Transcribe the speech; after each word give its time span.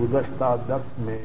گزشتہ 0.00 0.54
درس 0.68 0.98
میں 0.98 1.18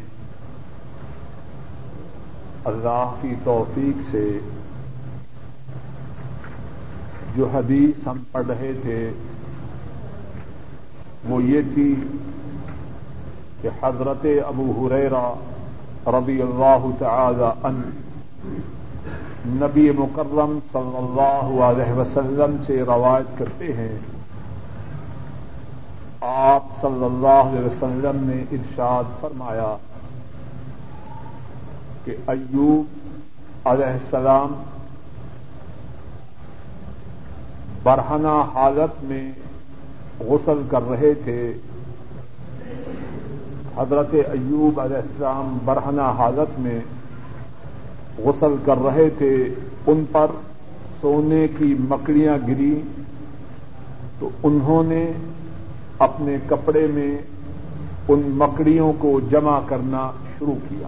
اللہ 2.66 3.15
کی 3.21 3.33
توفیق 3.43 4.11
سے 4.11 4.27
جو 7.36 7.48
حدیث 7.54 8.08
ہم 8.08 8.24
پڑھ 8.32 8.46
رہے 8.48 8.72
تھے، 8.82 9.12
وہ 11.30 11.44
یہ 11.44 11.62
تھی 11.74 11.94
کہ 13.62 13.70
حضرت 13.84 14.26
ابو 14.46 14.71
حریرا 14.78 15.28
رضی 16.18 16.42
اللہ 16.42 16.86
تعالی 17.00 17.50
ان 17.64 17.82
نبی 19.62 19.90
مکرم 19.98 20.58
صلی 20.71 20.98
اللہ 20.98 21.64
علیہ 21.64 21.94
وسلم 21.94 22.55
سے 22.68 22.82
روایت 22.88 23.38
کرتے 23.38 23.74
ہیں 23.74 23.98
آپ 26.26 26.64
صلی 26.82 27.05
اللہ 27.05 27.28
علیہ 27.28 27.66
وسلم 27.66 28.30
نے 28.30 28.44
ارشاد 28.52 29.04
فرمایا 29.21 29.76
کہ 32.05 32.16
ایوب 32.27 32.85
علیہ 33.66 33.85
السلام 33.85 34.63
برہنہ 37.83 38.44
حالت 38.53 39.03
میں 39.03 39.31
غسل 40.20 40.61
کر 40.70 40.83
رہے 40.89 41.13
تھے۔ 41.13 41.53
حضرت 43.77 44.13
ایوب 44.13 44.80
علیہ 44.80 44.97
السلام 44.97 45.58
برہنہ 45.66 46.02
حالت 46.02 46.59
میں 46.59 46.80
غسل 48.17 48.55
کر 48.66 48.77
رہے 48.77 49.09
تھے۔ 49.09 49.55
ان 49.88 50.05
پر 50.11 50.31
سونے 51.02 51.47
کی 51.58 51.75
مکڑیاں 51.80 52.38
گری 52.47 52.81
تو 54.19 54.30
انہوں 54.44 54.83
نے 54.83 55.11
اپنے 55.99 56.38
کپڑے 56.47 56.88
میں 56.88 57.17
ان 58.07 58.21
مکڑیوں 58.25 58.93
کو 58.99 59.20
جمع 59.31 59.59
کرنا 59.65 60.11
شروع 60.39 60.55
کیا۔ 60.69 60.88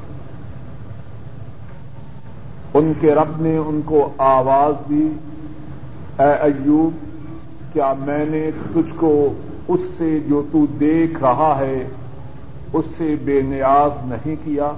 ان 2.74 2.94
کے 3.00 3.16
رب 3.16 3.42
نے 3.42 3.58
ان 3.58 3.82
کو 3.86 4.10
آواز 4.18 4.90
دی، 4.90 5.10
اے 6.20 6.32
ایوب، 6.42 6.94
کیا 7.74 7.94
میں 8.00 8.26
نے 8.30 8.52
تجھ 8.74 8.94
کو 8.96 9.34
اس 9.68 9.80
سے 9.98 10.20
جو 10.20 10.44
تو 10.52 10.66
دیکھ 10.66 11.20
رہا 11.20 11.56
ہے، 11.60 11.88
اس 12.74 12.86
سے 12.98 13.16
بے 13.24 13.42
نیاز 13.42 13.92
نہیں 14.06 14.36
کیا؟ 14.46 14.72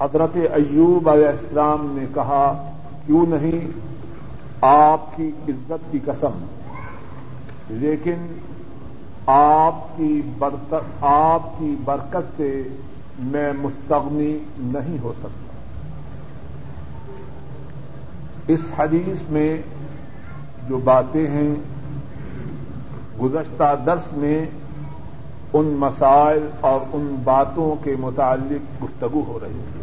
حضرت 0.00 0.36
ایوب 0.52 1.08
علیہ 1.08 1.26
السلام 1.26 1.98
نے 1.98 2.06
کہا، 2.14 2.70
کیوں 3.06 3.26
نہیں؟ 3.28 3.68
آپ 4.60 5.16
کی 5.16 5.30
عزت 5.48 5.92
کی 5.92 5.98
قسم۔ 6.04 6.46
لیکن 7.68 8.38
آپ 9.26 9.74
کی 9.96 10.22
آپ 11.00 11.58
کی 11.58 11.76
برکت 11.84 12.36
سے 12.36 12.62
میں 13.18 13.52
مستغنی 13.58 14.38
نہیں 14.58 14.98
ہو 14.98 15.12
سکتا۔ 15.18 15.52
اس 18.46 18.60
حدیث 18.78 19.30
میں 19.30 19.62
جو 20.68 20.78
باتیں 20.78 21.26
ہیں، 21.26 21.54
گزشتہ 23.22 23.74
درس 23.86 24.12
میں 24.12 24.46
ان 25.52 25.64
مسائل 25.66 26.48
اور 26.60 26.80
ان 26.92 27.16
باتوں 27.24 27.84
کے 27.84 27.96
متعلق 27.98 28.84
گفتگو 28.84 29.24
ہو 29.26 29.38
رہی 29.42 29.60
تھی۔ 29.72 29.80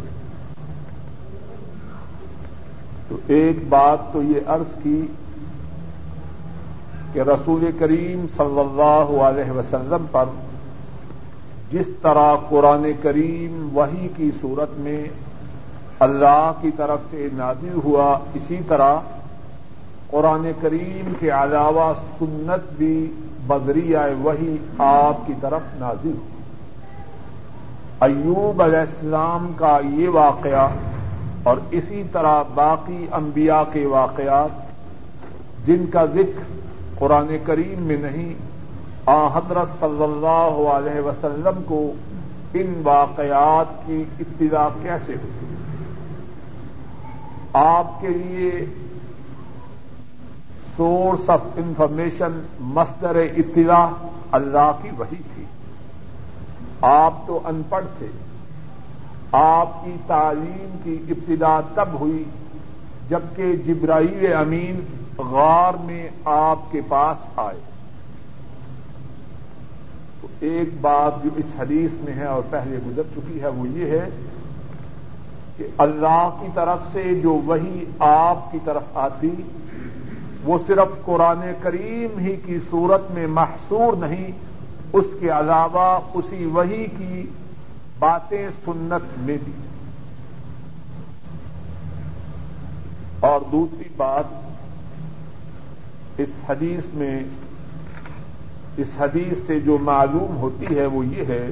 تو 3.08 3.16
ایک 3.26 3.68
بات 3.68 4.12
تو 4.12 4.22
یہ 4.22 4.40
عرض 4.46 4.82
کی 4.82 5.06
کہ 7.14 7.20
رسول 7.20 7.64
کریم 7.78 8.24
صلی 8.36 8.60
اللہ 8.60 9.10
علیہ 9.24 9.50
وسلم 9.50 10.06
پر 10.10 10.24
جس 11.70 11.86
طرح 12.02 12.34
قرآن 12.48 12.90
کریم 13.02 13.68
وہی 13.72 14.08
کی 14.16 14.30
صورت 14.40 14.78
میں 14.78 15.02
اللہ 16.06 16.50
کی 16.60 16.70
طرف 16.76 17.00
سے 17.10 17.28
نازل 17.34 17.78
ہوا، 17.84 18.06
اسی 18.34 18.58
طرح 18.68 18.96
قرآن 20.10 20.50
کریم 20.60 21.12
کے 21.20 21.30
علاوہ 21.30 21.92
سنت 22.18 22.72
بھی 22.76 22.96
بدریہ 23.46 23.98
وہی 24.22 24.56
آپ 24.78 25.26
کی 25.26 25.32
طرف 25.40 25.62
نازل 25.78 26.10
ہوئی 26.10 26.32
ایوب 28.00 28.62
علیہ 28.62 28.78
السلام 28.78 29.52
کا 29.56 29.78
یہ 29.90 30.08
واقعہ 30.08 30.68
اور 31.42 31.56
اسی 31.70 32.02
طرح 32.12 32.42
باقی 32.54 33.06
انبیاء 33.12 33.62
کے 33.72 33.86
واقعات، 33.86 35.66
جن 35.66 35.86
کا 35.86 36.04
ذکر 36.14 36.42
قرآن 36.98 37.36
کریم 37.44 37.82
میں 37.82 37.96
نہیں، 37.96 38.34
آ 39.06 39.26
حضرت 39.26 39.80
صلی 39.80 40.04
اللہ 40.04 40.68
علیہ 40.68 41.00
وسلم 41.00 41.62
کو 41.66 41.92
ان 42.54 42.80
واقعات 42.84 43.86
کی 43.86 44.04
اطلاع 44.20 44.68
کیسے 44.82 45.12
ہوتی 45.12 45.46
آپ 47.52 48.00
کے 48.00 48.08
لیے 48.08 48.64
سورس 50.76 51.30
آف 51.30 51.40
انفارمیشن 51.56 52.40
مستر 52.60 53.16
اطلاع 53.36 53.86
اللہ 54.32 54.72
کی 54.82 54.88
وہی 54.98 55.22
تھی۔ 55.34 55.44
آپ 56.80 57.26
تو 57.26 57.40
ان 57.44 57.62
پڑھ 57.68 57.84
تھے۔ 57.98 58.06
آپ 59.32 59.84
کی 59.84 59.96
تعلیم 60.06 60.76
کی 60.82 60.98
ابتدا 61.08 61.60
تب 61.74 61.88
ہوئی 62.00 62.24
جبکہ 63.08 63.56
جبرائیل 63.56 64.32
امین 64.32 64.80
غار 65.18 65.74
میں 65.74 66.08
آپ 66.24 66.72
کے 66.72 66.80
پاس 66.88 67.16
آئے۔ 67.36 67.60
تو 70.20 70.28
ایک 70.40 70.68
بات 70.80 71.24
جو 71.24 71.30
اس 71.36 71.44
حدیث 71.58 71.92
میں 71.92 72.12
ہے 72.12 72.24
اور 72.24 72.42
پہلے 72.50 72.76
گزر 72.86 73.02
چکی 73.16 73.42
ہے 73.42 73.48
وہ 73.48 73.68
یہ 73.68 73.84
ہے 73.84 74.08
کہ 75.56 75.66
اللہ 75.78 76.36
کی 76.40 76.46
طرف 76.54 76.78
سے 76.92 77.20
جو 77.22 77.30
وہی 77.30 77.84
آپ 77.98 78.52
کی 78.52 78.58
طرف 78.64 78.82
آتی، 78.94 79.30
وہ 80.44 80.58
صرف 80.66 81.04
قرآن 81.04 81.52
کریم 81.60 82.18
ہی 82.18 82.36
کی 82.36 82.58
صورت 82.70 83.10
میں 83.10 83.26
محصور 83.26 83.96
نہیں، 83.96 84.30
اس 84.92 85.04
کے 85.20 85.28
علاوہ 85.28 86.00
اسی 86.14 86.44
وہی 86.44 86.86
کی 86.98 87.26
باتیں 87.98 88.48
سنت 88.64 89.18
میں 89.18 89.36
بھی۔ 89.44 89.52
اور 93.20 93.40
دوسری 93.52 93.88
بات 93.96 94.43
اس 96.18 96.28
حدیث 96.48 96.94
میں 96.94 97.20
اس 98.76 98.88
حدیث 98.98 99.46
سے 99.46 99.60
جو 99.60 99.78
معلوم 99.80 100.36
ہوتی 100.36 100.76
ہے 100.76 100.86
وہ 100.86 101.06
یہ 101.06 101.24
ہے 101.28 101.50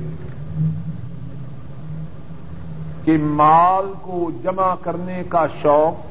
کہ 3.05 3.19
مال 3.21 3.93
کو 4.03 4.31
جمع 4.43 4.75
کرنے 4.75 5.23
کا 5.28 5.47
شوق 5.62 6.06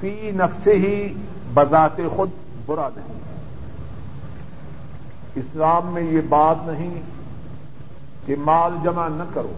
فی 0.00 0.30
نفس 0.34 0.66
ہی 0.66 1.14
بذات 1.54 2.00
خود 2.16 2.30
برا 2.66 2.88
نہیں 2.96 3.18
اسلام 5.34 5.86
میں 5.86 6.02
یہ 6.02 6.20
بات 6.28 6.56
نہیں 6.66 7.00
کہ 8.26 8.34
مال 8.38 8.72
جمع 8.84 9.08
نہ 9.08 9.22
کرو۔ 9.34 9.52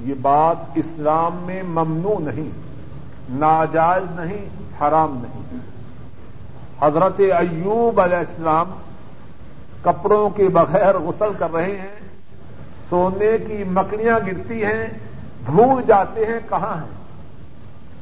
یہ 0.00 0.14
بات 0.22 0.56
اسلام 0.74 1.38
میں 1.42 1.62
ممنوع 1.62 2.18
نہیں، 2.20 2.50
ناجائز 3.30 4.20
نہیں، 4.20 4.48
حرام 4.80 5.18
نہیں۔ 5.22 5.58
حضرت 6.82 7.20
ایوب 7.20 8.00
علیہ 8.00 8.16
السلام 8.16 8.70
کپڑوں 9.82 10.28
کے 10.30 10.48
بغیر 10.48 10.98
غسل 10.98 11.32
کر 11.38 11.52
رہے 11.52 11.76
ہیں، 11.76 11.94
سونے 12.90 13.36
کی 13.46 13.64
مکڑیاں 13.64 14.18
گرتی 14.26 14.64
ہیں، 14.64 14.86
بھول 15.44 15.82
جاتے 15.86 16.26
ہیں 16.26 16.38
کہاں 16.48 16.74
ہیں؟ 16.74 16.96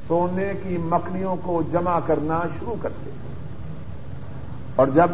سونے 0.09 0.53
کی 0.62 0.76
مکڑیوں 0.78 1.36
کو 1.42 1.62
جمع 1.72 1.98
کرنا 2.06 2.41
شروع 2.59 2.75
کرتے 2.82 3.10
ہیں 3.10 3.34
اور 4.76 4.86
جب 4.86 5.10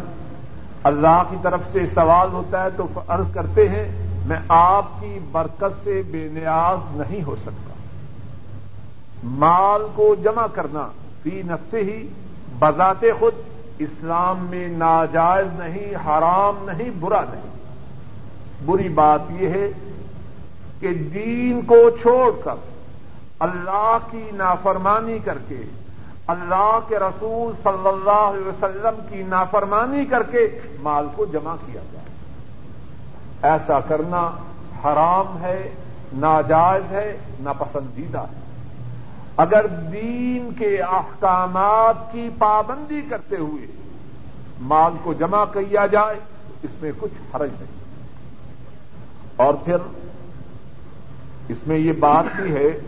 اللہ 0.85 1.23
کی 1.31 1.37
طرف 1.43 1.61
سے 1.73 1.87
سوال 1.87 2.29
ہوتا 2.33 2.63
ہے 2.65 2.69
تو 2.77 2.87
عرض 3.09 3.33
کرتے 3.35 3.69
ہیں، 3.69 3.87
میں 4.27 4.39
آپ 4.49 5.01
کی 5.01 5.19
برکت 5.33 5.85
سے 5.85 6.03
بے 6.11 6.29
نیاز 6.33 6.97
نہیں 6.97 7.23
ہو 7.23 7.37
سکتا۔ 7.37 7.75
مال 9.25 9.87
کو 9.95 10.15
جمع 10.15 10.47
کرنا، 10.53 10.87
فی 11.23 11.43
نفس 11.47 11.75
ہی 11.75 12.07
بذات 12.59 13.05
خود 13.19 13.35
اسلام 13.79 14.47
میں 14.51 14.69
ناجائز 14.69 15.47
نہیں، 15.59 15.95
حرام 15.95 16.71
نہیں، 16.71 16.91
برا 16.91 17.21
نہیں۔ 17.21 17.53
بری 18.65 18.89
بات 18.89 19.21
یہ 19.31 19.49
ہے 19.49 19.71
کہ 20.81 20.95
دین 20.95 21.61
کو 21.63 21.91
چھوڑ 22.03 22.33
کر 22.45 22.55
اللہ 23.39 23.99
کی 24.11 24.31
نافرمانی 24.33 25.19
کر 25.19 25.39
کے، 25.49 25.63
اللہ 26.27 26.79
کے 26.89 26.99
رسول 26.99 27.53
صلی 27.63 27.89
اللہ 27.89 28.11
علیہ 28.11 28.49
وسلم 28.49 29.07
کی 29.11 29.23
نافرمانی 29.23 30.05
کر 30.05 30.23
کے 30.23 30.59
مال 30.81 31.07
کو 31.17 31.25
جمع 31.25 31.55
کیا 31.67 31.81
جائے۔ 31.93 32.07
ایسا 33.43 33.81
کرنا 33.81 34.31
حرام 34.85 35.43
ہے، 35.43 35.71
ناجائز 36.13 36.93
ہے، 36.93 37.17
ناپسندیدہ 37.41 38.21
ہے۔ 38.21 38.42
اگر 39.37 39.67
دین 39.67 40.51
کے 40.59 40.81
احکامات 40.81 42.13
کی 42.13 42.29
پابندی 42.39 43.01
کرتے 43.09 43.37
ہوئے 43.37 43.67
مال 44.61 44.93
کو 45.03 45.13
جمع 45.13 45.45
کیا 45.45 45.87
جائے، 45.87 46.21
اس 46.63 46.71
میں 46.83 46.93
کچھ 46.99 47.37
حرج 47.37 47.51
نہیں۔ 47.53 47.83
اور 49.37 49.55
پھر 49.55 49.77
اس 51.49 51.67
میں 51.67 51.79
یہ 51.79 51.93
بات 51.93 52.25
بھی 52.37 52.55
ہے 52.55 52.79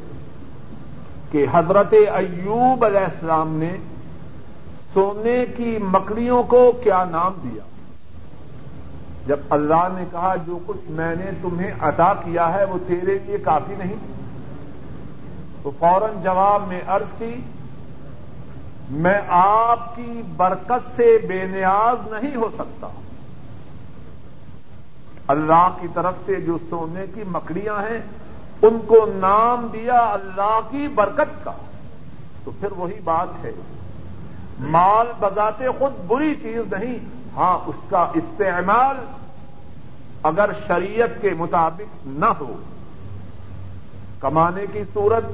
کہ 1.31 1.47
حضرت 1.53 1.93
ایوب 1.93 2.85
علیہ 2.85 3.05
السلام 3.05 3.57
نے 3.57 3.77
سونے 4.95 5.45
کی 5.57 5.79
مکڑیوں 5.83 6.43
کو 6.43 6.73
کیا 6.83 7.05
نام 7.05 7.33
دیا؟ 7.43 7.63
جب 9.27 9.37
اللہ 9.51 9.89
نے 9.93 10.05
کہا، 10.13 10.35
جو 10.47 10.59
کچھ 10.67 10.91
میں 10.91 11.17
نے 11.17 11.31
تمہیں 11.43 11.71
عطا 11.81 12.15
کیا 12.15 12.53
ہے، 12.53 12.65
وہ 12.65 12.79
تیرے 12.87 13.19
لیے 13.27 13.39
کافی 13.39 13.75
نہیں۔ 13.79 13.97
تو 15.65 15.71
فوراً 15.79 16.23
جواب 16.23 16.69
میں 16.69 16.81
عرض 16.87 17.19
کی، 17.19 17.35
میں 18.91 19.21
آپ 19.29 19.97
کی 19.97 20.23
برکت 20.37 20.97
سے 20.97 21.19
بے 21.29 21.45
نیاز 21.45 22.13
نہیں 22.13 22.37
ہو 22.37 22.49
سکتا۔ 22.59 22.89
اللہ 25.27 25.69
کی 25.81 25.89
طرف 25.95 26.15
سے 26.27 26.41
جو 26.41 26.59
سونے 26.71 27.05
کی 27.15 27.23
مکڑیاں 27.27 27.83
ہیں، 27.83 27.99
ان 28.63 28.79
کو 28.87 29.07
نام 29.15 29.67
دیا 29.73 29.99
اللہ 29.99 30.61
کی 30.71 30.89
برکت 30.89 31.45
کا۔ 31.45 31.53
تو 32.45 32.51
پھر 32.61 32.73
وہی 32.73 33.01
بات 33.05 33.45
ہے۔ 33.45 33.53
مال 34.61 35.07
بذات 35.21 35.59
خود 35.59 35.93
بری 36.07 36.35
چیز 36.35 36.73
نہیں 36.73 36.99
ہاں 37.37 37.59
اس 37.67 37.75
کا 37.91 38.07
استعمال 38.15 38.97
اگر 40.23 40.51
شریعت 40.67 41.23
کے 41.23 41.31
مطابق 41.39 42.07
نہ 42.07 42.27
ہو۔ 42.27 42.57
کمانے 44.21 44.65
کی 44.73 44.83
صورت 44.95 45.25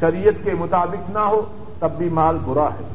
شریعت 0.00 0.44
کے 0.44 0.54
مطابق 0.54 1.10
نہ 1.10 1.18
ہو 1.18 1.44
تب 1.78 1.90
بھی 1.90 2.08
مال 2.08 2.38
برا 2.44 2.64
ہے۔ 2.64 2.88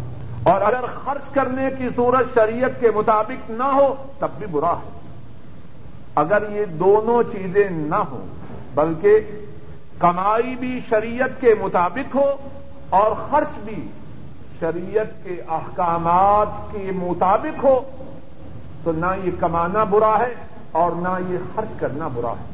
اور 0.43 0.61
اگر 0.61 0.85
خرچ 1.05 1.33
کرنے 1.33 1.69
کی 1.77 1.89
صورت 1.95 2.35
شریعت 2.35 2.79
کے 2.79 2.91
مطابق 2.95 3.49
نہ 3.49 3.63
ہو 3.63 3.95
تب 4.19 4.27
بھی 4.37 4.47
برا 4.47 4.71
ہے۔ 4.71 4.99
اگر 6.15 6.43
یہ 6.51 6.65
دونوں 6.65 7.23
چیزیں 7.23 7.69
نہ 7.69 7.95
ہوں، 7.95 8.27
بلکہ 8.75 9.19
کمائی 9.99 10.55
بھی 10.55 10.79
شریعت 10.89 11.41
کے 11.41 11.55
مطابق 11.61 12.15
ہو 12.15 12.31
اور 12.89 13.11
خرچ 13.31 13.57
بھی 13.65 13.87
شریعت 14.59 15.23
کے 15.23 15.41
احکامات 15.49 16.71
کے 16.71 16.91
مطابق 16.95 17.63
ہو، 17.63 17.79
تو 18.83 18.91
نہ 18.91 19.05
یہ 19.23 19.31
کمانا 19.39 19.83
برا 19.83 20.19
ہے 20.19 20.33
اور 20.71 20.91
نہ 20.91 21.19
یہ 21.29 21.37
خرچ 21.55 21.79
کرنا 21.79 22.07
برا 22.07 22.31
ہے۔ 22.31 22.45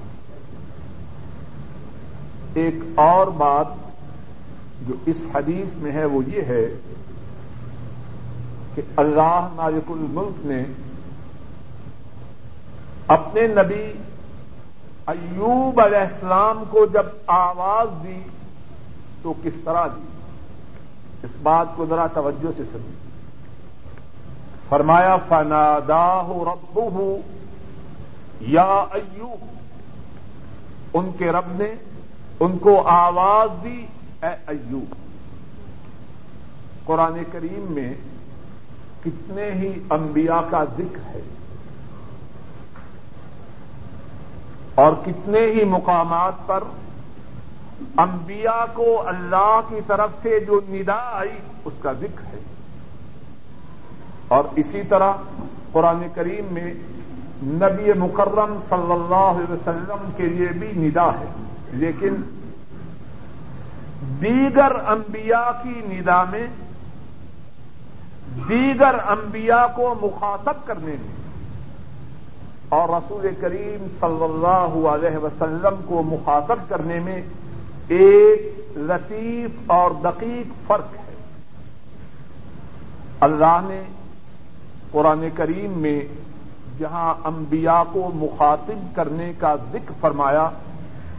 ایک 2.54 2.76
اور 2.96 3.28
بات 3.28 3.89
جو 4.88 4.94
اس 5.06 5.18
حدیث 5.36 5.74
میں 5.74 5.92
ہے 5.92 6.06
وہ 6.06 6.22
یہ 6.28 6.42
ہے 6.42 6.76
کہ 8.76 8.82
اللہ 8.96 9.48
مالک 9.54 9.92
الملک 9.92 10.46
نے 10.46 10.66
اپنے 13.08 13.48
نبی 13.48 13.92
ایوب 15.08 15.82
علیہ 15.82 15.98
السلام 15.98 16.64
کو 16.70 16.86
جب 16.86 17.06
آواز 17.28 18.04
دی 18.04 18.20
تو 19.22 19.34
کس 19.44 19.54
طرح 19.64 19.88
دی؟ 19.88 20.08
اس 21.24 21.32
بات 21.44 21.68
کو 21.76 21.86
ذرا 21.86 22.08
توجہ 22.14 22.52
سے 22.58 22.64
سنی 22.72 22.94
فرمایا 24.70 25.18
فنادا 25.30 26.22
ہو 26.22 26.46
رب 26.46 26.80
یا 28.42 28.86
ایوب، 28.92 29.46
ان 30.94 31.12
کے 31.18 31.32
رب 31.32 31.48
نے 31.48 31.76
ان 32.40 32.58
کو 32.58 32.82
آواز 32.88 33.64
دی 33.64 33.86
اے 34.24 34.30
ایوب، 34.48 34.96
قرآن 36.86 37.18
کریم 37.32 37.66
میں 37.70 37.94
کتنے 39.04 39.52
ہی 39.52 39.72
انبیاء 39.90 40.40
کا 40.50 40.64
ذکر 40.78 41.08
ہے 41.10 41.22
اور 44.76 44.94
کتنے 45.06 45.40
ہی 45.46 45.64
مقامات 45.64 46.48
پر 46.48 46.64
انبیاء 47.98 48.66
کو 48.74 48.88
اللہ 49.08 49.60
کی 49.70 49.80
طرف 49.88 50.10
سے 50.22 50.40
جو 50.40 50.60
ندا 50.70 51.00
آئی 51.12 51.38
اس 51.66 51.74
کا 51.82 51.94
ذکر 51.94 52.26
ہے۔ 52.34 52.40
اور 54.28 54.44
اسی 54.56 54.82
طرح 54.90 55.14
قرآن 55.72 56.04
کریم 56.14 56.54
میں 56.54 56.74
نبی 57.44 57.94
مکرم 58.00 58.58
صلی 58.70 58.92
اللہ 58.92 59.30
علیہ 59.30 59.52
وسلم 59.52 60.10
کے 60.18 60.26
لیے 60.26 60.48
بھی 60.60 60.72
ندا 60.78 61.10
ہے، 61.20 61.26
لیکن 61.74 62.22
دیگر 64.02 64.72
انبیاء 64.88 65.64
کی 65.64 65.82
ندا 65.88 66.24
میں 66.24 66.48
دیگر 68.50 68.96
انبیاء 69.08 69.66
کو 69.76 69.96
مخاطب 70.02 70.54
کرنے 70.66 70.92
میں 70.92 71.20
اور 72.70 72.90
رسول 72.90 73.28
کریم 73.42 73.88
صلی 74.00 74.24
اللہ 74.24 74.88
علیہ 74.88 75.18
وسلم 75.18 75.82
کو 75.86 76.04
مخاطب 76.04 76.56
کرنے 76.70 77.00
میں 77.00 77.22
ایک 77.88 78.54
لطیف 78.78 79.52
اور 79.68 79.92
دقیق 79.92 80.68
فرق 80.68 80.94
ہے۔ 80.94 81.14
اللہ 83.20 83.60
نے 83.64 83.82
قرآن 84.92 85.28
کریم 85.36 85.72
میں 85.72 86.02
جہاں 86.80 87.14
انبیاء 87.24 87.82
کو 87.92 88.12
مخاطب 88.14 88.96
کرنے 88.96 89.34
کا 89.40 89.56
ذکر 89.72 89.92
فرمایا، 90.02 90.50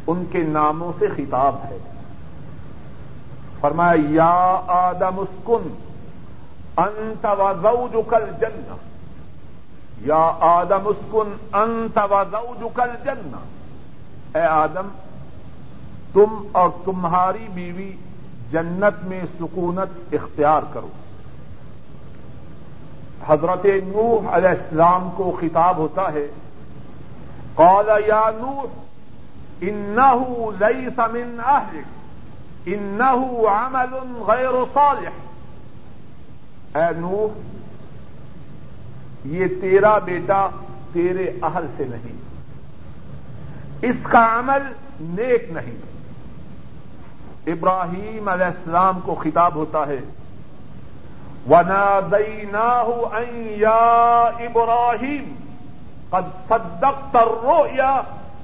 ان 0.07 0.25
کے 0.31 0.39
ناموں 0.39 0.93
سے 0.99 1.07
خطاب 1.17 1.57
ہے۔ 1.65 1.79
فرمایا، 3.61 4.11
یا 4.11 4.63
آدم 4.67 5.19
اسکن، 5.19 5.69
انت 6.77 7.27
و 7.39 7.53
زوجک 7.63 8.15
الجنہ. 8.15 8.75
یا 10.01 10.33
آدم 10.41 10.87
اسکن، 10.87 11.33
انت 11.53 11.99
و 12.11 12.23
زوجک 12.31 12.81
الجنہ. 12.81 13.37
اے 14.35 14.43
آدم، 14.43 14.89
تم 16.13 16.47
اور 16.53 16.69
تمہاری 16.85 17.47
بیوی 17.55 17.93
جنت 18.51 19.05
میں 19.05 19.21
سکونت 19.39 20.15
اختیار 20.15 20.63
کرو. 20.73 20.89
حضرت 23.27 23.65
نوح 23.65 24.37
علیہ 24.37 24.49
السلام 24.49 25.09
کو 25.17 25.37
خطاب 25.41 25.77
ہوتا 25.77 26.13
ہے، 26.13 26.27
قال 27.55 27.89
یا 28.07 28.31
نوح 28.37 28.65
انه 29.63 30.19
ليس 30.61 30.99
من 31.13 31.41
اهلك 31.47 32.00
انه 32.67 33.47
عمل 33.49 34.23
غیر 34.27 34.65
صالح. 34.75 35.11
اے 36.75 36.99
نوح، 36.99 37.39
یہ 39.25 39.47
تیرا 39.61 39.99
بیٹا 39.99 40.49
تیرے 40.93 41.31
اہل 41.43 41.67
سے 41.77 41.85
نہیں۔ 41.85 42.17
اس 43.83 43.97
کا 44.03 44.39
عمل 44.39 44.73
نیک 45.01 45.51
نہیں۔ 45.51 45.91
ابراہیم 47.47 48.29
علیہ 48.29 48.45
السلام 48.45 49.01
کو 49.01 49.15
خطاب 49.15 49.55
ہوتا 49.55 49.87
ہے 49.87 49.99
ونا 51.51 52.01
دئی 52.13 52.45
یا 53.61 54.23
ابراہیم 54.39 55.35
قد 56.11 56.49
صدقت 56.49 57.17
الرؤيا 57.17 58.01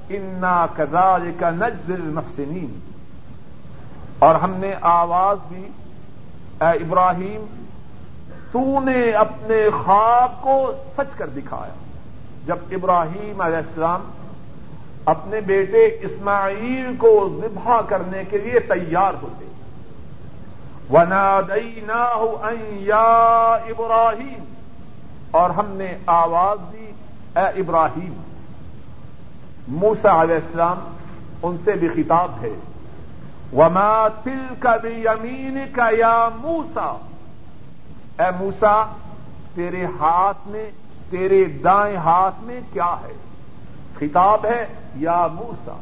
انا 0.09 0.65
كذلك 0.75 1.43
نجزي 1.43 1.93
المحسنين۔ 1.93 2.79
اور 4.19 4.35
ہم 4.35 4.51
نے 4.51 4.73
آواز 4.81 5.37
دی، 5.49 5.67
اے 6.61 6.71
ابراہیم 6.83 7.45
تو 8.51 8.79
نے 8.79 9.11
اپنے 9.11 9.57
خواب 9.83 10.41
کو 10.41 10.71
سچ 10.97 11.15
کر 11.17 11.27
دکھایا۔ 11.27 11.73
جب 12.45 12.55
ابراہیم 12.71 13.41
علیہ 13.41 13.57
السلام 13.57 14.01
اپنے 15.05 15.41
بیٹے 15.41 15.85
اسماعیل 16.01 16.95
کو 16.97 17.11
ذبح 17.41 17.81
کرنے 17.81 18.23
کے 18.29 18.37
لیے 18.37 18.59
تیار 18.59 19.13
ہوتے 19.21 19.45
ونادئی 20.89 21.79
یا 22.83 23.07
ابراہیم 23.67 24.43
اور 25.31 25.49
ہم 25.49 25.71
نے 25.71 25.95
آواز 26.05 26.59
دی، 26.71 26.91
اے 27.35 27.47
ابراہیم 27.61 28.13
موسا 29.67 30.21
علیہ 30.21 30.35
السلام 30.35 30.79
ان 31.43 31.57
سے 31.63 31.71
بھی 31.71 31.87
خطاب 31.87 32.31
ہے۔ 32.41 32.53
وما 33.53 34.07
تل 34.23 34.53
کا 34.59 34.77
بھی 34.77 35.03
یمین 35.03 35.65
کا 35.71 35.89
یا 35.97 36.29
موسا 36.35 36.95
اے 38.19 38.29
موسا 38.39 38.83
تیرے 39.55 39.85
ہاتھ 39.85 40.47
میں، 40.47 40.69
تیرے 41.09 41.45
دائیں 41.45 41.97
ہاتھ 41.97 42.43
میں 42.43 42.59
کیا 42.73 42.95
ہے؟ 43.03 43.13
خطاب 43.99 44.45
ہے، 44.45 44.65
یا 44.95 45.27
موسا 45.33 45.75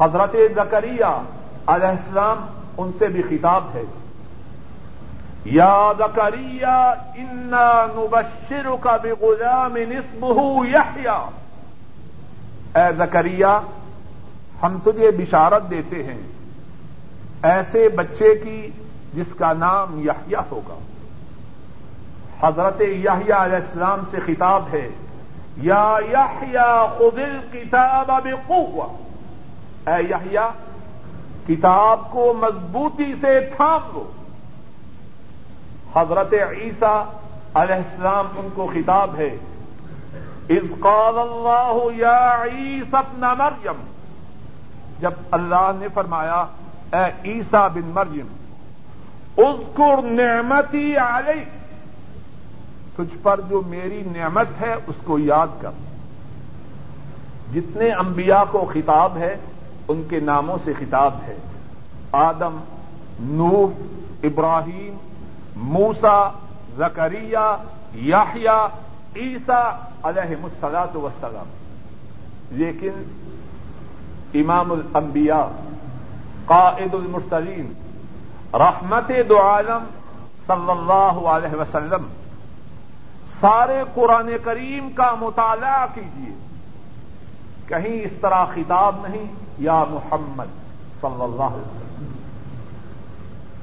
حضرت 0.00 0.36
زکریہ 0.54 1.22
علیہ 1.66 1.86
السلام 1.86 2.46
ان 2.76 2.90
سے 2.98 3.06
بھی 3.06 3.22
خطاب 3.22 3.64
ہے۔ 3.74 3.84
یا 5.44 5.92
زکریہ 5.98 6.92
انا 7.14 7.86
نبشر 7.90 8.68
کا 8.80 8.96
بھی 8.96 9.10
غلام 9.10 9.76
نسبہ 9.76 10.66
یحیا 10.66 11.28
اے 12.74 12.92
زکریہ 12.98 13.58
ہم 14.64 14.78
تجھے 14.84 15.10
بشارت 15.10 15.70
دیتے 15.70 16.02
ہیں۔ 16.02 16.22
ایسے 17.42 17.88
بچے 17.88 18.34
کی 18.34 18.70
جس 19.14 19.34
کا 19.38 19.52
نام 19.52 19.98
یحییٰ 19.98 20.42
ہوگا۔ 20.50 20.74
حضرت 22.40 22.80
یحییٰ 22.80 23.40
علیہ 23.40 23.56
السلام 23.56 24.00
سے 24.10 24.18
خطاب 24.26 24.62
ہے، 24.72 24.88
یا 25.56 25.96
یحیا 26.12 26.86
خذ 26.98 27.18
الکتاب 27.18 28.06
بقوہ 28.08 28.86
اے 29.86 30.02
یحیا 30.10 30.48
کتاب 31.46 32.10
کو 32.10 32.32
مضبوطی 32.32 33.14
سے 33.20 33.40
تھام 33.56 33.80
لو۔ 33.94 34.10
حضرت 35.94 36.32
عیسیٰ 36.32 37.04
علیہ 37.54 37.74
السلام 37.74 38.26
ان 38.36 38.48
کو 38.54 38.70
خطاب 38.74 39.16
ہے 39.16 39.36
از 40.48 40.72
قال 40.80 41.18
اللہ 41.18 41.96
یا 41.96 42.42
عیسی 42.42 42.96
ابن 42.96 43.20
مریم 43.20 43.93
جب 45.00 45.10
اللہ 45.30 45.70
نے 45.78 45.86
فرمایا، 45.94 46.44
اے 46.92 47.30
عیسیٰ 47.30 47.68
بن 47.74 47.90
مریم، 47.94 48.26
اذکر 49.38 50.02
نعمتی 50.02 50.96
علیک 50.96 51.48
تجھ 52.96 53.16
پر 53.22 53.40
جو 53.48 53.62
میری 53.66 54.02
نعمت 54.16 54.46
ہے، 54.60 54.74
اس 54.86 54.94
کو 55.04 55.18
یاد 55.18 55.46
کر۔ 55.60 55.70
جتنے 57.54 57.92
انبیاء 57.92 58.42
کو 58.50 58.70
خطاب 58.72 59.16
ہے، 59.16 59.36
ان 59.88 60.02
کے 60.08 60.20
ناموں 60.20 60.58
سے 60.64 60.72
خطاب 60.78 61.14
ہے۔ 61.26 61.36
آدم 62.12 62.58
نور 63.20 63.68
ابراہیم 64.22 64.96
موسا 65.56 66.30
زکریہ 66.76 67.56
یاحیا 67.94 68.68
عیسا 69.16 69.86
علیہ 70.02 70.36
مسلاط 70.40 70.96
وسلم 70.96 71.50
لیکن 72.50 72.90
امام 74.34 74.72
الانبیاء، 74.72 75.44
قائد 76.44 76.94
المرسلین، 76.94 77.72
رحمت 78.54 79.10
دو 79.28 79.42
عالم 79.42 79.84
صلی 80.46 80.70
اللہ 80.70 81.28
علیہ 81.28 81.60
وسلم، 81.60 82.08
سارے 83.40 83.84
قرآن 83.94 84.30
کریم 84.44 84.88
کا 84.94 85.14
مطالعہ 85.20 85.86
کیجیے 85.94 86.32
کہیں 87.66 88.02
اس 88.02 88.10
طرح 88.20 88.44
خطاب 88.44 88.96
نہیں، 89.06 89.24
یا 89.58 89.84
محمد 89.88 90.46
صلی 91.00 91.22
اللہ 91.22 91.42
علیہ 91.42 91.76
وسلم۔ 91.76 92.12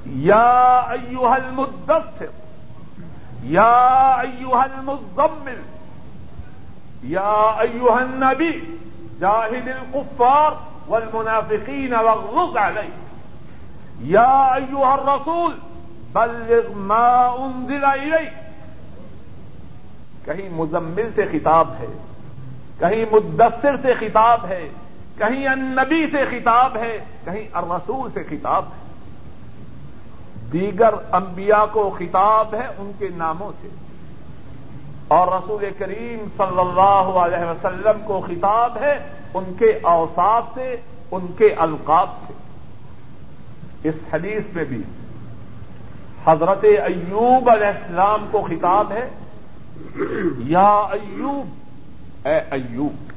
یا 0.06 0.84
ایوہ 0.90 1.30
المدثر، 1.30 2.26
یا 3.44 4.16
ایوہ 4.22 4.56
المزمل، 4.56 5.62
یا 7.04 7.54
ایوہ 7.60 7.92
النبی۔ 7.92 8.78
جاہد 9.22 9.68
القفار 9.68 10.52
والمنافقین 10.90 11.94
واغلظ 11.94 12.58
علیہ 12.58 12.92
یا 14.00 14.54
ایوہ 14.54 14.86
الرسول، 14.86 15.60
بلغ 16.14 16.72
ما 16.76 17.26
انزل 17.26 17.84
الیک 17.84 18.34
کہیں 20.26 20.50
مزمل 20.50 21.10
سے 21.16 21.26
خطاب 21.32 21.68
ہے، 21.80 21.86
کہیں 22.80 23.06
مدثر 23.12 23.76
سے 23.82 23.94
خطاب 24.00 24.46
ہے، 24.46 24.70
کہیں 25.18 25.48
النبی 25.48 26.08
سے 26.08 26.26
خطاب 26.30 26.78
ہے، 26.78 26.98
کہیں 27.26 27.48
الرسول 27.54 28.12
سے 28.14 28.24
خطاب 28.24 28.66
ہے۔ 28.66 28.82
دیگر 30.54 30.94
انبیاء 31.12 31.66
کو 31.72 31.96
خطاب 32.00 32.56
ہے 32.56 32.68
ان 32.78 32.92
کے 33.00 33.08
ناموں 33.16 33.52
سے۔ 33.62 33.68
اور 35.16 35.28
رسول 35.28 35.64
کریم 35.78 36.26
صلی 36.38 36.60
اللہ 36.60 37.10
علیہ 37.22 37.46
وسلم 37.50 38.02
کو 38.06 38.20
خطاب 38.28 38.78
ہے 38.82 38.94
ان 39.34 39.52
کے 39.60 39.72
اوساف 39.82 40.44
سے، 40.54 40.76
ان 41.12 41.26
کے 41.38 41.54
القاب 41.58 42.10
سے۔ 42.28 42.34
اس 43.90 43.96
حدیث 44.14 44.44
میں 44.54 44.64
بھی 44.64 44.82
حضرت 46.26 46.64
ایوب 46.64 47.50
علیہ 47.50 47.68
السلام 47.68 48.26
کو 48.32 48.42
خطاب 48.42 48.92
ہے، 48.92 49.08
یا 50.48 50.70
ایوب، 50.92 52.28
اے 52.28 52.38
ایوب، 52.52 53.12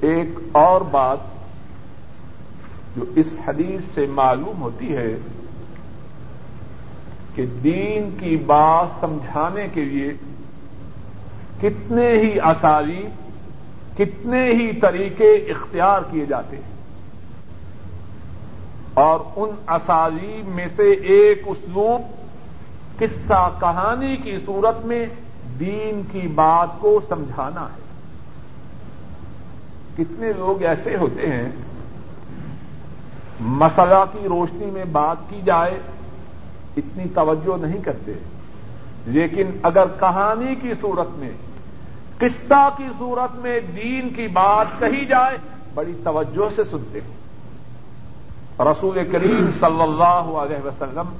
ایک 0.00 0.28
اور 0.52 0.80
بات 0.80 1.18
جو 2.96 3.04
اس 3.16 3.26
حدیث 3.48 3.94
سے 3.94 4.06
معلوم 4.06 4.62
ہوتی 4.62 4.96
ہے 4.96 5.10
کہ 7.38 7.46
دین 7.46 8.16
کی 8.20 8.36
بات 8.36 8.86
سمجھانے 9.00 9.68
کے 9.74 9.84
لیے 9.84 10.12
کتنے 11.62 12.12
ہی 12.12 12.40
آساری 12.40 13.06
کتنے 13.98 14.50
ہی 14.50 14.72
طریقے 14.72 15.32
اختیار 15.32 16.00
کیے 16.10 16.26
جاتے 16.26 16.56
ہیں۔ 16.56 16.74
اور 18.94 19.20
ان 19.36 19.50
اسالیب 19.68 20.48
میں 20.48 20.66
سے 20.76 20.90
ایک 20.90 21.42
اسلوب 21.46 22.02
قصہ 22.98 23.50
کہانی 23.60 24.16
کی 24.16 24.36
صورت 24.46 24.86
میں 24.86 25.06
دین 25.60 26.02
کی 26.12 26.28
بات 26.28 26.80
کو 26.80 27.00
سمجھانا 27.08 27.62
ہے۔ 27.62 27.82
کتنے 29.96 30.32
لوگ 30.36 30.62
ایسے 30.62 30.96
ہوتے 30.96 31.26
ہیں، 31.26 31.48
مسئلہ 33.40 34.04
کی 34.12 34.28
روشنی 34.28 34.66
میں 34.66 34.84
بات 34.84 35.16
کی 35.30 35.40
جائے 35.44 35.78
اتنی 36.78 37.04
توجہ 37.14 37.66
نہیں 37.66 37.82
کرتے۔ 37.82 38.12
لیکن 39.06 39.50
اگر 39.62 39.84
کہانی 40.00 40.54
کی 40.54 40.72
صورت 40.80 41.18
میں، 41.18 41.30
قصہ 42.18 42.68
کی 42.76 42.84
صورت 42.98 43.34
میں 43.34 43.60
دین 43.60 44.08
کی 44.08 44.26
بات 44.26 44.66
کہی 44.78 45.06
جائے، 45.06 45.36
بڑی 45.74 45.92
توجہ 46.04 46.54
سے 46.56 46.64
سنتے 46.64 47.00
ہیں۔ 47.00 47.18
رسول 48.60 49.08
کریم 49.12 49.50
صلی 49.60 49.82
اللہ 49.82 50.30
علیہ 50.38 50.66
وسلم 50.66 51.16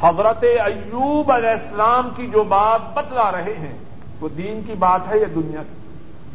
حضرت 0.00 0.44
ایوب 0.64 1.32
علیہ 1.32 1.48
السلام 1.48 2.08
کی 2.16 2.26
جو 2.26 2.42
بات 2.42 2.80
بتلا 2.94 3.32
رہے 3.32 3.54
ہیں، 3.58 3.78
وہ 4.20 4.28
دین 4.28 4.60
کی 4.66 4.74
بات 4.78 5.00
ہے 5.10 5.18
یا 5.18 5.26
دنیا 5.34 5.62
کی؟ 5.62 5.90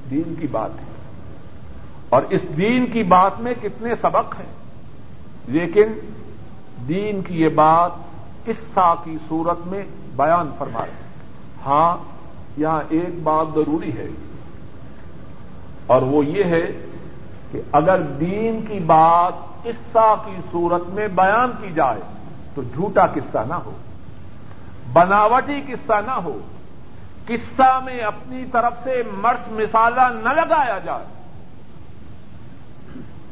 دین 0.10 0.36
کی 0.36 0.48
بات 0.48 0.72
ہے۔ 0.72 0.86
اور 2.10 2.22
اس 2.30 2.42
دین 2.58 2.86
کی 2.86 3.04
بات 3.04 3.40
میں 3.40 3.54
کتنے 3.62 3.96
سبق 4.02 4.40
ہیں۔ 4.40 4.54
لیکن 5.48 5.88
دین 6.88 7.22
کی 7.22 7.42
یہ 7.42 7.50
بات 7.50 7.92
قصہ 8.46 8.96
کی 9.04 9.18
صورت 9.30 9.68
میں 9.68 9.84
بیان 10.16 10.52
فرما 10.58 10.82
رہے 10.82 10.92
ہیں۔ 10.92 11.10
ہاں 11.66 11.98
یہاں 12.58 12.82
ایک 12.90 13.24
بات 13.24 13.48
ضروری 13.56 13.98
ہے۔ 13.98 14.08
اور 15.88 16.02
وہ 16.02 16.26
یہ 16.26 16.44
ہے 16.44 16.86
کہ 17.52 17.62
اگر 17.72 18.02
دین 18.02 18.66
کی 18.68 18.80
بات 18.80 19.64
قصہ 19.64 20.16
کی 20.26 20.36
صورت 20.52 20.88
میں 20.88 21.08
بیان 21.08 21.52
کی 21.62 21.72
جائے، 21.72 22.02
تو 22.56 22.62
جھوٹا 22.64 23.08
قصہ 23.08 23.38
نہ 23.48 23.54
ہو۔ 23.54 23.72
بناوٹی 24.94 25.62
قصہ 25.68 25.94
نہ 26.06 26.12
ہو۔ 26.12 26.40
قصہ 27.26 27.80
میں 27.86 28.00
اپنی 28.00 28.46
طرف 28.52 28.74
سے 28.84 29.04
مرچ 29.14 29.52
مسالہ 29.52 30.02
نہ 30.24 30.30
لگایا 30.30 30.80
جائے۔ 30.84 31.19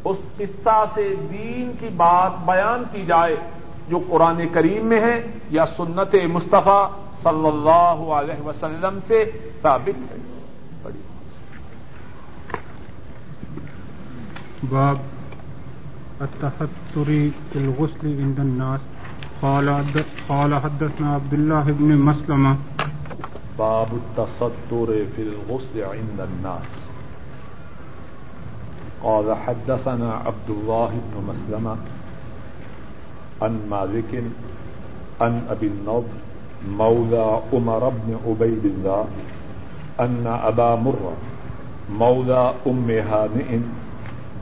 اس 0.09 0.17
قصہ 0.37 0.85
سے 0.93 1.15
دین 1.31 1.71
کی 1.79 1.87
بات 1.97 2.45
بیان 2.45 2.83
کی 2.91 3.05
جائے 3.05 3.35
جو 3.89 3.99
قرآن 4.09 4.41
کریم 4.51 4.85
میں 4.85 5.01
ہے 5.01 5.27
یا 5.49 5.65
سنت 5.77 6.15
مصطفیٰ 6.31 6.89
صلی 7.23 7.47
اللہ 7.47 8.13
علیہ 8.13 8.41
وسلم 8.41 8.99
سے 9.07 9.31
ثابت 9.61 10.11
ہے۔ 10.11 10.17
بڑی 10.83 10.99
باب 14.69 14.97
التحتری 16.19 17.29
الغسل 17.55 18.07
عند 18.07 18.39
الناس۔ 18.39 18.81
قال 19.39 19.69
قال 20.27 20.53
حدثنا 20.53 21.15
عبد 21.15 21.33
الله 21.33 21.71
بن 21.77 21.97
مسلمة 21.97 22.55
باب 23.55 23.87
التصدر 23.91 25.03
في 25.15 25.21
الغسل 25.21 25.83
عند 25.83 26.19
الناس۔ 26.19 26.86
قال 29.03 29.35
حدثنا 29.35 30.13
عبد 30.13 30.49
الله 30.49 30.89
بن 30.89 31.15
مسلمة 31.29 31.77
عن 33.41 33.59
مالك، 33.69 34.23
عن 35.21 35.41
أبي 35.49 35.67
النضر، 35.67 36.17
مولى 36.69 37.39
عمر 37.53 37.89
بن 37.89 38.17
عبيد 38.27 38.65
الله، 38.65 39.05
أن 39.99 40.27
أبا 40.27 40.75
مرة 40.75 41.13
مولى 41.91 42.53
أم 42.67 42.89
هانئ 42.89 43.59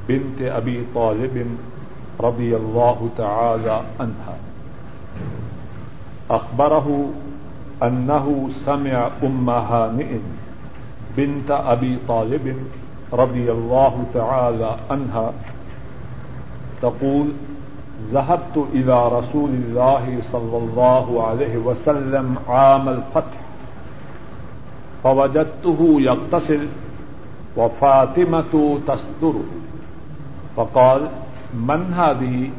بنت 0.08 0.42
أبي 0.42 0.84
طالب 0.96 1.58
رضي 2.20 2.56
الله 2.56 3.10
تعالى 3.18 3.82
عنها. 4.00 4.38
أخبره 6.30 7.10
أنه 7.84 8.50
سمع 8.66 9.10
أم 9.24 9.50
هانئ 9.50 10.18
بنت 11.18 11.52
أبي 11.52 11.98
طالب 12.08 12.56
رضي 13.14 13.52
الله 13.52 14.04
تعالى 14.14 14.76
عنها 14.92 15.34
تقول، 16.82 17.28
ذهبت 18.12 18.66
إلى 18.74 19.08
رسول 19.08 19.50
الله 19.50 20.22
صلى 20.32 20.58
الله 20.58 21.28
عليه 21.28 21.58
وسلم 21.58 22.36
عام 22.50 22.90
الفتح، 22.90 23.40
فوجدته 25.04 25.96
يغتسل 26.00 26.68
وفاطمة 27.58 28.80
تصدره 28.88 29.44
فقال، 30.56 31.08
من 31.54 31.94
هذه؟ 31.94 32.50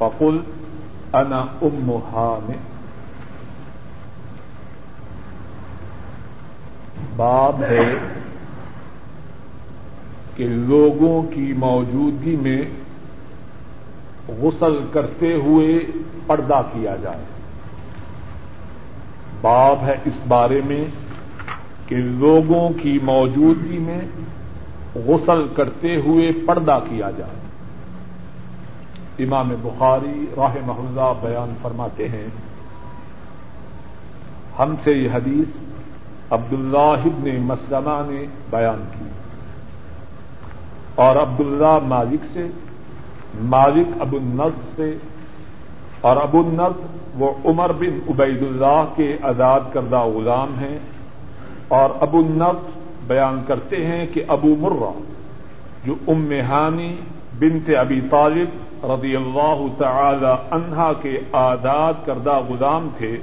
فقل 0.00 0.42
أنا 1.14 1.48
أم 1.62 2.02
هانئ 2.14 2.58
باب 7.18 7.62
ہے 7.62 7.84
کہ 10.36 10.46
لوگوں 10.48 11.22
کی 11.22 11.52
موجودگی 11.52 12.36
میں 12.36 12.62
غسل 14.28 14.86
کرتے 14.92 15.34
ہوئے 15.34 15.78
پردہ 16.26 16.62
کیا 16.72 16.96
جائے۔ 17.02 17.24
باب 19.40 19.78
ہے 19.82 19.96
اس 20.04 20.14
بارے 20.28 20.60
میں 20.66 20.84
کہ 21.86 21.96
لوگوں 21.96 22.70
کی 22.82 22.98
موجودگی 23.02 23.78
میں 23.78 24.00
غسل 24.94 25.46
کرتے 25.56 25.96
ہوئے 25.96 26.30
پردہ 26.46 26.78
کیا 26.88 27.10
جائے۔ 27.10 27.40
امام 29.24 29.48
بخاری 29.62 30.26
راہ 30.36 30.54
محلہ 30.66 31.12
بیان 31.20 31.54
فرماتے 31.62 32.08
ہیں، 32.08 32.26
ہم 34.58 34.74
سے 34.84 34.90
یہ 34.90 35.08
حدیث 35.14 35.56
عبداللہ 36.30 37.00
ابن 37.04 37.40
مسلمہ 37.40 38.02
نے 38.06 38.26
بیان 38.50 38.84
کی۔ 38.98 39.19
اور 41.02 41.16
عبداللہ 41.16 41.78
مالک 41.88 42.24
سے، 42.32 42.46
مالک 43.50 44.00
ابو 44.00 44.16
النز 44.16 44.56
سے، 44.76 44.90
اور 46.00 46.16
ابو 46.22 46.40
النز 46.40 46.80
وہ 47.20 47.30
عمر 47.44 47.72
بن 47.78 47.98
عبید 48.10 48.42
اللہ 48.42 48.82
کے 48.96 49.08
آزاد 49.30 49.72
کردہ 49.72 50.02
غلام 50.14 50.58
ہیں، 50.60 50.78
اور 51.78 51.90
ابو 52.06 52.18
النز 52.18 52.58
بیان 53.06 53.40
کرتے 53.46 53.84
ہیں 53.86 54.04
کہ 54.12 54.22
ابو 54.36 54.54
مرہ، 54.60 54.90
جو 55.84 55.94
ام 56.08 56.30
ہانی 56.48 56.94
بنت 57.38 57.70
ابی 57.78 58.00
طالب 58.10 58.84
رضی 58.90 59.14
اللہ 59.16 59.66
تعالی 59.78 60.34
عنہا 60.54 60.92
کے 61.02 61.16
آزاد 61.40 61.94
کردہ 62.06 62.40
غلام 62.48 62.88
تھے، 62.98 63.16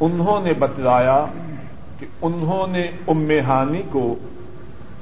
انہوں 0.00 0.44
نے 0.44 0.52
بتلایا 0.58 1.24
کہ 1.98 2.06
انہوں 2.22 2.66
نے 2.66 2.84
ام 3.08 3.30
ہانی 3.46 3.82
کو 3.92 4.04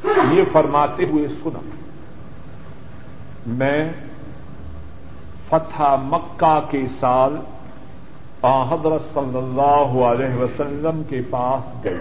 یہ 0.05 0.43
فرماتے 0.53 1.05
ہوئے 1.05 1.29
سنا 1.29 1.59
میں 3.47 3.93
فتح 5.49 5.83
مکہ 6.03 6.61
کے 6.71 6.83
سال 7.01 7.37
حضرت 8.43 9.15
صلی 9.15 9.39
اللہ 9.39 10.05
علیہ 10.05 10.43
وسلم 10.43 11.03
کے 11.09 11.21
پاس 11.31 11.85
گئے 11.85 12.01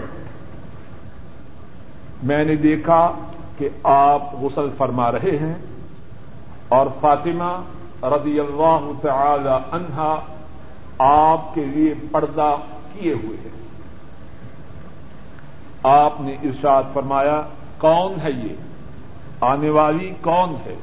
میں 2.22 2.44
نے 2.44 2.56
دیکھا 2.56 3.12
کہ 3.58 3.68
آپ 3.82 4.34
غسل 4.34 4.68
فرما 4.76 5.12
رہے 5.12 5.38
ہیں 5.40 5.54
اور 6.68 6.86
فاطمہ 7.00 7.62
رضی 8.02 8.40
اللہ 8.40 8.90
تعالی 9.02 9.56
عنہا 9.72 10.20
آپ 10.98 11.54
کے 11.54 11.64
لیے 11.64 11.94
پردہ 12.12 12.56
کیے 12.92 13.12
ہوئے 13.12 13.36
ہیں۔ 13.44 13.58
آپ 15.82 16.20
نے 16.20 16.32
ارشاد 16.42 16.82
فرمایا 16.92 17.42
کون 17.78 18.14
ہے 18.22 18.30
یہ؟ 18.30 18.54
آنے 19.40 19.70
والی 19.70 20.12
کون 20.20 20.56
ہے؟ 20.66 20.74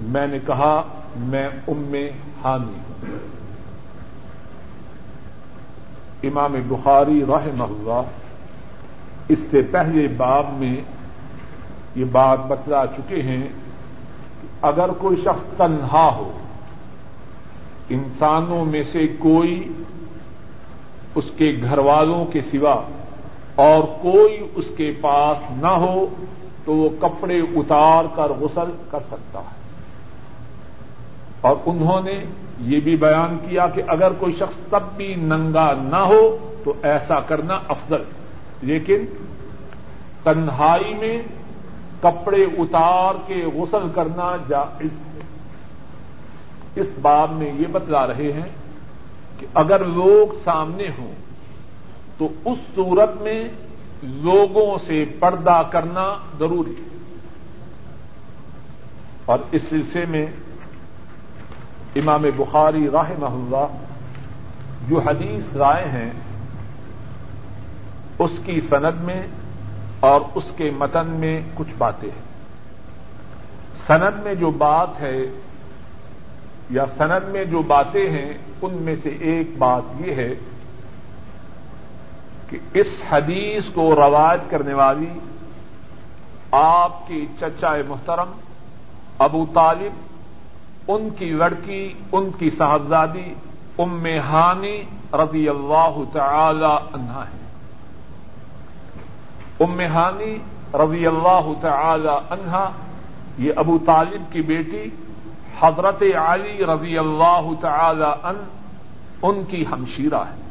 میں 0.00 0.26
نے 0.26 0.38
کہا، 0.46 0.82
میں 1.16 1.48
ام 1.68 1.94
ہانی 2.44 2.72
ہوں۔ 2.72 3.18
امام 6.22 6.54
بخاری 6.68 7.24
راہ 7.28 7.46
محلہ 7.54 8.02
اس 9.28 9.38
سے 9.50 9.62
پہلے 9.62 10.08
باب 10.08 10.46
میں 10.52 10.76
یہ 11.94 12.04
بات 12.12 12.38
بتلا 12.46 12.86
چکے 12.86 13.22
ہیں 13.22 13.48
کہ 14.42 14.46
اگر 14.62 14.88
کوئی 14.88 15.16
شخص 15.16 15.56
تنہا 15.56 16.10
ہو، 16.16 16.38
انسانوں 17.88 18.64
میں 18.64 18.82
سے 18.92 19.06
کوئی 19.18 19.72
اس 21.14 21.24
کے 21.36 21.52
گھر 21.62 21.78
والوں 21.78 22.24
کے 22.24 22.40
سوا 22.42 22.82
اور 23.56 23.82
کوئی 23.82 24.46
اس 24.54 24.64
کے 24.76 24.92
پاس 25.00 25.36
نہ 25.50 25.66
ہو 25.66 26.06
تو 26.64 26.74
وہ 26.74 26.88
کپڑے 27.00 27.38
اتار 27.38 28.04
کر 28.14 28.30
غسل 28.30 28.70
کر 28.90 28.98
سکتا 29.08 29.38
ہے۔ 29.38 29.56
اور 31.40 31.56
انہوں 31.66 32.00
نے 32.00 32.24
یہ 32.60 32.80
بھی 32.80 32.96
بیان 32.96 33.38
کیا 33.48 33.66
کہ 33.66 33.82
اگر 33.86 34.12
کوئی 34.18 34.34
شخص 34.34 34.70
تب 34.70 34.80
بھی 34.96 35.14
ننگا 35.14 35.72
نہ 35.72 35.96
ہو 35.96 36.36
تو 36.64 36.72
ایسا 36.82 37.20
کرنا 37.20 37.60
افضل۔ 37.68 38.02
لیکن 38.62 39.04
تنہائی 40.22 40.94
میں 40.94 41.22
کپڑے 42.00 42.42
اتار 42.42 43.14
کے 43.26 43.44
غسل 43.54 43.88
کرنا 43.94 44.36
جائز 44.48 44.92
ہے۔ 44.92 45.20
اس 46.74 46.86
باب 47.02 47.32
میں 47.32 47.52
یہ 47.52 47.66
بتلا 47.72 48.06
رہے 48.06 48.32
ہیں 48.32 48.48
کہ 49.38 49.46
اگر 49.54 49.84
لوگ 49.84 50.34
سامنے 50.44 50.84
ہوں 50.98 51.25
تو 52.18 52.28
اس 52.44 52.58
صورت 52.74 53.22
میں 53.22 53.48
لوگوں 54.02 54.78
سے 54.86 55.04
پردہ 55.20 55.62
کرنا 55.70 56.16
ضروری 56.38 56.70
ہے۔ 56.70 56.96
اور 59.24 59.38
اس 59.52 59.62
سلسلے 59.68 60.04
میں 60.06 60.26
امام 61.96 62.22
بخاری 62.36 62.88
راہ 62.92 63.12
محلہ 63.18 63.66
جو 64.88 64.98
حدیث 64.98 65.56
رائے 65.56 65.88
ہیں، 65.88 66.10
اس 68.18 68.30
کی 68.44 68.60
سند 68.60 69.00
میں 69.00 69.22
اور 70.00 70.20
اس 70.34 70.44
کے 70.56 70.70
متن 70.78 71.06
میں 71.06 71.40
کچھ 71.54 71.74
باتیں 71.78 72.08
ہیں۔ 72.08 72.26
سند 73.86 74.22
میں 74.22 74.34
جو 74.34 74.50
بات 74.50 74.88
ہے 75.00 75.16
یا 76.70 76.84
سند 76.98 77.28
میں 77.28 77.44
جو 77.44 77.62
باتیں 77.62 78.10
ہیں، 78.10 78.32
ان 78.62 78.74
میں 78.74 78.94
سے 79.02 79.08
ایک 79.08 79.46
بات 79.58 79.82
یہ 80.06 80.14
ہے 80.14 80.34
کہ 82.48 82.58
اس 82.74 82.86
حدیث 83.10 83.68
کو 83.74 83.94
روایت 83.96 84.50
کرنے 84.50 84.74
والی 84.74 85.12
آپ 86.50 87.06
کی 87.08 87.26
چچا 87.40 87.74
محترم، 87.88 88.32
ابو 89.18 89.44
طالب، 89.54 89.94
ان 90.88 91.08
کی 91.10 91.30
لڑکی، 91.32 91.82
ان 92.12 92.30
کی 92.38 92.50
صاحبزادی، 92.50 93.32
ام 93.78 94.06
ہانی 94.28 94.76
رضی 95.12 95.48
اللہ 95.48 95.98
تعالی 96.12 96.74
عنہا 96.94 97.24
ہے 97.24 97.44
ام 99.60 99.80
ہانی 99.94 100.36
رضی 100.74 101.06
اللہ 101.06 101.52
تعالی 101.60 102.16
عنہا 102.30 102.68
یہ 103.38 103.52
ابو 103.56 103.78
طالب 103.86 104.32
کی 104.32 104.42
بیٹی، 104.42 104.88
حضرت 105.60 106.02
علی 106.18 106.64
رضی 106.66 106.98
اللہ 106.98 107.52
تعالی 107.60 108.10
ان 108.22 108.42
ان 109.22 109.44
کی 109.44 109.64
ہمشیرہ 109.72 110.22
ہے 110.30 110.44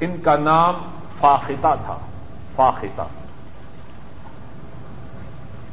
ان 0.00 0.16
کا 0.24 0.36
نام 0.36 0.74
فاختہ 1.20 1.74
تھا 1.84 1.98
فاختہ 2.56 3.02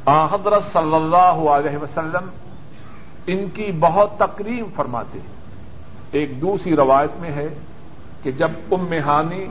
حضرت 0.06 0.62
صلی 0.72 0.94
اللہ 0.94 1.50
علیہ 1.50 1.78
وسلم 1.78 2.30
ان 3.26 3.48
کی 3.54 3.72
بہت 3.80 4.18
تقریب 4.18 4.66
فرماتے 4.76 5.18
ہیں۔ 5.18 5.34
ایک 6.10 6.40
دوسری 6.40 6.76
روایت 6.76 7.10
میں 7.20 7.30
ہے 7.30 7.48
کہ 8.22 8.32
جب 8.32 8.50
ام 8.70 8.92
ہانی 8.92 9.46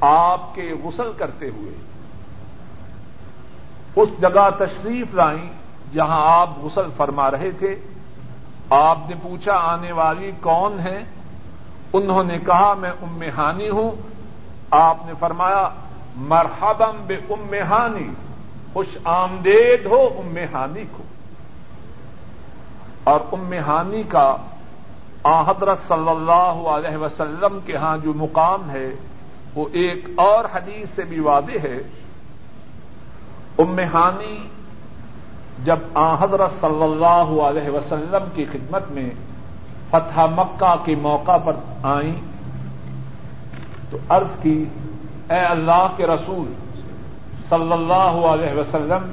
آپ 0.00 0.54
کے 0.54 0.72
غسل 0.84 1.12
کرتے 1.16 1.48
ہوئے 1.48 1.74
اس 3.96 4.08
جگہ 4.20 4.48
تشریف 4.58 5.14
لائیں 5.14 5.50
جہاں 5.92 6.40
آپ 6.40 6.48
غسل 6.62 6.88
فرما 6.96 7.30
رہے 7.30 7.50
تھے، 7.50 7.76
آپ 8.70 8.98
نے 9.08 9.14
پوچھا 9.22 9.52
آنے 9.52 9.92
والی 9.92 10.30
کون 10.40 10.80
ہے 10.80 11.04
انہوں 11.96 12.24
نے 12.24 12.38
کہا، 12.38 12.74
میں 12.74 12.90
ام 13.02 13.22
ہانی 13.36 13.68
ہوں. 13.68 13.90
آپ 14.70 14.96
نے 15.06 15.12
فرمایا 15.18 15.68
مرحبم 16.16 16.96
بے 17.06 17.16
ام 17.30 17.54
ہانی، 17.70 18.08
خوش 18.72 18.86
آمدید 19.04 19.86
ہو 19.86 20.08
ام 20.18 20.36
ہانی 20.54 20.84
کو. 20.96 21.02
اور 23.04 23.20
ام 23.32 23.52
ہانی 23.52 24.02
کا 24.02 24.36
حضرت 25.46 25.78
صلی 25.88 26.08
اللہ 26.08 26.68
علیہ 26.70 26.96
وسلم 26.96 27.58
کے 27.66 27.76
ہاں 27.76 27.96
جو 27.98 28.12
مقام 28.16 28.70
ہے، 28.70 28.90
وہ 29.54 29.68
ایک 29.72 30.04
اور 30.16 30.44
حدیث 30.54 30.88
سے 30.94 31.02
بھی 31.02 31.20
واضح 31.20 31.58
ہے۔ 31.64 31.78
ام 33.58 33.78
ہانی 33.94 34.48
جب 35.64 35.78
آ 35.94 36.14
حضرت 36.20 36.50
صلی 36.60 36.82
اللہ 36.82 37.42
علیہ 37.42 37.70
وسلم 37.70 38.24
کی 38.34 38.44
خدمت 38.52 38.90
میں 38.90 39.10
فتح 39.90 40.20
مکہ 40.20 40.74
کے 40.84 40.94
موقع 40.94 41.36
پر 41.36 41.52
آئیں 41.82 42.14
تو 43.90 43.98
عرض 44.08 44.42
کی، 44.42 44.64
اے 45.30 45.38
اللہ 45.38 45.86
کے 45.96 46.06
رسول 46.06 46.52
صلی 47.48 47.72
اللہ 47.72 48.26
علیہ 48.26 48.54
وسلم، 48.54 49.10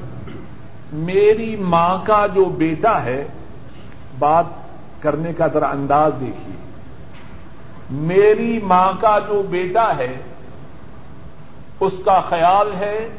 میری 0.94 1.56
ماں 1.56 1.98
کا 2.04 2.28
جو 2.28 2.46
بیٹا 2.46 3.04
ہے، 3.04 3.28
بات 4.20 4.46
کرنے 5.00 5.34
کا 5.34 5.48
ذرا 5.48 5.70
انداز 5.70 6.12
دیکھیے۔ 6.20 6.56
میری 7.92 8.60
ماں 8.64 8.92
کا 9.00 9.20
جو 9.20 9.44
بیٹا 9.50 9.98
ہے، 9.98 10.18
اس 11.80 11.94
کا 12.06 12.22
خیال 12.30 12.72
ہے 12.80 13.10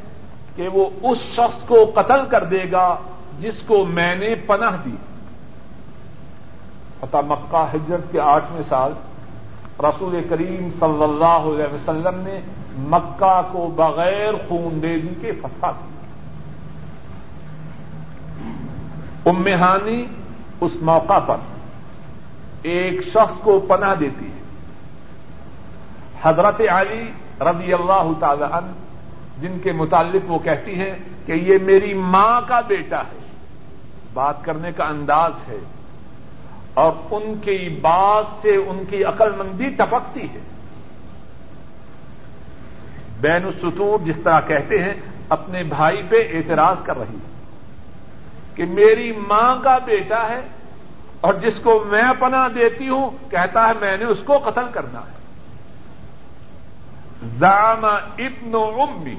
کہ 0.56 0.68
وہ 0.68 0.90
اس 1.02 1.18
شخص 1.18 1.66
کو 1.68 1.90
قتل 1.94 2.20
کر 2.28 2.44
دے 2.44 2.64
گا 2.72 2.96
جس 3.40 3.54
کو 3.66 3.84
میں 3.84 4.16
نے 4.16 4.34
پناہ 4.34 4.76
دی۔ 4.84 4.96
فتح 7.04 7.16
مکہ 7.26 7.66
ہجرت 7.74 8.12
کے 8.12 8.20
آٹھویں 8.20 8.62
سال 8.68 8.92
رسول 9.80 10.26
کریم 10.28 10.68
صلی 10.80 11.02
اللہ 11.02 11.24
علیہ 11.24 11.74
وسلم 11.74 12.20
نے 12.22 12.40
مکہ 12.78 13.40
کو 13.52 13.72
بغیر 13.76 14.32
خون 14.48 14.82
دیدی 14.82 15.14
کے 15.20 15.32
پھنسا 15.32 15.70
دیا 15.70 15.94
امہانی 19.26 20.04
اس 20.60 20.72
موقع 20.82 21.18
پر 21.18 21.36
ایک 22.62 23.02
شخص 23.08 23.40
کو 23.42 23.64
پناہ 23.68 23.94
دیتی 23.94 24.26
ہے۔ 24.26 24.42
حضرت 26.22 26.60
علی 26.68 27.12
رضی 27.40 27.72
اللہ 27.72 28.10
تعالی 28.20 28.44
عنہ، 28.52 28.72
جن 29.40 29.58
کے 29.62 29.72
متعلق 29.72 30.30
وہ 30.30 30.38
کہتی 30.38 30.80
ہے 30.80 30.96
کہ 31.26 31.32
یہ 31.32 31.58
میری 31.62 31.94
ماں 31.94 32.40
کا 32.46 32.60
بیٹا 32.60 33.00
ہے۔ 33.00 33.18
بات 34.14 34.44
کرنے 34.44 34.72
کا 34.76 34.84
انداز 34.84 35.32
ہے۔ 35.48 35.58
اور 36.74 36.92
ان 37.10 37.34
کی 37.40 37.78
بات 37.80 38.24
سے 38.42 38.56
ان 38.56 38.84
کی 38.90 39.04
عقل 39.04 39.30
مندی 39.37 39.68
ٹپکتی 39.68 40.26
ہے۔ 40.34 40.40
بین 43.20 43.44
السطور 43.44 43.98
جس 44.04 44.16
طرح 44.24 44.40
کہتے 44.40 44.82
ہیں، 44.82 44.94
اپنے 45.28 45.62
بھائی 45.62 46.02
پہ 46.08 46.28
اعتراض 46.32 46.76
کر 46.84 46.98
رہی 46.98 47.14
ہے 47.14 47.32
کہ 48.54 48.64
میری 48.64 49.12
ماں 49.12 49.56
کا 49.62 49.78
بیٹا 49.84 50.28
ہے 50.28 50.40
اور 51.20 51.34
جس 51.34 51.62
کو 51.62 51.84
میں 51.87 52.12
پناہ 52.18 52.48
دیتی 52.48 52.88
ہوں، 52.88 53.30
کہتا 53.30 53.68
ہے 53.68 53.72
میں 53.80 53.96
نے 53.96 54.04
اس 54.04 54.18
کو 54.24 54.38
قتل 54.38 54.66
کرنا 54.72 55.00
ہے۔ 55.00 55.14
زام 57.38 57.84
ابن 57.84 58.54
امی 58.54 59.16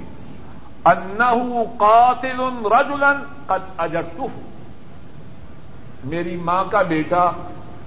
انہ 0.85 1.63
قاتل 1.77 2.39
رجلا 2.65 3.13
قد 3.47 3.69
اجرتہ 3.77 4.21
میری 6.05 6.35
ماں 6.35 6.63
کا 6.71 6.81
بیٹا، 6.81 7.31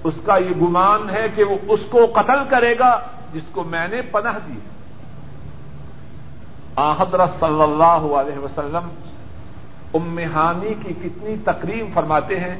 اس 0.03 0.13
کا 0.25 0.37
یہ 0.37 0.61
گمان 0.61 1.09
ہے 1.09 1.27
کہ 1.35 1.43
وہ 1.43 1.57
اس 1.67 1.79
کو 1.89 2.05
قتل 2.05 2.39
کرے 2.49 2.79
گا 2.79 2.99
جس 3.33 3.43
کو 3.51 3.63
میں 3.63 3.87
نے 3.87 4.01
پناہ 4.01 4.37
دی 4.47 4.59
حضرت 6.99 7.29
صلی 7.39 7.61
اللہ 7.61 8.15
علیہ 8.15 8.37
وسلم 8.37 8.89
امہانی 9.93 10.73
کی 10.83 10.93
کتنی 10.93 11.35
تقریم 11.45 11.85
فرماتے 11.93 12.39
ہیں، 12.39 12.59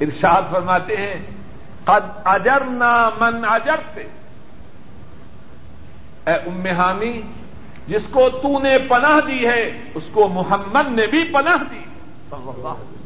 ارشاد 0.00 0.42
فرماتے 0.50 0.96
ہیں، 0.96 1.14
قد 1.84 2.10
اجرنا 2.24 3.10
من 3.20 3.44
اجرتے 3.44 4.00
اے 6.26 6.32
امہانی 6.32 7.22
جس 7.88 8.02
کو 8.10 8.28
تو 8.30 8.58
نے 8.58 8.78
پناہ 8.78 9.26
دی 9.26 9.46
ہے، 9.46 9.80
اس 9.94 10.02
کو 10.12 10.28
محمد 10.28 10.88
نے 10.88 11.06
بھی 11.06 11.24
پناہ 11.24 11.56
دی۔ 11.70 11.84
صلی 12.30 12.48
اللہ 12.48 12.68
علیہ 12.68 12.68
وسلم۔ 12.68 13.03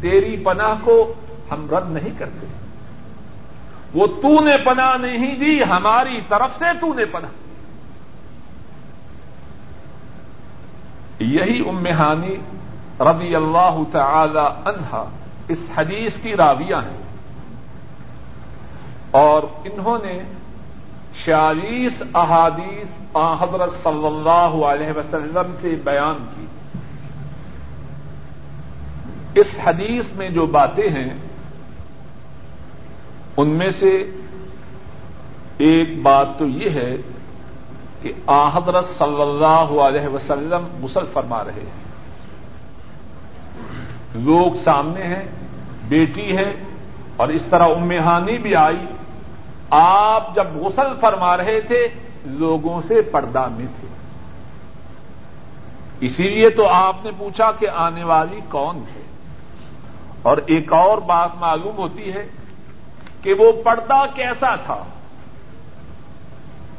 تیری 0.00 0.36
پناہ 0.44 0.74
کو 0.84 1.14
ہم 1.50 1.66
رد 1.70 1.90
نہیں 1.90 2.18
کرتے۔ 2.18 2.46
وہ 3.94 4.06
تو 4.06 4.44
نے 4.44 4.56
پناہ 4.56 4.96
نہیں 4.96 5.36
دی، 5.36 5.62
ہماری 5.62 6.20
طرف 6.28 6.58
سے 6.58 6.64
تو 6.80 6.94
نے 6.94 7.04
پناہ۔ 7.04 7.30
یہی 11.22 11.68
امہانی 11.68 12.36
رضی 13.00 13.34
اللہ 13.34 13.78
تعالی 13.92 14.70
عنہا 14.70 15.04
اس 15.48 15.58
حدیث 15.76 16.16
کی 16.22 16.36
راویہ 16.36 16.74
ہیں۔ 16.74 17.02
اور 19.10 19.42
انہوں 19.64 19.98
نے 20.02 20.20
چھیالیس 21.24 21.92
احادیث 22.14 23.16
حضرت 23.16 23.70
صلی 23.82 24.06
اللہ 24.06 24.66
علیہ 24.66 24.90
وسلم 24.90 25.54
سے 25.60 25.74
بیان 25.84 26.26
کی۔ 26.36 26.46
اس 29.40 29.46
حدیث 29.64 30.04
میں 30.12 30.28
جو 30.28 30.46
باتیں 30.46 30.90
ہیں، 30.90 31.14
ان 33.36 33.48
میں 33.48 33.70
سے 33.70 33.90
ایک 35.58 36.02
بات 36.02 36.26
تو 36.38 36.46
یہ 36.46 36.70
ہے 36.70 36.96
کہ 38.02 38.12
آ 38.26 38.48
حضرت 38.48 38.84
صلی 38.98 39.22
اللہ 39.22 39.80
علیہ 39.80 40.08
وسلم 40.08 40.66
مسل 40.80 41.04
فرما 41.12 41.44
رہے 41.44 41.60
ہیں۔ 41.60 41.88
لوگ 44.14 44.56
سامنے 44.64 45.02
ہیں، 45.02 45.28
بیٹی 45.88 46.36
ہے 46.36 46.54
اور 47.16 47.28
اس 47.28 47.42
طرح 47.50 47.64
امہانی 47.64 48.38
بھی 48.38 48.54
آئی۔ 48.54 48.86
آپ 49.70 50.34
جب 50.34 50.44
غسل 50.54 50.88
فرما 51.00 51.36
رہے 51.36 51.60
تھے، 51.60 51.88
لوگوں 52.24 52.80
سے 52.88 53.02
پردہ 53.02 53.48
میں 53.56 53.66
تھے۔ 53.80 53.88
اسی 56.06 56.22
لیے 56.22 56.50
تو 56.50 56.68
آپ 56.68 56.96
نے 57.04 57.10
پوچھا 57.18 57.52
کہ 57.52 57.68
آنے 57.68 58.04
والی 58.04 58.40
کون 58.48 58.76
ہے؟ 58.76 58.97
اور 60.22 60.36
ایک 60.46 60.72
اور 60.72 60.98
بات 60.98 61.30
معلوم 61.40 61.78
ہوتی 61.78 62.12
ہے 62.12 62.26
کہ 63.22 63.34
وہ 63.34 63.52
پردہ 63.64 64.04
کیسا 64.14 64.56
تھا؟ 64.56 64.84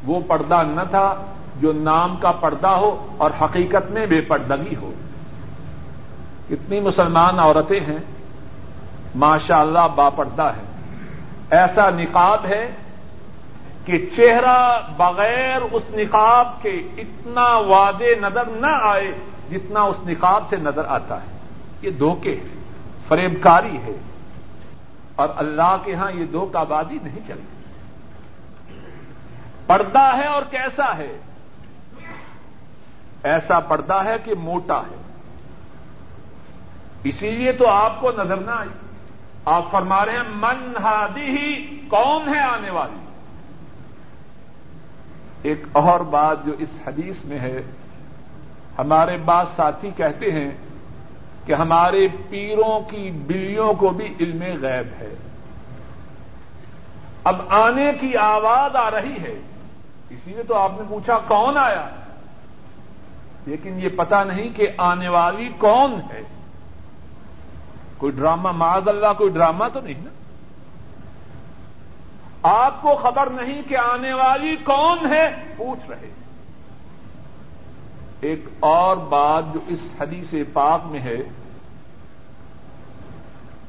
وہ 0.04 0.20
پردہ 0.28 0.64
نہ 0.68 0.82
تھا 0.90 1.26
جو 1.62 1.74
نام 1.74 2.16
کا 2.16 2.32
پردہ 2.32 2.68
ہو 2.68 3.16
اور 3.18 3.32
حقیقت 3.42 3.92
میں 3.92 4.06
بے 4.06 4.22
پردگی 4.22 4.76
ہو۔ 4.76 4.92
کتنی 6.50 6.80
مسلمان 6.80 7.40
عورتیں 7.40 7.80
ہیں 7.80 8.00
ماشاء 9.16 9.60
اللہ 9.60 9.88
با 9.96 10.10
پردہ 10.10 10.52
ہے 10.58 10.62
ایسا 11.50 11.90
نقاب 11.90 12.46
ہے 12.46 12.72
کہ 13.86 14.06
چہرہ 14.16 14.80
بغیر 14.98 15.62
اس 15.72 15.84
نقاب 15.90 16.62
کے 16.62 16.82
اتنا 16.98 17.58
وعدے 17.58 18.16
نظر 18.22 18.46
نہ 18.46 18.80
آئے 18.82 19.12
جتنا 19.52 19.82
اس 19.82 19.98
نقاب 20.06 20.44
سے 20.50 20.56
نظر 20.56 20.86
آتا 20.88 21.16
ہے۔ 21.16 21.38
یہ 21.82 21.92
دھوکے 21.92 22.36
ہیں۔ 22.36 22.59
ہے 23.12 23.28
فریبکاری 23.28 23.78
ہے۔ 23.78 24.00
اور 25.16 25.30
اللہ 25.36 25.78
کے 25.84 25.96
ہاں 25.96 26.12
یہ 26.12 26.26
دو 26.26 26.46
کا 26.46 26.64
بازی 26.64 26.98
نہیں 27.04 27.20
چلتی 27.28 27.56
پردہ 29.68 30.18
ہے 30.18 30.26
اور 30.26 30.44
کیسا 30.50 30.98
ہے؟ 30.98 31.18
ایسا 33.24 33.60
پردہ 33.60 34.02
ہے 34.06 34.16
کہ 34.24 34.34
موٹا 34.36 34.80
ہے۔ 34.80 34.96
اسی 37.04 37.32
لیے 37.32 37.52
تو 37.52 37.68
آپ 37.68 38.02
کو 38.02 38.12
نظر 38.12 38.38
نہ 38.38 38.52
آئی۔ 38.52 38.70
آپ 39.46 39.72
فرما 39.72 40.06
رہے 40.06 40.14
ہیں، 40.14 40.24
من 40.28 40.76
ہادی 40.84 41.22
ہی 41.22 41.80
کون 41.88 42.34
ہے 42.34 42.40
آنے 42.40 42.70
والی؟ 42.70 43.00
ایک 45.42 45.64
اور 45.72 46.00
بات 46.00 46.46
جو 46.46 46.52
اس 46.60 46.70
حدیث 46.88 47.26
میں 47.26 47.40
ہے، 47.40 47.62
ہمارے 48.80 49.18
بعض 49.18 49.46
ساتھی 49.56 49.92
کہتے 49.98 50.32
ہیں 50.32 50.52
کہ 51.46 51.54
ہمارے 51.54 52.08
پیروں 52.30 52.82
کی 52.82 53.12
بلیوں 53.12 53.74
کو 53.74 53.90
بھی 53.90 54.16
علم 54.20 54.42
غیب 54.42 55.02
ہے۔ 55.02 55.16
اب 57.24 57.42
آنے 57.50 57.92
کی 58.02 58.18
آواز 58.18 58.76
آ 58.76 58.92
رہی 58.92 59.18
ہے۔ 59.22 59.42
اسی 60.10 60.32
لیے 60.34 60.44
تو 60.44 60.56
آپ 60.56 60.72
نے 60.72 60.84
پوچھا 60.90 61.20
کون 61.28 61.58
آیا؟ 61.58 61.90
لیکن 63.46 63.80
یہ 63.80 63.90
پتا 63.96 64.24
نہیں 64.24 64.50
کہ 64.56 64.68
آنے 64.78 65.10
والی 65.10 65.50
کون 65.58 65.94
ہے۔ 65.94 66.22
کوئی 67.98 68.12
ڈرامہ، 68.12 68.52
معاذ 68.52 68.88
اللہ، 68.88 69.14
کوئی 69.18 69.30
ڈرامہ 69.30 69.66
تو 69.74 69.80
نہیں 69.80 70.04
نا؟ 70.04 70.10
آپ 72.44 72.82
کو 72.82 72.96
خبر 72.96 73.30
نہیں 73.30 73.62
کہ 73.68 73.78
آنے 73.78 74.14
والی 74.14 74.56
کون 74.56 75.14
ہے؟ 75.14 75.36
پوچھ 75.58 75.90
رہے۔ 75.90 76.10
ایک 78.22 78.46
اور 78.60 78.98
بات 78.98 79.44
جو 79.54 79.60
اس 79.68 79.80
حدیث 80.02 80.34
پاک 80.54 80.86
میں 80.86 81.00
ہے 81.00 81.18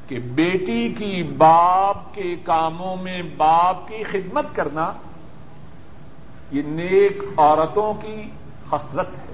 کہ 0.07 0.19
بیٹی 0.19 0.89
کی 0.89 1.23
باپ 1.23 2.15
کے 2.15 2.35
کاموں 2.43 2.95
میں 2.95 3.21
باپ 3.37 3.87
کی 3.87 4.03
خدمت 4.03 4.45
کرنا 4.53 4.91
یہ 6.51 6.61
نیک 6.65 7.23
عورتوں 7.37 7.93
کی 7.93 8.29
خسرت 8.69 9.09
ہے۔ 9.09 9.33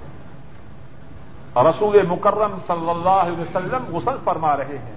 رسول 1.56 2.06
مکرم 2.06 2.58
صلی 2.68 2.90
اللہ 2.90 3.10
علیہ 3.10 3.42
وسلم 3.42 3.96
غسل 3.96 4.18
فرما 4.24 4.58
رہے 4.58 4.78
ہیں۔ 4.78 4.96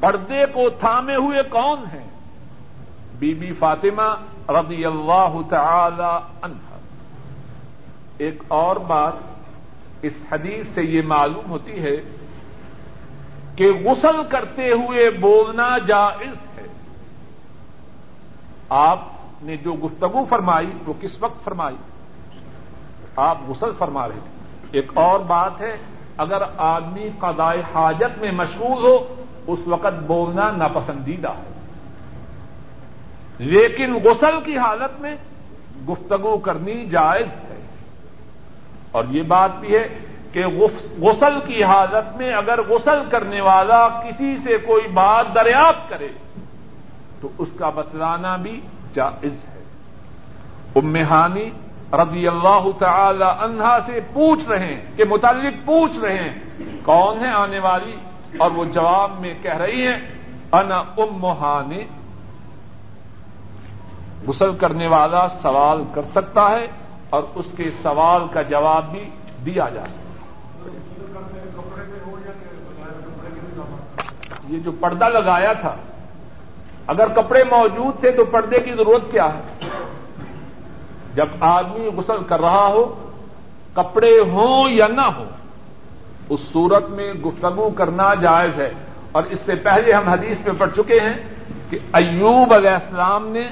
پردے 0.00 0.46
کو 0.52 0.70
تھامے 0.70 1.14
ہوئے 1.14 1.42
کون 1.42 1.78
ہیں؟ 1.92 2.08
بی 3.18 3.34
بی 3.34 3.52
فاطمہ 3.52 4.16
رضی 4.48 4.84
اللہ 4.84 5.36
تعالی 5.50 6.18
عنہ۔ 6.42 6.73
ایک 8.18 8.42
اور 8.48 8.76
بات 8.76 9.12
اس 10.02 10.12
حدیث 10.32 10.66
سے 10.74 10.82
یہ 10.82 11.02
معلوم 11.02 11.50
ہوتی 11.50 11.82
ہے 11.82 11.96
کہ 13.56 13.72
غسل 13.84 14.22
کرتے 14.28 14.70
ہوئے 14.70 15.10
بولنا 15.10 15.78
جائز 15.78 16.58
ہے۔ 16.58 16.66
آپ 18.68 18.98
نے 19.42 19.56
جو 19.56 19.72
گفتگو 19.72 20.24
فرمائی، 20.28 20.70
وہ 20.86 20.94
کس 21.00 21.10
وقت 21.20 21.44
فرمائی؟ 21.44 21.76
آپ 23.16 23.38
غسل 23.48 23.70
فرما 23.78 24.08
رہے 24.08 24.18
تھے۔ 24.24 24.30
ایک 24.72 24.90
اور 24.94 25.20
بات 25.20 25.60
ہے، 25.60 25.76
اگر 26.16 26.42
آدمی 26.56 27.08
قضاء 27.18 27.54
حاجت 27.74 28.18
میں 28.18 28.32
مشغول 28.32 28.84
ہو، 28.84 29.14
اس 29.46 29.58
وقت 29.66 30.06
بولنا 30.06 30.50
ناپسندیدہ 30.50 31.28
ہے۔ 31.28 31.54
لیکن 33.38 33.94
غسل 33.94 34.40
کی 34.44 34.58
حالت 34.58 35.00
میں 35.00 35.16
گفتگو 35.88 36.38
کرنی 36.38 36.86
جائز 36.86 37.26
ہے۔ 37.26 37.53
اور 38.94 39.04
یہ 39.10 39.22
بات 39.22 39.50
بھی 39.60 39.76
ہے 39.76 39.86
کہ 40.32 40.46
غسل 41.00 41.38
کی 41.46 41.62
حالت 41.64 42.16
میں 42.16 42.32
اگر 42.32 42.60
غسل 42.68 43.02
کرنے 43.10 43.40
والا 43.40 43.88
کسی 43.88 44.36
سے 44.44 44.56
کوئی 44.66 44.86
بات 44.94 45.34
دریافت 45.34 45.88
کرے، 45.90 46.08
تو 47.20 47.28
اس 47.38 47.48
کا 47.58 47.70
بتلانا 47.70 48.36
بھی 48.36 48.60
جائز 48.94 49.32
ہے۔ 49.48 49.62
امہانی 50.76 51.48
رضی 51.92 52.26
اللہ 52.28 52.68
تعالی 52.78 53.24
عنہا 53.38 53.76
سے 53.86 54.00
پوچھ 54.12 54.48
رہے 54.48 54.66
ہیں 54.66 54.80
کہ 54.96 55.04
متعلق 55.04 55.54
پوچھ 55.64 55.98
رہے 55.98 56.18
ہیں، 56.18 56.34
کون 56.84 57.24
ہے 57.24 57.30
آنے 57.32 57.58
والی؟ 57.58 57.96
اور 58.38 58.50
وہ 58.50 58.64
جواب 58.74 59.20
میں 59.20 59.34
کہہ 59.42 59.56
رہی 59.56 59.86
ہیں، 59.86 59.98
انا 60.52 60.78
امہانی 60.96 61.84
غسل 64.28 64.54
کرنے 64.54 64.88
والا 64.88 65.26
سوال 65.42 65.82
کر 65.94 66.02
سکتا 66.14 66.50
ہے 66.50 66.66
اور 67.14 67.22
اس 67.34 67.46
کے 67.56 67.70
سوال 67.82 68.22
کا 68.32 68.42
جواب 68.42 68.90
بھی 68.90 69.10
دیا 69.44 69.68
جا 69.74 69.84
سکتا 69.88 70.10
یہ 74.48 74.58
جو 74.58 74.72
پردہ 74.80 75.04
لگایا 75.04 75.52
تھا، 75.52 75.74
اگر 76.86 77.08
کپڑے 77.08 77.44
موجود 77.44 78.00
تھے 78.00 78.10
تو 78.10 78.24
پردے 78.24 78.58
کی 78.58 78.70
ضرورت 78.70 79.10
کیا 79.10 79.28
ہے؟ 79.34 79.68
جب 81.14 81.26
آدمی 81.40 81.86
غسل 81.86 82.24
کر 82.24 82.40
رہا 82.40 82.66
ہو، 82.66 83.08
کپڑے 83.72 84.20
ہوں 84.20 84.70
یا 84.70 84.86
نہ 84.86 85.00
ہوں، 85.00 85.24
اس 86.28 86.40
صورت 86.52 86.90
میں 86.90 87.12
گفتگو 87.12 87.70
کرنا 87.70 88.14
جائز 88.14 88.60
ہے۔ 88.60 88.72
اور 89.12 89.24
اس 89.24 89.38
سے 89.46 89.54
پہلے 89.54 89.92
ہم 89.92 90.08
حدیث 90.08 90.38
میں 90.44 90.54
پڑھ 90.58 90.70
چکے 90.76 90.98
ہیں 91.00 91.16
کہ 91.70 91.78
ایوب 91.92 92.54
علیہ 92.54 92.70
السلام 92.70 93.28
نے 93.28 93.48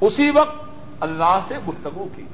اسی 0.00 0.30
وقت 0.30 0.56
اللہ 1.00 1.38
سے 1.48 1.54
گفتگو 1.68 2.06
کی۔ 2.16 2.26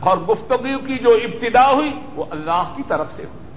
اور 0.00 0.18
گفتگو 0.18 0.78
کی 0.86 0.98
جو 0.98 1.10
ابتدا 1.10 1.72
ہوئی 1.72 1.92
وہ 2.14 2.24
اللہ 2.30 2.72
کی 2.76 2.82
طرف 2.88 3.06
سے 3.16 3.24
ہوئی۔ 3.24 3.48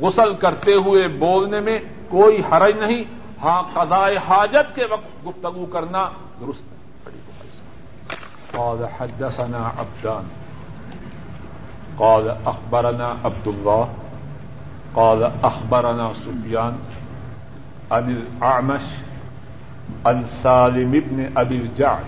غسل 0.00 0.34
کرتے 0.34 0.72
ہوئے 0.72 1.08
بولنے 1.08 1.60
میں 1.60 1.78
کوئی 2.08 2.42
حرج 2.52 2.78
نہیں 2.78 3.04
ہاں 3.42 3.62
قضاء 3.62 4.08
حاجت 4.28 4.74
کے 4.74 4.84
وقت 4.90 5.26
گفتگو 5.26 5.66
کرنا 5.66 6.10
درست 6.40 6.74
قال 8.52 8.84
حدثنا 8.84 9.70
عبدان، 9.78 10.28
قال 11.96 12.30
اخبرنا 12.44 13.14
عبد 13.24 13.46
الله 13.46 13.84
قال 14.92 15.24
اخبرنا 15.42 16.12
سفيان 16.24 16.76
عن 17.90 18.04
الاعمش، 18.04 18.82
عن 20.04 20.22
سالم 20.42 20.90
بن 20.90 21.24
ابي 21.34 21.56
الجعد، 21.56 22.04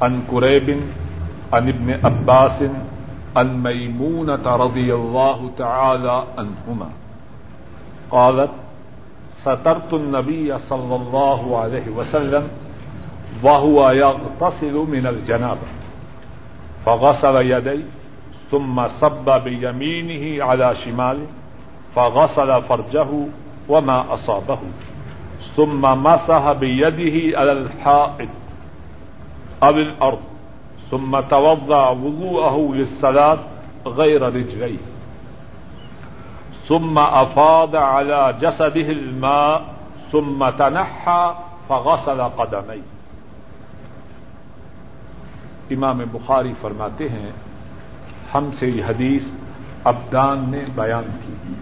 عن 0.00 0.20
كريب 0.26 0.70
عن 1.52 1.68
ابن 1.68 2.00
عباس 2.04 2.62
عن 3.36 3.62
ميمونة 3.62 4.56
رضي 4.56 4.94
الله 4.94 5.50
تعالى 5.58 6.24
عنهما 6.38 6.88
قالت، 8.10 8.50
سترت 9.42 9.92
النبي 9.92 10.58
صلى 10.58 10.96
الله 10.96 11.58
عليه 11.58 11.88
وسلم 11.88 12.48
وهو 13.42 13.90
يغتسل 13.90 14.74
من 14.74 15.06
الجنابة، 15.06 15.68
فغسل 16.86 17.36
يديه 17.36 17.84
ثم 18.50 18.88
صب 19.00 19.44
بيمينه 19.44 20.44
على 20.44 20.76
شماله 20.84 21.26
فغسل 21.94 22.62
فرجه 22.62 23.08
وما 23.68 24.14
أصابه، 24.14 24.58
ثم 25.56 25.80
مسح 25.80 26.52
بيده 26.52 27.38
على 27.38 27.52
الحائط 27.52 28.28
أو 29.62 29.70
الأرض 29.70 30.29
ثم 30.90 31.20
توضع 31.20 31.88
وضوءه 31.90 32.74
للصلاة 32.74 33.38
غير 33.86 34.22
رجليه. 34.22 34.78
ثم 36.68 36.98
أفاض 36.98 37.76
على 37.76 38.34
جسده 38.40 38.88
الماء، 38.90 39.62
ثم 40.12 40.50
تنحى 40.50 41.34
فغسل 41.68 42.22
قدميه. 42.22 42.88
امام 45.70 46.02
بخاری 46.12 46.52
فرماتے 46.60 47.08
ہیں، 47.08 47.30
ہم 48.34 48.50
سے 48.58 48.66
یہ 48.66 48.84
حدیث 48.84 49.22
ابدان 49.84 50.44
نے 50.48 50.64
بیان 50.74 51.04
کی 51.04 51.54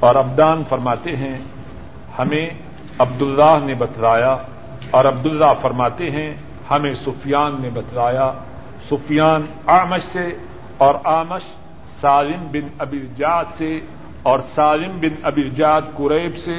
اور 0.00 0.14
ابدان 0.14 0.62
فرماتے 0.68 1.16
ہیں، 1.16 1.38
ہمیں 2.18 2.50
عبداللہ 2.98 3.58
نے 3.64 3.74
بتلایا 3.74 4.36
اور 4.90 5.04
عبداللہ 5.04 5.52
فرماتے 5.60 6.10
ہیں 6.10 6.34
ہمیں 6.70 6.94
سفیان 6.94 7.56
نے 7.60 7.70
بتلایا۔ 7.70 8.32
سفیان 8.90 9.46
آمش 9.66 10.02
سے 10.12 10.24
اور 10.78 10.94
آمش 11.04 11.42
سالم 12.00 12.46
بن 12.52 12.68
ابرجاد 12.78 13.44
سے 13.58 13.80
اور 14.22 14.38
سالم 14.54 14.98
بن 15.00 15.14
ابرجاد 15.22 15.82
قریب 15.96 16.38
سے 16.38 16.58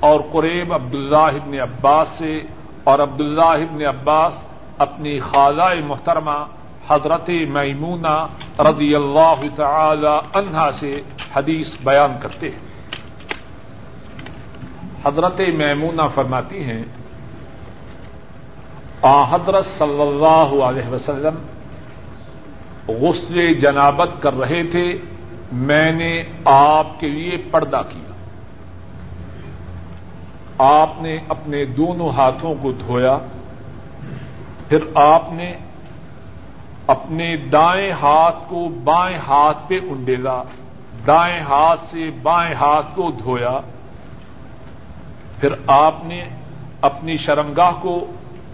اور 0.00 0.20
قریب 0.32 0.72
عبداللہ 0.72 1.16
ابن 1.16 1.60
عباس 1.60 2.08
سے 2.18 2.42
اور 2.84 2.98
عبداللہ 2.98 3.42
ابن 3.42 3.86
عباس 3.86 4.32
اپنی 4.78 5.18
خالہ 5.18 5.86
محترمہ 5.86 6.44
حضرت 6.88 7.30
میمونہ 7.48 8.26
رضی 8.58 8.94
اللہ 8.94 9.42
تعالی 9.56 10.16
عنہا 10.34 10.70
سے 10.72 11.02
حدیث 11.36 11.74
بیان 11.84 12.16
کرتے 12.20 12.50
ہیں۔ 12.50 12.66
حضرت 15.04 15.40
میمونہ 15.54 16.02
فرماتی 16.14 16.64
ہیں 16.64 16.84
حضرت 19.06 19.66
صلی 19.78 20.02
اللہ 20.02 20.64
علیہ 20.64 20.88
وسلم 20.88 21.34
غسل 22.88 23.54
جنابت 23.54 24.22
کر 24.22 24.34
رہے 24.34 24.62
تھے، 24.64 24.92
میں 25.52 25.92
نے 25.92 26.22
آپ 26.44 27.00
کے 27.00 27.08
لیے 27.08 27.36
پردہ 27.50 27.82
کیا۔ 27.88 28.12
آپ 30.58 30.90
نے 31.02 31.18
اپنے 31.28 31.64
دونوں 31.64 32.08
ہاتھوں 32.08 32.54
کو 32.62 32.72
دھویا، 32.72 33.18
پھر 34.68 34.78
آپ 34.94 35.32
نے 35.32 35.54
اپنے 36.86 37.36
دائیں 37.36 37.92
ہاتھ 37.92 38.36
کو 38.48 38.68
بائیں 38.84 39.18
ہاتھ 39.18 39.58
پہ 39.68 39.78
انڈیلا، 39.82 40.42
دائیں 41.06 41.40
ہاتھ 41.40 41.80
سے 41.90 42.08
بائیں 42.22 42.54
ہاتھ 42.54 42.86
کو 42.94 43.10
دھویا۔ 43.10 43.60
پھر 45.40 45.48
آپ 45.66 45.94
نے 46.04 46.28
اپنی 46.80 47.16
شرمگاہ 47.16 47.70
کو 47.80 48.06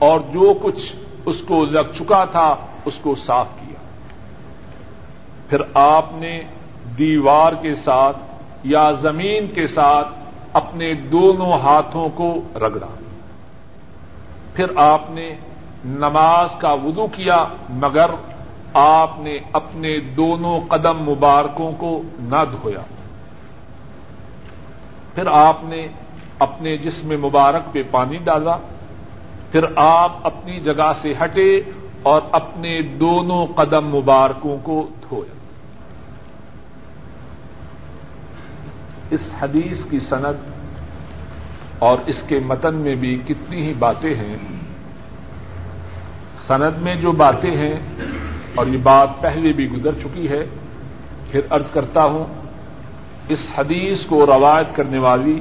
اور 0.02 0.20
جو 0.20 0.54
کچھ 0.62 0.92
اس 1.26 1.36
کو 1.48 1.64
لگ 1.64 1.92
چکا 1.98 2.24
تھا، 2.24 2.56
اس 2.84 2.94
کو 3.02 3.14
صاف 3.26 3.46
کیا۔ 3.56 3.80
پھر 5.48 5.58
آپ 5.74 6.04
نے 6.12 6.42
دیوار 6.98 7.52
کے 7.52 7.74
ساتھ 7.74 8.16
یا 8.64 8.90
زمین 8.92 9.46
کے 9.46 9.66
ساتھ 9.66 10.08
اپنے 10.52 10.94
دونوں 10.94 11.52
ہاتھوں 11.52 12.08
کو 12.14 12.34
رگڑا 12.54 12.86
پھر 14.54 14.64
آپ 14.76 15.10
نے 15.10 15.34
نماز 15.84 16.48
کا 16.58 16.72
وضو 16.72 17.06
کیا، 17.06 17.44
مگر 17.70 18.10
آپ 18.74 19.10
نے 19.18 19.38
اپنے 19.52 20.00
دونوں 20.00 20.60
قدم 20.68 21.10
مبارکوں 21.10 21.72
کو 21.78 22.02
نہ 22.18 22.44
دھویا۔ 22.52 22.80
پھر 25.14 25.26
آپ 25.26 25.56
نے 25.62 25.86
اپنے 26.38 26.76
جسم 26.76 27.08
مبارک 27.26 27.72
پہ 27.72 27.82
پانی 27.90 28.16
ڈالا۔ 28.16 28.56
پھر 29.52 29.64
آپ 29.76 30.12
اپنی 30.22 30.60
جگہ 30.60 30.92
سے 31.02 31.14
ہٹے 31.22 31.50
اور 32.02 32.20
اپنے 32.32 32.80
دونوں 33.00 33.46
قدم 33.46 33.88
مبارکوں 33.88 34.56
کو 34.62 34.76
دھویا 35.02 35.34
اس 39.10 39.20
حدیث 39.42 39.84
کی 39.90 39.98
سند 39.98 40.36
اور 41.78 41.98
اس 42.06 42.22
کے 42.28 42.38
متن 42.46 42.74
میں 42.74 42.94
بھی 42.94 43.16
کتنی 43.26 43.62
ہی 43.62 43.72
باتیں 43.78 44.14
ہیں۔ 44.14 44.36
سند 46.46 46.82
میں 46.82 46.94
جو 46.94 47.12
باتیں 47.12 47.56
ہیں، 47.56 47.74
اور 48.54 48.66
یہ 48.66 48.78
بات 48.82 49.20
پہلے 49.20 49.52
بھی 49.52 49.68
گزر 49.70 49.94
چکی 49.94 50.28
ہے، 50.28 50.42
پھر 51.30 51.40
ارض 51.50 51.70
کرتا 51.72 52.04
ہوں، 52.04 52.24
اس 53.28 53.42
حدیث 53.58 54.06
کو 54.06 54.26
روایت 54.26 54.74
کرنے 54.76 54.98
والی 54.98 55.38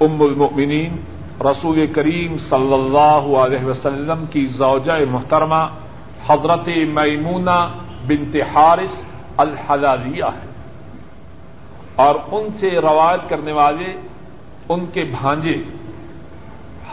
ام 0.00 0.22
المؤمنین 0.22 0.96
رسول 1.40 1.86
کریم 1.86 2.38
صلی 2.38 2.74
اللہ 2.74 3.36
علیہ 3.38 3.64
وسلم 3.64 4.24
کی 4.30 4.46
زوجہ 4.46 5.10
محترمہ 5.10 5.66
حضرت 6.28 6.68
میمونہ 6.88 7.74
بنت 8.06 8.36
حارث 8.54 8.96
الحلالیہ 9.36 10.24
ہے 10.24 10.46
اور 11.96 12.14
ان 12.32 12.48
سے 12.60 12.70
روایت 12.70 13.28
کرنے 13.28 13.52
والے 13.52 13.96
ان 14.68 14.86
کے 14.92 15.04
بھانجے 15.04 15.62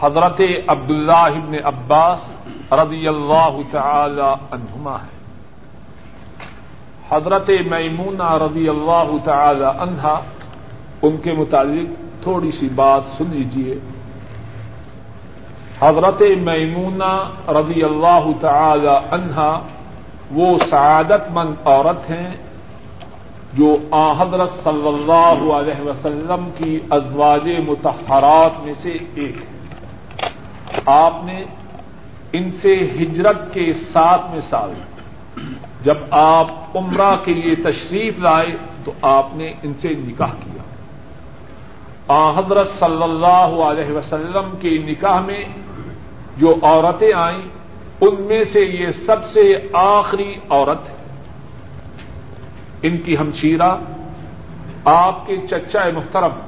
حضرت 0.00 0.40
عبداللہ 0.68 1.12
ابن 1.12 1.54
عباس 1.64 2.32
رضی 2.72 3.08
اللہ 3.08 3.58
تعالی 3.70 4.34
عنہما 4.50 4.96
ہے 4.96 5.16
حضرت 7.10 7.50
میمونہ 7.66 8.32
رضی 8.32 8.68
اللہ 8.68 9.16
تعالی 9.24 9.64
عنہا، 9.64 10.20
ان 11.02 11.16
کے 11.16 11.32
متعلق 11.32 12.22
تھوڑی 12.22 12.52
سی 12.52 12.68
بات 12.68 13.02
سن 13.18 13.24
لیجیے 13.30 13.78
حضرت 15.80 16.22
میمونہ 16.42 17.28
رضی 17.48 17.82
اللہ 17.82 18.26
تعالی 18.40 18.98
عنہا 19.10 19.60
وہ 20.30 20.58
سعادت 20.70 21.30
مند 21.30 21.54
عورت 21.64 22.10
ہیں 22.10 22.34
جو 23.52 23.76
آ 23.90 24.12
حضرت 24.12 24.50
صلی 24.64 24.88
اللہ 24.88 25.52
علیہ 25.52 25.80
وسلم 25.80 26.50
کی 26.56 26.80
ازواج 26.90 27.48
متحرات 27.68 28.64
میں 28.64 28.74
سے 28.82 28.90
ایک 29.14 29.36
ہے 29.36 29.56
آپ 30.86 31.24
نے 31.24 31.44
ان 32.32 32.50
سے 32.62 32.74
ہجرت 32.74 33.54
کے 33.54 33.72
ساتھ 33.72 34.30
میں 34.30 34.40
سال 34.40 34.72
جب 35.82 35.96
آپ 36.10 36.76
عمرہ 36.76 37.16
کے 37.24 37.34
لیے 37.34 37.54
تشریف 37.54 38.18
لائے 38.18 38.56
تو 38.84 38.92
آپ 39.02 39.26
نے 39.32 39.52
ان 39.62 39.72
سے 39.80 39.88
نکاح 39.88 40.28
کیا۔ 40.28 40.62
آ 42.08 42.30
حضرت 42.30 42.68
صلی 42.78 43.02
اللہ 43.02 43.62
علیہ 43.62 43.92
وسلم 43.92 44.56
کے 44.60 44.78
نکاح 44.78 45.20
میں 45.20 45.44
جو 46.36 46.54
عورتیں 46.62 47.12
آئیں، 47.14 47.42
ان 48.00 48.22
میں 48.22 48.44
سے 48.52 48.60
یہ 48.60 48.86
سب 49.06 49.16
سے 49.32 49.68
آخری 49.72 50.34
عورت 50.48 50.88
ہے۔ 50.88 50.96
ان 52.82 52.96
کی 52.96 53.16
ہمشیرہ 53.16 53.76
آپ 54.84 55.26
کے 55.26 55.36
چچا 55.50 55.84
محترم، 55.94 56.40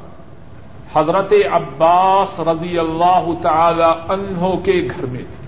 حضرت 0.94 1.32
عباس 1.52 2.40
رضی 2.40 2.78
اللہ 2.78 3.28
تعالی 3.42 4.12
انہوں 4.12 4.56
کے 4.56 4.88
گھر 4.96 5.06
میں 5.06 5.20
تھی 5.20 5.46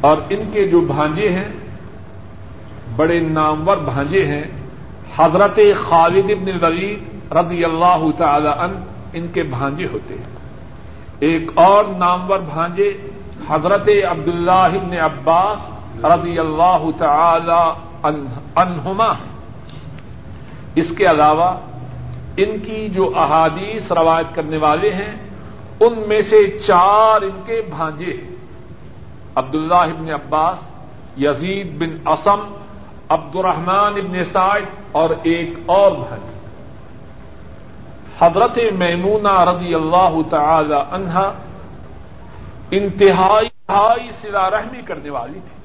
اور 0.00 0.16
ان 0.30 0.50
کے 0.52 0.64
جو 0.64 0.80
بھانجے 0.80 1.28
ہیں، 1.28 1.48
بڑے 2.96 3.20
نامور 3.20 3.76
بھانجے 3.76 4.24
ہیں، 4.26 4.44
حضرت 5.16 5.58
خالد 5.88 6.30
ابن 6.30 6.64
ولید 6.64 7.32
رضی 7.32 7.64
اللہ 7.64 8.04
تعالی 8.18 8.48
ان 8.48 8.84
ان 9.12 9.26
کے 9.28 9.42
بھانجے 9.42 9.86
ہوتے 9.92 10.14
ہیں۔ 10.14 10.39
ایک 11.20 11.50
اور 11.54 11.84
نامور 11.84 12.38
بھانجے 12.38 12.90
حضرت 13.48 13.88
عبداللہ 14.10 14.70
ابن 14.80 14.92
عباس 14.98 15.58
رضی 16.04 16.38
اللہ 16.38 16.84
تعالی 16.98 17.62
انہما 18.56 19.12
اس 20.74 20.86
کے 20.96 21.06
علاوہ 21.10 21.50
ان 22.36 22.58
کی 22.58 22.88
جو 22.88 23.12
احادیث 23.16 23.92
روایت 23.92 24.34
کرنے 24.34 24.56
والے 24.56 24.92
ہیں، 24.94 25.14
ان 25.80 26.02
میں 26.06 26.22
سے 26.22 26.60
چار 26.66 27.22
ان 27.22 27.40
کے 27.46 27.60
بھانجے 27.68 28.12
ہیں۔ 28.12 28.34
عبداللہ 29.34 29.74
ابن 29.74 30.10
عباس، 30.10 30.58
یزید 31.20 31.78
بن 31.78 32.08
اسم 32.08 32.40
عبد 33.08 33.36
الرحمان 33.36 33.92
ابن 33.94 34.24
سائد 34.24 34.64
اور 34.92 35.10
ایک 35.22 35.50
اور 35.66 35.92
بھائی 35.92 36.20
حضرت 38.22 38.58
میمونہ 38.78 39.40
رضی 39.40 39.74
اللہ 39.74 40.16
تعالی 40.30 40.76
عنہا 40.90 41.32
انتہائی 42.70 44.10
سلا 44.22 44.50
رحمی 44.50 44.82
کرنے 44.82 45.10
والی 45.10 45.40
تھی۔ 45.40 45.60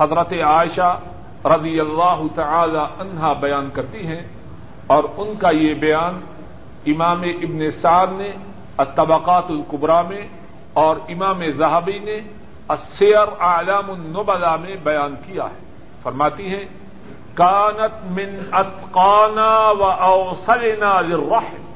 حضرت 0.00 0.32
عائشہ 0.44 0.98
رضی 1.44 1.80
اللہ 1.80 2.22
تعالی 2.34 2.78
عنہا 2.78 3.32
بیان 3.32 3.68
کرتی 3.72 4.06
ہیں 4.06 4.20
اور 4.86 5.04
ان 5.16 5.34
کا 5.38 5.50
یہ 5.50 5.74
بیان 5.74 6.20
امام 6.86 7.22
ابن 7.22 7.70
سعد 7.82 8.06
نے، 8.10 8.32
الطبقات 8.76 9.44
القبرا 9.48 10.02
میں 10.02 10.28
اور 10.72 10.96
امام 11.08 11.40
زہابی 11.56 11.98
نے 11.98 12.20
اسیر 12.68 13.26
اعلام 13.40 13.90
النبلا 13.90 14.56
میں 14.56 14.76
بیان 14.82 15.14
کیا 15.26 15.44
ہے۔ 15.44 15.58
فرماتی 16.02 16.48
ہیں 16.48 16.64
کانت 17.40 18.10
من 18.10 18.38
اتقانا 18.52 19.70
و 19.70 19.84
اوسلنا 19.84 21.00
للرحم۔ 21.00 21.72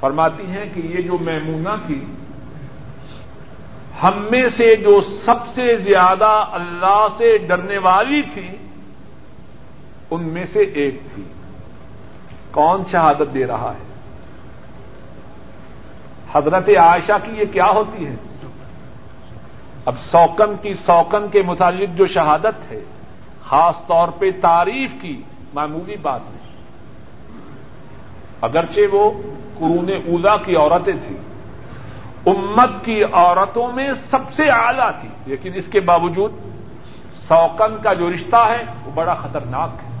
فرماتی 0.00 0.46
ہیں 0.46 0.64
کہ 0.74 0.80
یہ 0.80 1.02
جو 1.02 1.18
میمونہ 1.20 1.68
تھی، 1.86 2.04
ہم 4.02 4.26
میں 4.30 4.44
سے 4.56 4.76
جو 4.76 5.00
سب 5.24 5.54
سے 5.54 5.76
زیادہ 5.76 6.44
اللہ 6.52 7.08
سے 7.16 7.38
ڈرنے 7.38 7.78
والی 7.78 8.22
تھی، 8.22 8.48
ان 10.10 10.24
میں 10.24 10.44
سے 10.52 10.60
ایک 10.60 11.00
تھی۔ 11.14 11.22
کون 12.50 12.82
شہادت 12.92 13.34
دے 13.34 13.46
رہا 13.46 13.72
ہے؟ 13.78 13.94
حضرت 16.32 16.68
عائشہ 16.68 17.12
کی 17.24 17.32
یہ 17.40 17.44
کیا 17.52 17.66
ہوتی 17.66 18.06
ہے؟ 18.06 18.14
اب 19.84 19.94
سوکن 20.12 20.56
کی 20.62 20.74
سوکن 20.74 21.28
کے 21.28 21.42
متعلق 21.42 21.88
جو 21.96 22.06
شہادت 22.06 22.72
ہے 22.72 22.80
خاص 23.48 23.86
طور 23.86 24.08
پہ 24.08 24.30
تعریف 24.40 24.90
کی 25.00 25.22
معمولی 25.54 25.96
بات 25.96 26.20
نہیں۔ 26.24 26.56
اگرچہ 28.40 28.94
وہ 28.94 29.10
قرون 29.58 29.90
اولا 29.90 30.36
کی 30.36 30.56
عورتیں 30.56 30.92
تھیں، 30.92 31.16
امت 32.26 32.84
کی 32.84 33.04
عورتوں 33.12 33.72
میں 33.72 33.88
سب 34.10 34.34
سے 34.36 34.48
اعلی 34.48 34.90
تھی۔ 35.00 35.08
لیکن 35.26 35.50
اس 35.54 35.66
کے 35.66 35.80
باوجود 35.80 36.32
سوکن 37.28 37.76
کا 37.82 37.92
جو 37.92 38.10
رشتہ 38.10 38.36
ہے، 38.36 38.62
وہ 38.84 38.90
بڑا 38.94 39.14
خطرناک 39.14 39.70
ہے۔ 39.84 39.96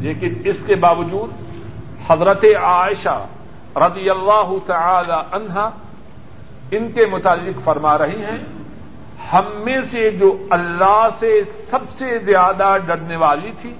لیکن 0.00 0.34
اس 0.44 0.56
کے 0.66 0.74
باوجود 0.74 1.30
حضرت 2.10 2.44
عائشہ 2.62 3.26
رضی 3.76 4.10
اللہ 4.10 4.52
تعالی 4.66 5.36
عنہا 5.36 5.70
ان 6.70 6.92
کے 6.92 7.06
متعلق 7.06 7.64
فرما 7.64 7.98
رہی 7.98 8.24
ہیں 8.24 8.57
ہم 9.32 9.44
میں 9.64 9.78
سے 9.90 10.10
جو 10.10 10.46
اللہ 10.50 11.08
سے 11.18 11.40
سب 11.70 11.78
سے 11.98 12.18
زیادہ 12.18 12.76
ڈرنے 12.86 13.16
والی 13.16 13.50
تھی 13.60 13.74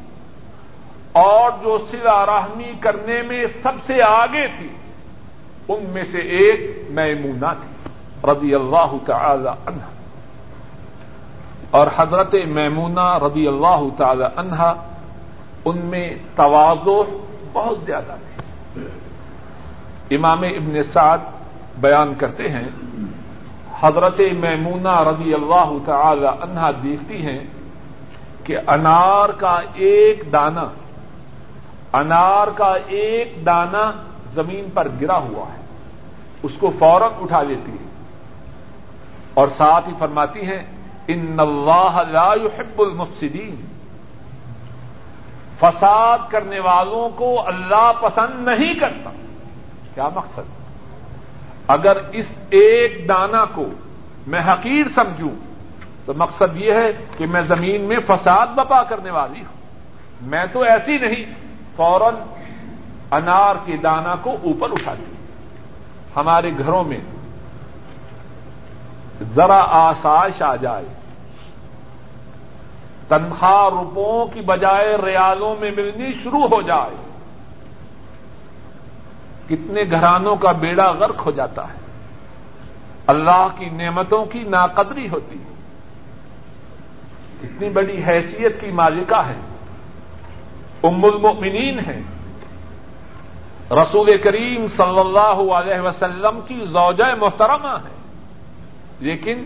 اور 1.13 1.51
جو 1.63 1.79
سلا 1.91 2.27
رحمی 2.27 2.73
کرنے 2.81 3.23
میں 3.23 3.47
سب 3.63 3.73
سے 3.87 4.03
آگے 4.03 4.47
تھی، 4.59 4.69
ان 5.69 5.85
میں 5.89 6.05
سے 6.11 6.19
ایک 6.19 6.91
میمونہ 6.91 7.53
تھی، 7.61 7.91
رضی 8.31 8.55
اللہ 8.55 8.97
تعالی 9.07 9.49
عنہا 9.67 9.89
اور 11.71 11.87
حضرت 11.97 12.35
میمونہ 12.47 13.19
رضی 13.25 13.47
اللہ 13.49 13.83
تعالی 13.97 14.25
عنہا 14.37 14.75
ان 15.65 15.79
میں 15.79 16.11
توازو 16.37 17.03
بہت 17.53 17.79
زیادہ 17.87 18.15
تھی۔ 18.25 18.87
امام 20.17 20.43
ابن 20.43 20.83
سعد 20.93 21.19
بیان 21.81 22.15
کرتے 22.15 22.49
ہیں 22.49 22.69
حضرت 23.83 24.21
میمونہ 24.41 25.01
رضی 25.09 25.35
اللہ 25.35 25.73
تعالی 25.87 26.27
عنہا 26.27 26.71
دیکھتی 26.83 27.27
ہیں 27.27 27.41
کہ 28.45 28.59
انار 28.67 29.29
کا 29.29 29.61
ایک 29.75 30.23
دانہ، 30.33 30.67
انار 31.93 32.49
کا 32.57 32.73
ایک 32.87 33.47
دانہ 33.47 33.91
زمین 34.35 34.69
پر 34.75 34.89
گرا 35.01 35.19
ہوا 35.19 35.45
ہے، 35.53 35.61
اس 36.43 36.53
کو 36.61 36.71
فوراً 36.79 37.11
اٹھا 37.21 37.43
لیتی 37.43 37.73
ہے 37.73 37.87
اور 39.35 39.49
ساتھ 39.57 39.89
ہی 39.89 39.95
فرماتی 39.99 40.41
ہیں، 40.41 40.65
ان 41.09 41.37
اللہ 41.39 42.01
لا 42.11 42.33
يحب 42.35 42.83
المفسدین 42.83 43.57
فساد 45.61 46.19
کرنے 46.31 46.61
والوں 46.61 47.09
کو 47.17 47.47
اللہ 47.47 47.93
پسند 48.01 48.49
نہیں 48.49 48.75
کرتا۔ 48.75 49.11
کیا 49.95 50.09
مقصد؟ 50.15 50.68
اگر 51.69 51.97
اس 52.13 52.25
ایک 52.51 53.09
دانہ 53.09 53.45
کو 53.55 53.67
میں 54.27 54.41
حقیر 54.41 54.87
سمجھوں، 54.95 55.35
تو 56.07 56.13
مقصد 56.17 56.57
یہ 56.57 56.73
ہے 56.73 56.93
کہ 57.17 57.27
میں 57.27 57.43
زمین 57.43 57.81
میں 57.81 57.97
فساد 58.07 58.47
بپا 58.47 58.83
کرنے 58.83 59.11
والی 59.11 59.41
ہوں۔ 59.41 59.57
میں 60.23 60.47
تو 60.53 60.61
ایسی 60.61 60.99
نہیں، 60.99 61.25
فوراً 61.77 62.15
انار 63.11 63.55
کے 63.65 63.77
دانہ 63.77 64.15
کو 64.23 64.31
اوپر 64.31 64.73
اٹھاتی 64.73 65.05
ہمارے 66.17 66.51
گھروں 66.59 66.85
میں 66.85 67.01
ذرا 69.35 69.67
آسائش 69.69 70.43
آ 70.43 70.57
جائے۔ 70.57 70.85
تنخواہ 73.09 73.69
روپوں 73.69 74.27
کی 74.27 74.41
بجائے 74.41 74.97
ریالوں 75.05 75.57
میں 75.61 75.71
ملنی 75.71 76.13
شروع 76.23 76.47
ہو 76.47 76.63
جائے۔ 76.63 77.08
کتنے 79.49 79.83
گھرانوں 79.91 80.37
کا 80.37 80.53
بیڑا 80.53 80.91
غرق 80.91 81.27
ہو 81.27 81.31
جاتا 81.31 81.65
ہے۔ 81.65 81.79
اللہ 83.07 83.47
کی 83.59 83.67
نعمتوں 83.67 84.25
کی 84.25 84.43
ناقدری 84.43 85.09
ہوتی 85.09 85.39
ہے۔ 85.39 85.55
اتنی 87.43 87.69
بڑی 87.69 88.03
حیثیت 88.07 88.61
کی 88.61 88.71
مالکہ 88.71 89.23
ہے۔ 89.27 89.41
ام 90.83 91.05
المؤمنین 91.05 91.79
ہے۔ 91.79 92.01
رسول 93.71 94.19
کریم 94.19 94.67
صلی 94.77 94.99
اللہ 94.99 95.53
علیہ 95.53 95.81
وسلم 95.81 96.41
کی 96.49 96.65
زوجہ 96.65 97.15
محترمہ 97.21 97.79
ہے۔ 97.85 97.99
لیکن 99.01 99.45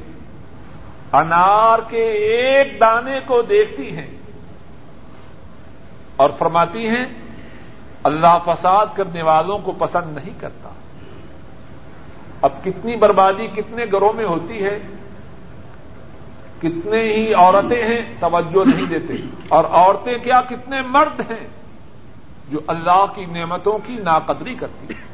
انار 1.12 1.78
کے 1.88 2.04
ایک 2.06 2.80
دانے 2.80 3.20
کو 3.26 3.42
دیکھتی 3.42 3.96
ہیں 3.96 4.10
اور 6.16 6.30
فرماتی 6.38 6.88
ہیں 6.88 7.04
اللہ 8.02 8.38
فساد 8.44 8.86
کرنے 8.94 9.22
والوں 9.22 9.58
کو 9.58 9.72
پسند 9.72 10.16
نہیں 10.16 10.40
کرتا۔ 10.40 10.68
اب 12.42 12.50
کتنی 12.64 12.96
بربادی 12.96 13.46
کتنے 13.46 13.84
گھروں 13.84 14.12
میں 14.12 14.24
ہوتی 14.24 14.64
ہے، 14.64 14.78
کتنے 16.62 17.02
ہی 17.02 17.34
عورتیں 17.34 17.84
ہیں 17.84 18.14
توجہ 18.20 18.68
نہیں 18.68 18.86
دیتے۔ 18.86 19.14
اور 19.48 19.64
عورتیں 19.70 20.18
کیا 20.18 20.40
کتنے 20.48 20.80
مرد 20.80 21.20
ہیں 21.20 21.46
جو 22.50 22.60
اللہ 22.66 23.04
کی 23.14 23.24
نعمتوں 23.24 23.78
کی 23.86 23.96
ناقدری 23.96 24.54
کرتی 24.54 24.94
ہیں۔ 24.94 25.04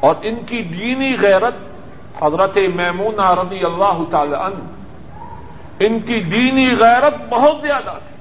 اور 0.00 0.14
ان 0.22 0.36
کی 0.46 0.62
دینی 0.62 1.16
غیرت 1.20 1.54
حضرت 2.22 2.56
میمون 2.74 3.20
رضی 3.20 3.64
اللہ 3.64 4.10
تعالی 4.10 4.34
عنہ، 4.34 4.64
ان 5.80 6.00
کی 6.00 6.22
دینی 6.22 6.76
غیرت 6.80 7.14
بہت 7.30 7.56
زیادہ 7.62 7.98
تھی۔ 8.08 8.16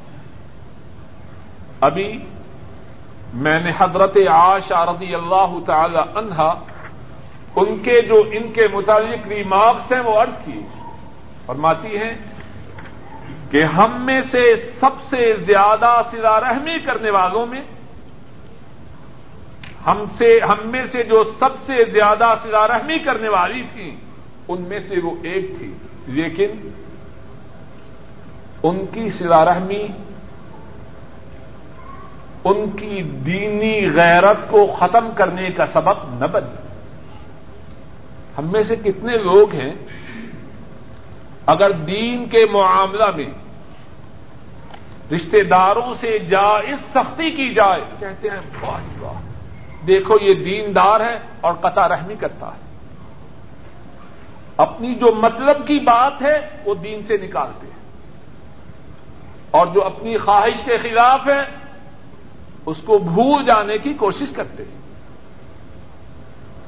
ابھی 1.81 2.19
میں 3.33 3.59
نے 3.59 3.71
حضرت 3.77 4.17
عائشہ 4.29 4.85
رضی 4.89 5.15
اللہ 5.15 5.55
تعالی 5.65 5.99
عنہا، 6.15 6.59
ان 7.55 7.83
کے 7.83 8.01
جو 8.01 8.23
ان 8.31 8.51
کے 8.51 8.67
متعلق 8.67 9.27
ریمارکس 9.27 9.91
ہیں، 9.91 9.99
وہ 9.99 10.21
عرض 10.21 10.33
کیے۔ 10.45 10.61
فرماتی 11.45 11.97
ہیں 11.97 12.13
کہ 13.51 13.63
ہم 13.63 14.05
میں 14.05 14.21
سے 14.31 14.55
سب 14.79 15.01
سے 15.09 15.33
زیادہ 15.33 16.01
سلا 16.11 16.41
رحمی 16.41 16.79
کرنے 16.79 17.09
والوں 17.09 17.45
میں، 17.45 17.61
ہم 19.85 20.03
سے، 20.17 20.39
ہم 20.39 20.57
میں 20.65 20.83
سے 20.91 21.03
جو 21.03 21.23
سب 21.39 21.49
سے 21.65 21.91
زیادہ 21.91 22.33
سلا 22.43 22.67
رحمی 22.67 22.99
کرنے 22.99 23.29
والی 23.29 23.63
تھی 23.73 23.95
ان 24.47 24.61
میں 24.61 24.79
سے 24.79 24.95
وہ 25.03 25.11
ایک 25.23 25.57
تھی۔ 25.57 25.73
لیکن 26.07 26.69
ان 28.63 28.85
کی 28.85 29.09
سلا 29.09 29.45
رحمی 29.45 29.87
ان 32.43 32.69
کی 32.69 33.01
دینی 33.01 33.93
غیرت 33.93 34.51
کو 34.51 34.75
ختم 34.79 35.11
کرنے 35.15 35.49
کا 35.49 35.65
سبب 35.73 36.19
نہ 36.19 36.25
بن۔ 36.25 36.43
ہم 38.37 38.51
میں 38.51 38.63
سے 38.63 38.75
کتنے 38.75 39.17
لوگ 39.17 39.53
ہیں، 39.53 39.71
اگر 41.45 41.71
دین 41.71 42.25
کے 42.25 42.45
معاملہ 42.51 43.11
میں 43.15 43.25
رشتے 45.13 45.43
داروں 45.43 45.93
سے 45.99 46.19
جائز 46.19 46.75
سختی 46.93 47.31
کی 47.31 47.53
جائے، 47.53 47.81
کہتے 47.99 48.29
ہیں، 48.29 48.65
واہ 48.65 48.79
جی 48.79 48.99
واہ۔ 48.99 49.21
دیکھو، 49.87 50.15
یہ 50.21 50.33
دیندار 50.33 50.99
ہے 50.99 51.19
اور 51.41 51.53
قطع 51.53 51.87
رحمی 51.87 52.15
کرتا 52.15 52.47
ہے۔ 52.47 52.63
اپنی 54.57 54.95
جو 54.95 55.15
مطلب 55.15 55.67
کی 55.67 55.79
بات 55.79 56.21
ہے، 56.21 56.49
وہ 56.65 56.75
دین 56.75 57.01
سے 57.07 57.17
نکالتے 57.17 57.67
ہیں۔ 57.67 57.83
اور 59.51 59.67
جو 59.67 59.85
اپنی 59.85 60.17
خواہش 60.17 60.65
کے 60.65 60.77
خلاف 60.77 61.27
ہے 61.27 61.62
اس 62.65 62.77
کو 62.85 62.97
بھول 62.97 63.45
جانے 63.45 63.77
کی 63.77 63.93
کوشش 63.93 64.31
کرتے 64.35 64.63
ہیں۔ 64.63 64.81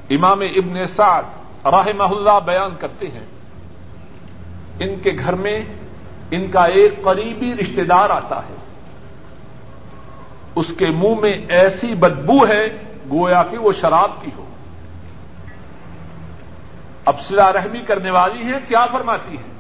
امام 0.10 0.40
ابن 0.40 0.86
سعد 0.86 1.24
رحمہ 1.66 2.04
اللہ 2.04 2.40
بیان 2.46 2.76
کرتے 2.80 3.08
ہیں۔ 3.08 3.26
ان 4.80 4.96
کے 5.04 5.12
گھر 5.20 5.34
میں 5.34 5.60
ان 6.32 6.52
کا 6.52 6.64
ایک 6.64 7.04
قریبی 7.04 7.54
رشتے 7.54 7.84
دار 7.84 8.10
آتا 8.10 8.40
ہے۔ 8.40 8.56
اس 10.56 10.66
کے 10.78 10.86
منہ 10.86 11.20
میں 11.22 11.34
ایسی 11.50 11.94
بدبو 11.94 12.48
ہے 12.48 12.66
گویا 13.12 13.44
کہ 13.44 13.58
وہ 13.58 13.72
شراب 13.82 14.12
کی 14.22 14.32
ہو۔ 14.38 14.46
اب 17.06 17.16
سلا 17.28 17.54
رحمی 17.54 17.80
کرنے 17.80 18.12
والی 18.12 18.44
ہیں، 18.44 18.60
کیا 18.68 18.86
فرماتی 18.86 19.38
ہیں؟ 19.38 19.54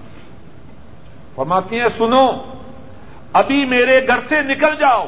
فرماتی 1.35 1.79
ہیں، 1.79 1.87
سنو، 1.97 2.31
ابھی 3.33 3.65
میرے 3.65 4.07
گھر 4.07 4.19
سے 4.29 4.41
نکل 4.41 4.75
جاؤ۔ 4.75 5.05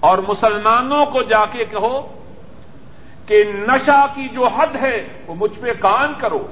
اور 0.00 0.18
مسلمانوں 0.18 1.06
کو 1.06 1.22
جا 1.22 1.46
کے 1.46 1.64
کہو 1.64 2.24
کہ 3.26 3.44
نشا 3.44 4.06
کی 4.06 4.28
جو 4.28 4.46
حد 4.46 4.76
ہے 4.82 5.08
وہ 5.26 5.34
مجھ 5.34 5.58
پہ 5.60 5.72
کان 5.80 6.12
کرو 6.18 6.46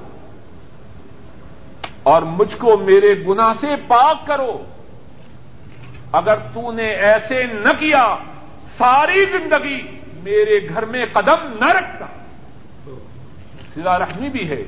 اور 2.02 2.22
مجھ 2.22 2.56
کو 2.58 2.76
میرے 2.76 3.14
گنا 3.28 3.54
سے 3.54 3.66
پاک 3.88 4.26
کرو۔ 4.26 4.64
اگر 6.12 6.34
تو 6.34 6.72
نے 6.72 6.86
ایسے 6.86 7.42
نہ 7.44 7.72
کیا، 7.72 8.16
ساری 8.78 9.24
زندگی 9.24 9.82
میرے 10.22 10.68
گھر 10.68 10.84
میں 10.84 11.04
قدم 11.12 11.64
نہ 11.64 11.68
رکھتا۔ 11.68 12.06
سلا 13.74 13.98
رحمی 13.98 14.28
بھی 14.28 14.50
ہے۔ 14.50 14.62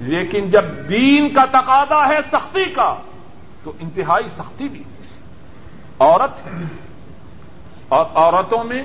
لیکن 0.00 0.50
جب 0.50 0.64
دین 0.88 1.34
کا 1.34 1.44
تقاضا 1.44 2.08
ہے 2.08 2.18
سختی 2.32 2.64
کا، 2.64 2.96
تو 3.64 3.72
انتہائی 3.80 4.24
سختی 4.36 4.68
بھی 4.68 4.82
عورت 5.98 6.46
ہے۔ 6.46 6.50
اور 7.92 8.06
عورتوں 8.14 8.64
میں 8.64 8.82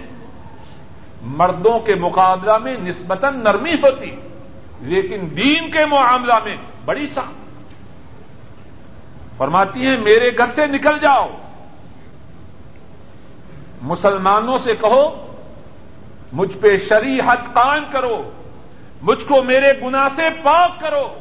مردوں 1.21 1.79
کے 1.79 1.95
مقابلہ 1.95 2.57
میں 2.57 2.77
نسبتاً 2.77 3.43
نرمی 3.43 3.73
ہوتی، 3.73 4.15
لیکن 4.79 5.27
دین 5.37 5.71
کے 5.71 5.85
معاملہ 5.85 6.33
میں 6.43 6.57
بڑی 6.85 7.07
سخت۔ 7.07 7.33
فرماتی 9.37 9.85
ہیں، 9.85 9.97
میرے 9.97 10.37
گھر 10.37 10.45
سے 10.55 10.65
نکل 10.65 10.99
جاؤ۔ 10.99 11.29
مسلمانوں 13.81 14.57
سے 14.63 14.75
کہو، 14.75 15.35
مجھ 16.33 16.57
پہ 16.57 16.77
شری 16.89 17.19
حد 17.19 17.53
قائم 17.53 17.83
کرو، 17.91 18.31
مجھ 19.01 19.23
کو 19.27 19.43
میرے 19.43 19.73
گنا 19.81 20.09
سے 20.15 20.23
پاک 20.43 20.79
کرو۔ 20.79 21.19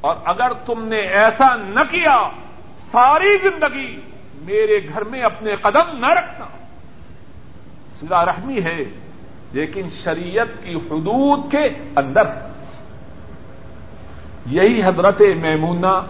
اور 0.00 0.16
اگر 0.24 0.52
تم 0.52 0.84
نے 0.84 0.98
ایسا 0.98 1.56
نہ 1.56 1.80
کیا، 1.90 2.28
ساری 2.92 3.36
زندگی 3.42 4.00
میرے 4.44 4.80
گھر 4.92 5.04
میں 5.04 5.22
اپنے 5.22 5.56
قدم 5.56 5.98
نہ 5.98 6.06
رکھنا۔ 6.06 6.46
سلا 8.00 8.24
رحمی 8.24 8.62
ہے، 8.62 8.84
لیکن 9.52 9.82
شریعت 10.04 10.64
کی 10.64 10.74
حدود 10.74 11.50
کے 11.50 11.64
اندر۔ 11.96 12.22
یہی 14.46 14.82
حضرت 14.82 15.20
میمونہ 15.20 16.06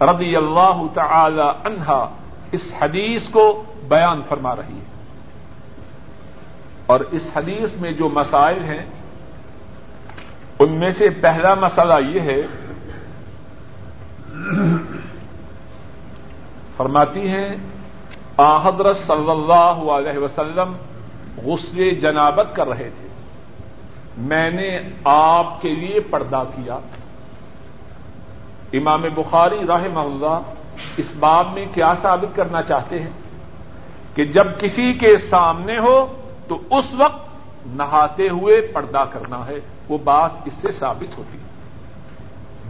رضی 0.00 0.36
اللہ 0.36 0.82
تعالی 0.94 1.42
عنہا 1.64 2.14
اس 2.52 2.72
حدیث 2.80 3.28
کو 3.28 3.64
بیان 3.88 4.22
فرما 4.28 4.56
رہی 4.56 4.78
ہے۔ 4.78 4.92
اور 6.86 7.00
اس 7.00 7.22
حدیث 7.36 7.72
میں 7.80 7.92
جو 7.92 8.08
مسائل 8.08 8.64
ہیں، 8.64 8.86
ان 10.58 10.72
میں 10.72 10.90
سے 10.90 11.10
پہلا 11.10 11.54
مسئلہ 11.54 11.94
یہ 12.08 12.20
ہے 12.20 12.42
فرماتی 16.76 17.28
ہیں 17.28 17.48
آحدرت 18.36 18.96
صلی 18.96 19.30
اللہ 19.30 19.90
علیہ 19.90 20.18
وسلم 20.18 20.72
غسل 21.44 21.90
جنابت 21.90 22.46
کر 22.52 22.68
رہے 22.68 22.90
تھے۔ 23.00 23.08
میں 24.18 24.50
نے 24.50 24.78
آپ 25.04 25.62
کے 25.62 25.68
لیے 25.68 26.00
پردہ 26.00 26.44
کیا۔ 26.56 26.78
امام 28.72 29.02
بخاری 29.14 29.66
راہ 29.68 29.84
اللہ 29.96 30.40
اس 30.96 31.06
باب 31.18 31.46
میں 31.54 31.66
کیا 31.74 31.94
ثابت 32.02 32.36
کرنا 32.36 32.62
چاہتے 32.62 33.02
ہیں؟ 33.02 33.10
کہ 34.14 34.24
جب 34.24 34.60
کسی 34.60 34.92
کے 34.92 35.16
سامنے 35.30 35.78
ہو 35.78 36.06
تو 36.48 36.58
اس 36.70 36.84
وقت 36.96 37.28
نہاتے 37.66 38.28
ہوئے 38.28 38.60
پردہ 38.60 39.04
کرنا 39.12 39.46
ہے، 39.46 39.58
وہ 39.88 39.98
بات 40.04 40.30
اس 40.44 40.52
سے 40.60 40.72
ثابت 40.72 41.18
ہوتی۔ 41.18 41.38
ہے 41.38 41.42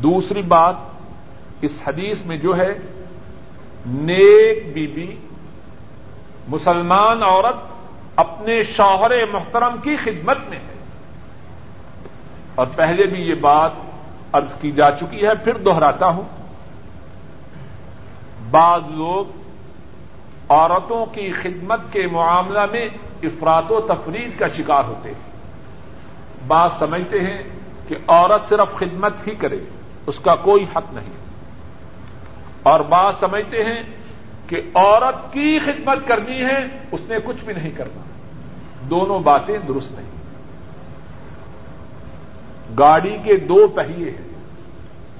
دوسری 0.03 0.42
بات، 0.42 0.74
اس 1.62 1.72
حدیث 1.86 2.26
میں 2.26 2.36
جو 2.36 2.57
ہے 2.57 2.78
نیک 3.87 4.72
بی 4.74 4.87
بی 4.87 5.16
مسلمان 6.49 7.22
عورت 7.22 7.57
اپنے 8.16 8.64
شوہر 8.64 9.26
محترم 9.26 9.76
کی 9.83 9.97
خدمت 9.97 10.37
میں 10.49 10.59
ہے۔ 10.59 10.74
اور 12.55 12.66
پہلے 12.76 13.07
بھی 13.07 13.20
یہ 13.20 13.35
بات 13.35 13.70
ارض 14.33 14.61
کی 14.61 14.72
جا 14.72 14.91
چکی 14.91 15.26
ہے، 15.26 15.35
پھر 15.45 15.57
دوہراتا 15.57 16.07
ہوں۔ 16.07 16.22
بعض 18.51 18.83
لوگ 18.91 19.43
عورتوں 20.49 21.07
کی 21.07 21.33
خدمت 21.33 21.80
کے 21.91 22.07
معاملہ 22.07 22.66
میں 22.72 22.89
افراد 23.22 23.62
و 23.70 23.80
تفریح 23.80 24.28
کا 24.39 24.47
شکار 24.57 24.85
ہوتے 24.85 25.09
ہیں۔ 25.09 25.33
بات 26.47 26.70
سمجھتے 26.78 27.20
ہیں 27.20 27.43
کہ 27.89 27.97
عورت 28.07 28.49
صرف 28.49 28.78
خدمت 28.78 29.12
ہی 29.26 29.35
کرے، 29.35 29.59
اس 30.07 30.14
کا 30.18 30.37
کوئی 30.37 30.64
حق 30.76 30.93
نہیں۔ 30.93 31.21
اور 32.62 32.80
بات 32.80 33.14
سمجھتے 33.20 33.64
ہیں 33.64 33.82
کہ 34.46 34.60
عورت 34.74 35.32
کی 35.32 35.58
خدمت 35.58 36.08
کرنی 36.08 36.44
ہے، 36.44 36.66
اس 36.92 37.00
نے 37.08 37.16
کچھ 37.24 37.44
بھی 37.44 37.54
نہیں 37.54 37.70
کرنا۔ 37.70 38.02
دونوں 38.90 39.18
باتیں 39.18 39.58
درست 39.58 39.92
نہیں۔ 39.92 40.10
گاڑی 42.78 43.18
کے 43.24 43.36
دو 43.36 43.68
پہیے 43.68 44.10
ہیں۔ 44.10 44.28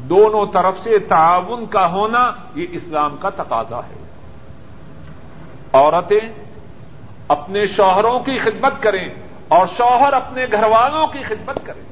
دونوں 0.09 0.47
طرف 0.53 0.75
سے 0.85 0.99
تعاون 0.99 1.67
کا 1.67 1.93
ہونا 1.93 2.31
یہ 2.55 2.67
اسلام 2.71 3.17
کا 3.17 3.31
تقاضا 3.31 3.79
ہے۔ 3.79 4.05
عورتیں 5.73 6.45
اپنے 7.29 7.67
شوہروں 7.67 8.21
کی 8.21 8.39
خدمت 8.39 8.83
کریں 8.83 9.09
اور 9.49 9.67
شوہر 9.77 10.13
اپنے 10.13 10.47
گھر 10.53 10.65
والوں 10.65 11.07
کی 11.07 11.23
خدمت 11.23 11.59
کریں۔ 11.65 11.83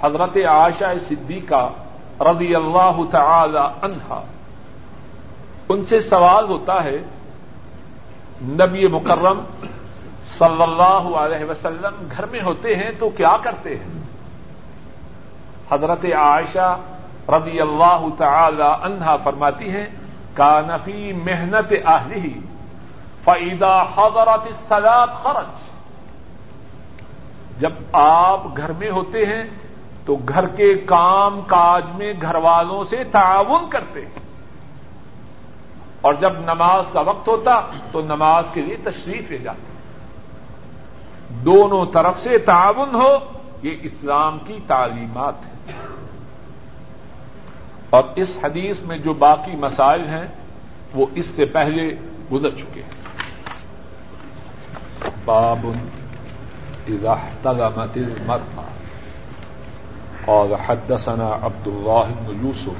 حضرت 0.00 0.36
عائشہ 0.36 0.98
صدیقہ 1.08 1.70
رضی 2.20 2.54
اللہ 2.54 3.00
تعالی 3.10 3.58
عنہا۔ 3.58 4.22
ان 5.68 5.84
سے 5.88 6.00
سوال 6.00 6.44
ہوتا 6.44 6.84
ہے، 6.84 6.98
نبی 8.42 8.86
مکرم 8.86 9.40
صلی 10.38 10.62
اللہ 10.62 11.16
علیہ 11.16 11.50
وسلم 11.50 12.08
گھر 12.16 12.26
میں 12.26 12.40
ہوتے 12.42 12.76
ہیں 12.76 12.90
تو 12.98 13.10
کیا 13.10 13.36
کرتے 13.42 13.76
ہیں؟ 13.76 14.00
حضرت 15.70 16.04
عائشہ 16.04 16.78
رضی 17.28 17.60
اللہ 17.60 18.06
تعالی 18.18 18.62
عنہا 18.62 19.16
فرماتی 19.16 19.70
ہیں 19.70 19.86
کانفی 20.34 21.12
محنت 21.12 21.72
آہلی 21.84 22.40
فعیدہ 23.24 23.86
حضرت 23.96 24.68
سلاد 24.68 25.06
خرچ 25.22 25.70
جب 27.60 27.72
آپ 27.92 28.40
گھر 28.56 28.72
میں 28.72 28.90
ہوتے 28.90 29.26
ہیں 29.26 29.42
تو 30.06 30.16
گھر 30.28 30.46
کے 30.46 30.74
کام 30.74 31.40
کاج 31.40 31.84
میں 31.96 32.12
گھر 32.22 32.34
والوں 32.34 32.84
سے 32.90 33.04
تعاون 33.04 33.70
کرتے 33.70 34.02
ہیں۔ 34.02 34.30
اور 36.00 36.14
جب 36.14 36.32
نماز 36.38 36.84
کا 36.92 37.00
وقت 37.00 37.28
ہوتا 37.28 37.60
تو 37.92 38.00
نماز 38.00 38.44
کے 38.52 38.60
لیے 38.60 38.76
تشریف 38.76 39.30
لے 39.30 39.38
جاتے 39.38 39.70
دونوں 41.44 41.86
طرف 41.92 42.14
سے 42.22 42.38
تعاون 42.38 42.94
ہو، 42.94 43.18
یہ 43.62 43.76
اسلام 43.82 44.38
کی 44.46 44.58
تعلیمات 44.66 45.34
ہے 45.46 45.72
اور 47.90 48.02
اس 48.16 48.28
حدیث 48.44 48.78
میں 48.78 48.98
جو 48.98 49.12
باقی 49.12 49.56
مسائل 49.56 50.08
ہیں، 50.08 50.26
وہ 50.94 51.06
اس 51.14 51.26
سے 51.36 51.44
پہلے 51.44 51.96
گزر 52.32 52.50
چکے 52.50 52.82
ہیں۔ 52.82 53.00
باب 55.24 55.66
اذا 56.88 57.12
احتلمت 57.12 57.96
المرأة۔ 57.96 58.79
قال 60.26 60.56
حدثنا 60.56 61.28
عبد 61.42 61.66
الله 61.66 62.06
بن 62.26 62.46
يوسف 62.46 62.76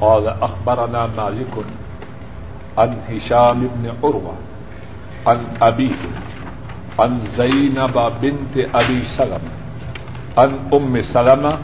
قال 0.00 0.28
اخبرنا 0.28 1.06
مالك 1.06 1.54
عن 2.78 2.96
هشام 3.08 3.60
بن 3.60 3.92
عروة 4.02 4.34
عن 5.26 5.46
أبيه 5.62 6.02
عن 6.98 7.20
زينب 7.36 8.12
بنت 8.22 8.54
أبي 8.74 9.02
سلمة 9.18 9.52
عن 10.38 10.58
أم 10.74 11.02
سلمة 11.02 11.58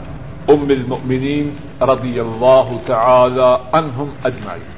أم 0.49 0.71
المؤمنين 0.71 1.55
رضي 1.81 2.21
الله 2.21 2.79
تعالى 2.87 3.59
عنهم 3.73 4.09
أجمعين. 4.25 4.71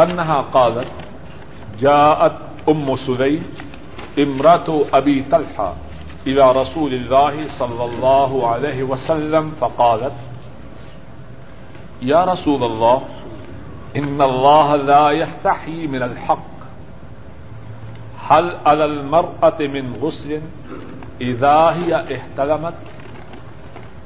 انها 0.00 0.40
قالت 0.40 0.88
جاءت 1.80 2.32
ام 2.68 2.96
سليم 2.96 3.42
امرة 4.18 4.84
ابي 4.92 5.24
طلحة 5.32 5.74
الى 6.26 6.52
رسول 6.52 6.94
الله 6.94 7.58
صلى 7.58 7.84
الله 7.84 8.48
عليه 8.48 8.82
وسلم 8.82 9.52
فقالت، 9.60 10.12
يا 12.02 12.24
رسول 12.24 12.64
الله 12.64 13.02
ان 13.96 14.22
الله 14.22 14.76
لا 14.76 15.10
يستحي 15.10 15.86
من 15.86 16.02
الحق. 16.02 16.52
هل 18.28 18.56
على 18.66 18.84
المرأة 18.84 19.58
من 19.60 19.98
غسل 20.02 20.40
اذا 21.20 21.58
هي 21.58 22.16
احتلمت؟ 22.16 22.74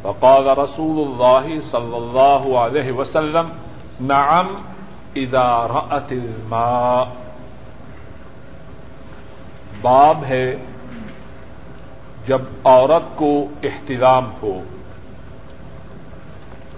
فقال 0.04 0.58
رسول 0.58 1.08
الله 1.08 1.60
صلى 1.60 1.96
الله 1.96 2.60
عليه 2.60 2.92
وسلم، 2.92 3.48
نعم 4.00 4.48
اذا 5.16 5.66
ادارت 5.66 6.12
الماء. 6.12 7.08
باب 9.82 10.24
ہے 10.24 10.75
جب 12.26 12.38
عورت 12.64 13.16
کو 13.16 13.46
احترام 13.62 14.24
ہو۔ 14.42 14.62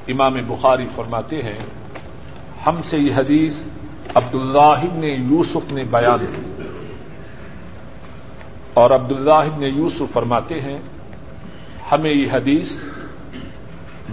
امام 0.08 0.34
بخاری 0.34 0.86
فرماتے 0.94 1.42
ہیں، 1.42 1.58
ہم 2.66 2.82
سے 2.90 2.98
یہ 2.98 3.14
حدیث 3.14 3.54
عبد 4.14 4.34
اللہ 4.34 4.74
نے 4.92 5.08
یوسف 5.08 5.72
نے 5.72 5.84
بیان 5.84 6.18
کی۔ 6.18 6.62
اور 8.74 8.90
عبد 8.90 9.10
اللہ 9.10 9.58
نے 9.58 9.68
یوسف 9.68 10.12
فرماتے 10.12 10.60
ہیں، 10.60 10.78
ہمیں 11.92 12.10
یہ 12.10 12.32
حدیث 12.32 12.68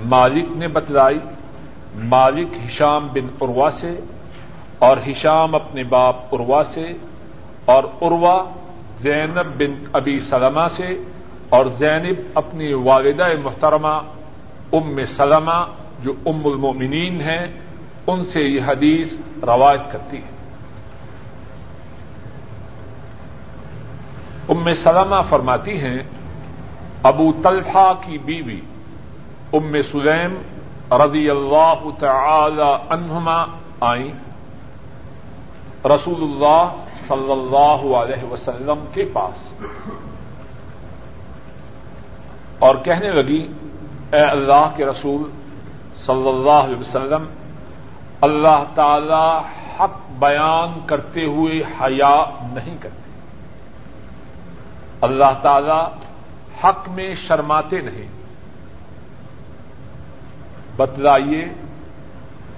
مالک 0.06 0.46
نے 0.52 0.68
بتلائی۔ 0.68 1.20
مالک 1.96 2.48
ہشام 2.66 3.08
بن 3.08 3.28
عروا 3.42 3.70
سے 3.80 4.00
اور 4.80 4.98
ہشام 4.98 5.56
اپنے 5.56 5.84
باپ 5.84 6.16
اروا 6.32 6.64
سے 6.74 6.86
اور 7.66 7.84
اروا 8.02 8.44
زینب 9.02 9.58
بن 9.58 9.86
ابی 9.94 10.20
سلمہ 10.20 10.68
سے 10.78 11.04
اور 11.50 11.66
زینب 11.78 12.16
اپنی 12.34 12.74
والدہ 12.74 13.28
محترمہ 13.44 14.02
ام 14.74 15.06
سلمہ 15.06 15.66
جو 16.04 16.14
ام 16.26 16.42
المومنین 16.46 17.22
ہیں، 17.22 17.48
ان 18.08 18.26
سے 18.26 18.40
یہ 18.40 18.62
حدیث 18.68 19.14
روایت 19.44 19.92
کرتی 19.92 20.18
ہے۔ 20.18 20.36
ام 24.50 24.74
سلمہ 24.74 25.16
فرماتی 25.30 25.78
ہیں، 25.78 26.00
ابو 27.04 27.32
طلحہ 27.44 27.94
کی 28.06 28.18
بیوی 28.18 28.60
ام 29.54 29.82
سلیم 29.92 30.42
رضی 30.92 31.30
اللہ 31.30 31.84
تعالی 32.00 32.76
عنہما 32.90 33.46
آئیں۔ 33.80 34.12
رسول 35.86 36.22
اللہ 36.22 36.76
صلی 37.08 37.32
اللہ 37.32 37.96
علیہ 37.96 38.24
وسلم 38.24 38.86
کے 38.94 39.04
پاس۔ 39.14 39.54
اور 42.60 42.76
کہنے 42.76 43.12
لگی، 43.12 43.48
اے 44.14 44.22
اللہ 44.22 44.70
کے 44.76 44.86
رسول 44.86 45.30
صلی 46.06 46.30
اللہ 46.30 46.52
علیہ 46.52 46.80
وسلم، 46.80 47.26
اللہ 48.22 48.64
تعالی 48.76 49.48
حق 49.80 50.00
بیان 50.20 50.80
کرتے 50.86 51.26
ہوئے 51.26 51.60
حیا 51.60 52.24
نہیں 52.54 52.78
کرتے۔ 52.80 53.12
اللہ 55.02 55.40
تعالی 55.42 56.08
حق 56.64 56.90
میں 56.90 57.16
شرماتے 57.28 57.82
نہیں۔ 57.82 58.08
بتلائیے، 60.76 61.48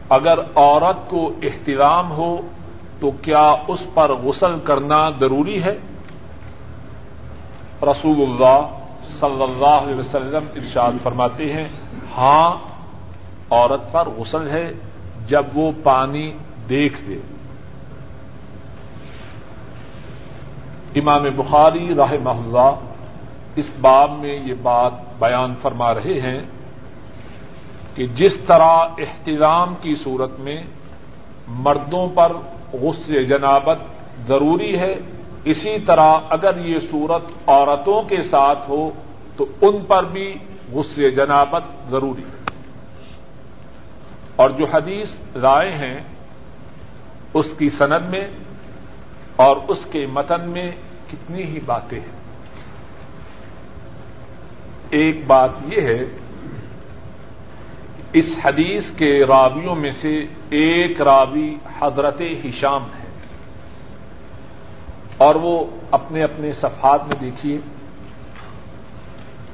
اگر 0.10 0.40
عورت 0.56 1.10
کو 1.10 1.32
احترام 1.44 2.12
ہو 2.12 2.38
تو 3.00 3.12
کیا 3.12 3.56
اس 3.68 3.80
پر 3.94 4.12
غسل 4.12 4.60
کرنا 4.60 5.10
ضروری 5.20 5.64
ہے؟ 5.64 5.78
رسول 7.82 8.22
اللہ 8.22 8.77
صلی 9.20 9.44
اللہ 9.44 9.78
علیہ 9.84 9.96
وسلم 9.96 10.48
ارشاد 10.56 10.92
فرماتے 11.04 11.54
ہیں 11.54 11.68
ہاں 12.18 12.50
عورت 13.50 13.92
پر 13.92 14.08
غسل 14.18 14.48
ہے 14.48 14.68
جب 15.28 15.46
وہ 15.54 15.72
پانی 15.84 16.30
دیکھ 16.70 17.02
لے 17.08 17.20
امام 20.96 21.24
بخاری 21.36 21.94
راہ 21.96 22.14
محلہ 22.24 22.70
اس 23.56 23.70
باب 23.82 24.12
میں 24.20 24.40
یہ 24.46 24.54
بات 24.62 24.94
بیان 25.20 25.54
فرما 25.62 25.94
رہے 25.94 26.20
ہیں 26.22 26.42
کہ 27.96 28.06
جس 28.16 28.36
طرح 28.48 28.74
احترام 28.98 29.74
کی 29.82 29.96
صورت 29.96 30.40
میں 30.40 30.62
مردوں 31.48 32.08
پر 32.16 32.32
غسل 32.74 33.26
جنابت 33.26 33.80
ضروری 34.28 34.78
ہے، 34.80 34.94
اسی 35.46 35.78
طرح 35.80 36.12
اگر 36.30 36.58
یہ 36.66 36.80
صورت 36.92 37.50
عورتوں 37.50 38.02
کے 38.02 38.22
ساتھ 38.22 38.70
ہو 38.70 38.90
تو 39.38 39.46
ان 39.62 39.86
پر 39.88 40.04
بھی 40.04 40.38
غسل 40.72 41.12
جنابت 41.12 41.92
ضروری 41.92 42.22
ہے۔ 42.22 42.38
اور 44.36 44.50
جو 44.50 44.66
حدیث 44.66 45.10
رائے 45.36 45.72
ہیں 45.72 46.00
اس 47.34 47.46
کی 47.58 47.70
سند 47.70 48.10
میں 48.10 48.28
اور 49.36 49.58
اس 49.68 49.86
کے 49.92 50.08
متن 50.08 50.50
میں 50.50 50.72
کتنی 51.12 51.44
ہی 51.44 51.60
باتیں 51.66 52.00
ہیں۔ 52.00 52.18
ایک 54.90 55.28
بات 55.28 55.50
یہ 55.72 55.82
ہے 55.82 56.00
اس 58.14 58.26
حدیث 58.46 58.92
کے 58.92 59.26
راویوں 59.26 59.76
میں 59.76 59.92
سے 59.92 60.20
ایک 60.50 61.02
راوی 61.02 61.56
حضرت 61.80 62.22
ہشام 62.46 62.84
ہے 62.84 63.08
اور 65.18 65.36
وہ 65.36 65.66
اپنے 65.92 66.24
اپنے 66.24 66.54
صفحات 66.54 67.08
میں 67.08 67.16
دیکھیے۔ 67.22 67.58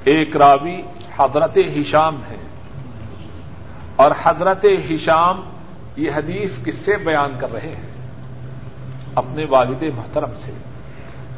ایک 0.04 0.38
راوی 0.38 0.82
حضرت 1.20 1.58
ہشام 1.58 2.16
ہے۔ 2.30 2.36
اور 3.96 4.12
حضرت 4.24 4.66
ہشام 4.92 5.42
یہ 5.96 6.12
حدیث 6.16 6.64
کس 6.66 6.76
سے 6.86 6.98
بیان 6.98 7.32
کر 7.40 7.54
رہے 7.54 7.76
ہیں؟ 7.76 7.90
اپنے 9.16 9.46
والد 9.50 9.84
محترم 9.96 10.32
سے۔ 10.46 10.52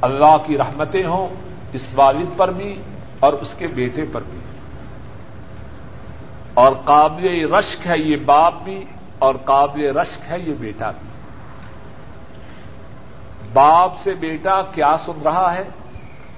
اللہ 0.01 0.37
کی 0.45 0.57
رحمتیں 0.57 1.07
ہوں 1.07 1.27
اس 1.73 1.81
والد 1.95 2.37
پر 2.37 2.51
بھی 2.51 2.81
اور 3.19 3.33
اس 3.33 3.53
کے 3.53 3.67
بیٹے 3.67 4.05
پر 4.11 4.21
بھی۔ 4.29 4.39
اور 6.53 6.71
قابل 6.85 7.53
رشک 7.53 7.87
ہے 7.87 7.97
یہ 7.97 8.17
باپ 8.25 8.53
بھی 8.63 8.85
اور 9.19 9.35
قابل 9.45 9.97
رشک 9.97 10.31
ہے 10.31 10.39
یہ 10.39 10.53
بیٹا 10.59 10.91
بھی۔ 10.91 11.09
باپ 13.53 13.97
سے 14.03 14.13
بیٹا 14.13 14.61
کیا 14.61 14.95
سن 15.05 15.21
رہا 15.23 15.53
ہے؟ 15.53 15.63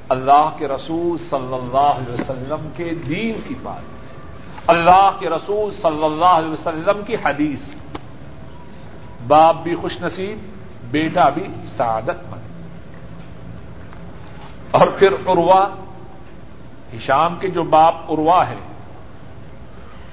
اللہ 0.10 0.50
کے 0.58 0.68
رسول 0.68 1.18
صلی 1.18 1.54
اللہ 1.54 1.78
علیہ 1.78 2.14
وسلم 2.14 2.70
کے 2.76 2.94
دین 2.94 3.40
کی 3.48 3.56
بات 3.64 3.82
اللہ 4.68 5.12
کے 5.20 5.30
رسول 5.30 5.72
صلی 5.82 6.04
اللہ 6.04 6.26
علیہ 6.26 6.50
وسلم 6.50 7.04
کی 7.04 7.16
حدیث 7.16 7.60
باپ 9.28 9.56
بھی 9.64 9.76
خوش 9.76 10.02
نصیب، 10.02 10.38
بیٹا 10.92 11.30
بھی 11.30 11.44
سعادت 11.78 12.30
مند۔ 12.30 12.42
اور 14.72 14.88
پھر 14.88 15.14
عروا 15.14 15.68
ہشام 16.94 17.36
کے 17.40 17.48
جو 17.48 17.64
باپ 17.64 17.96
عروا 18.10 18.50
ہے 18.50 18.56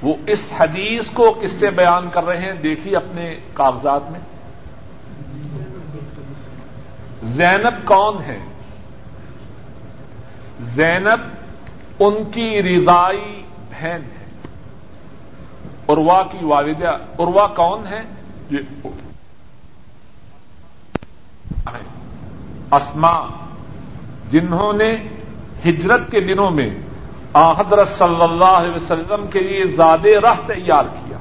وہ 0.03 0.14
اس 0.26 0.45
حدیث 0.61 1.11
کو 1.11 1.38
کس 1.40 1.53
سے 1.61 1.70
بیان 1.70 2.09
کر 2.11 2.24
رہے 2.24 2.38
ہیں؟ 2.38 2.53
دیکھیے 2.53 2.97
اپنے 2.97 3.36
کاغذات 3.55 4.11
میں۔ 4.11 4.20
زینب 7.22 7.74
کون 7.84 8.22
ہے؟ 8.22 8.38
زینب 10.61 11.20
ان 12.00 12.24
کی 12.24 12.62
رضائی 12.62 13.42
بہن 13.70 14.00
ہے۔ 14.00 14.24
اروا 15.88 16.22
کی 16.22 16.44
والدہ 16.44 16.98
اروا 17.18 17.46
کون 17.46 17.86
ہے؟ 17.86 18.02
اسما 22.70 23.26
جنہوں 24.30 24.72
نے 24.72 24.96
ہجرت 25.66 26.11
کے 26.11 26.20
دنوں 26.20 26.50
میں 26.50 26.70
حضرت 27.34 27.88
صلی 27.88 28.22
اللہ 28.22 28.44
علیہ 28.44 28.76
وسلم 28.76 29.26
کے 29.26 29.40
لیے 29.40 29.66
زیادہ 29.66 30.09
راہ 30.09 30.34
تیار 30.46 30.84
کیا۔ 30.84 31.18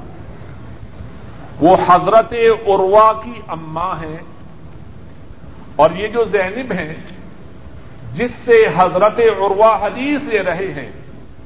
وہ 1.60 1.78
حضرت 1.88 2.34
عروا 2.68 3.14
کی 3.14 3.42
اماں 3.48 3.96
ہیں 3.96 4.18
اور 5.76 5.90
یہ 5.92 6.08
جو 6.08 6.24
زینب 6.26 6.72
ہیں 6.72 6.96
جس 8.14 8.32
سے 8.46 8.66
حضرت 8.78 9.20
عروا 9.20 9.86
حدیث 9.86 10.22
لے 10.22 10.44
رہے 10.44 10.72
ہیں، 10.72 10.92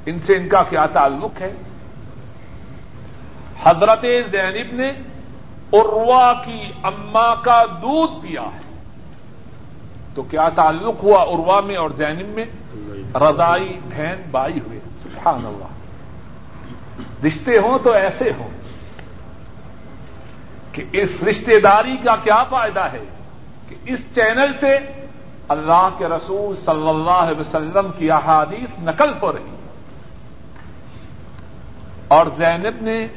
ان 0.05 0.19
سے 0.25 0.35
ان 0.35 0.49
کا 0.49 0.63
کیا 0.63 0.85
تعلق 0.85 1.41
ہے؟ 1.41 1.53
حضرت 3.63 4.05
زینب 4.31 4.73
نے 4.73 4.89
عروا 5.73 6.33
کی 6.33 6.71
اما 6.83 7.35
کا 7.35 7.63
دودھ 7.65 8.25
پیا 8.25 8.41
ہے۔ 8.41 8.79
تو 10.15 10.23
کیا 10.23 10.49
تعلق 10.49 11.03
ہوا 11.03 11.23
عروا 11.23 11.61
میں 11.61 11.75
اور 11.75 11.89
زینب 11.89 12.27
میں؟ 12.27 12.45
رضائی، 13.17 13.79
بہن 13.85 14.21
بائی 14.31 14.59
ہوئے۔ 14.59 14.79
سبحان 15.03 15.45
اللہ۔ 15.45 15.65
رشتے 17.25 17.57
ہوں 17.57 17.79
تو 17.83 17.91
ایسے 17.91 18.31
ہوں 18.39 18.49
کہ 20.71 20.83
اس 20.91 21.09
رشتے 21.23 21.59
داری 21.59 21.97
کا 21.97 22.15
کیا 22.15 22.43
فائدہ 22.43 22.83
ہے؟ 22.93 23.03
کہ 23.69 23.75
اس 23.85 23.99
چینل 24.15 24.51
سے 24.59 24.77
اللہ 25.49 25.89
کے 25.97 26.05
رسول 26.05 26.55
صلی 26.55 26.89
اللہ 26.89 27.11
علیہ 27.11 27.39
وسلم 27.39 27.91
کی 27.97 28.11
احادیث 28.11 28.79
نقل 28.79 29.09
ہو 29.21 29.33
رہی 29.33 29.55
اور 32.07 32.25
زینب 32.37 32.81
نے 32.81 33.07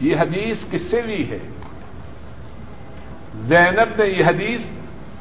یہ 0.00 0.16
حدیث 0.16 0.58
کس 0.70 0.90
سے 0.90 1.02
لی 1.02 1.30
ہے؟ 1.30 1.38
زینب 3.34 4.02
نے 4.02 4.06
یہ 4.06 4.24
حدیث 4.24 4.60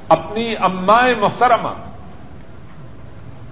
اپنی 0.10 0.54
امائے 0.60 1.16
محترمہ 1.16 1.74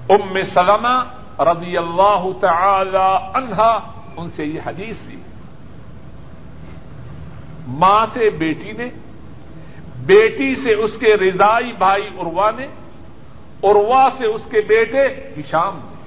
ام 0.10 0.43
سلمہ 0.54 1.04
رضی 1.39 1.78
اللہ 1.78 2.28
تعالی 2.41 3.18
عنہا، 3.34 3.80
ان 4.18 4.30
سے 4.36 4.45
یہ 4.45 4.60
حدیث 4.66 4.95
لی۔ 5.06 5.18
ماں 7.68 8.06
سے 8.14 8.30
بیٹی 8.30 8.72
نے، 8.72 8.89
بیٹی 9.98 10.56
سے 10.56 10.74
اس 10.74 10.91
کے 11.00 11.14
رضائی 11.14 11.72
بھائی 11.78 12.10
اروا 12.18 12.52
نے 12.58 12.68
اروا 13.64 14.10
سے 14.18 14.26
اس 14.26 14.41
کے 14.51 14.62
بیٹے 14.62 15.05
ہشام 15.38 15.80
نے 15.84 15.97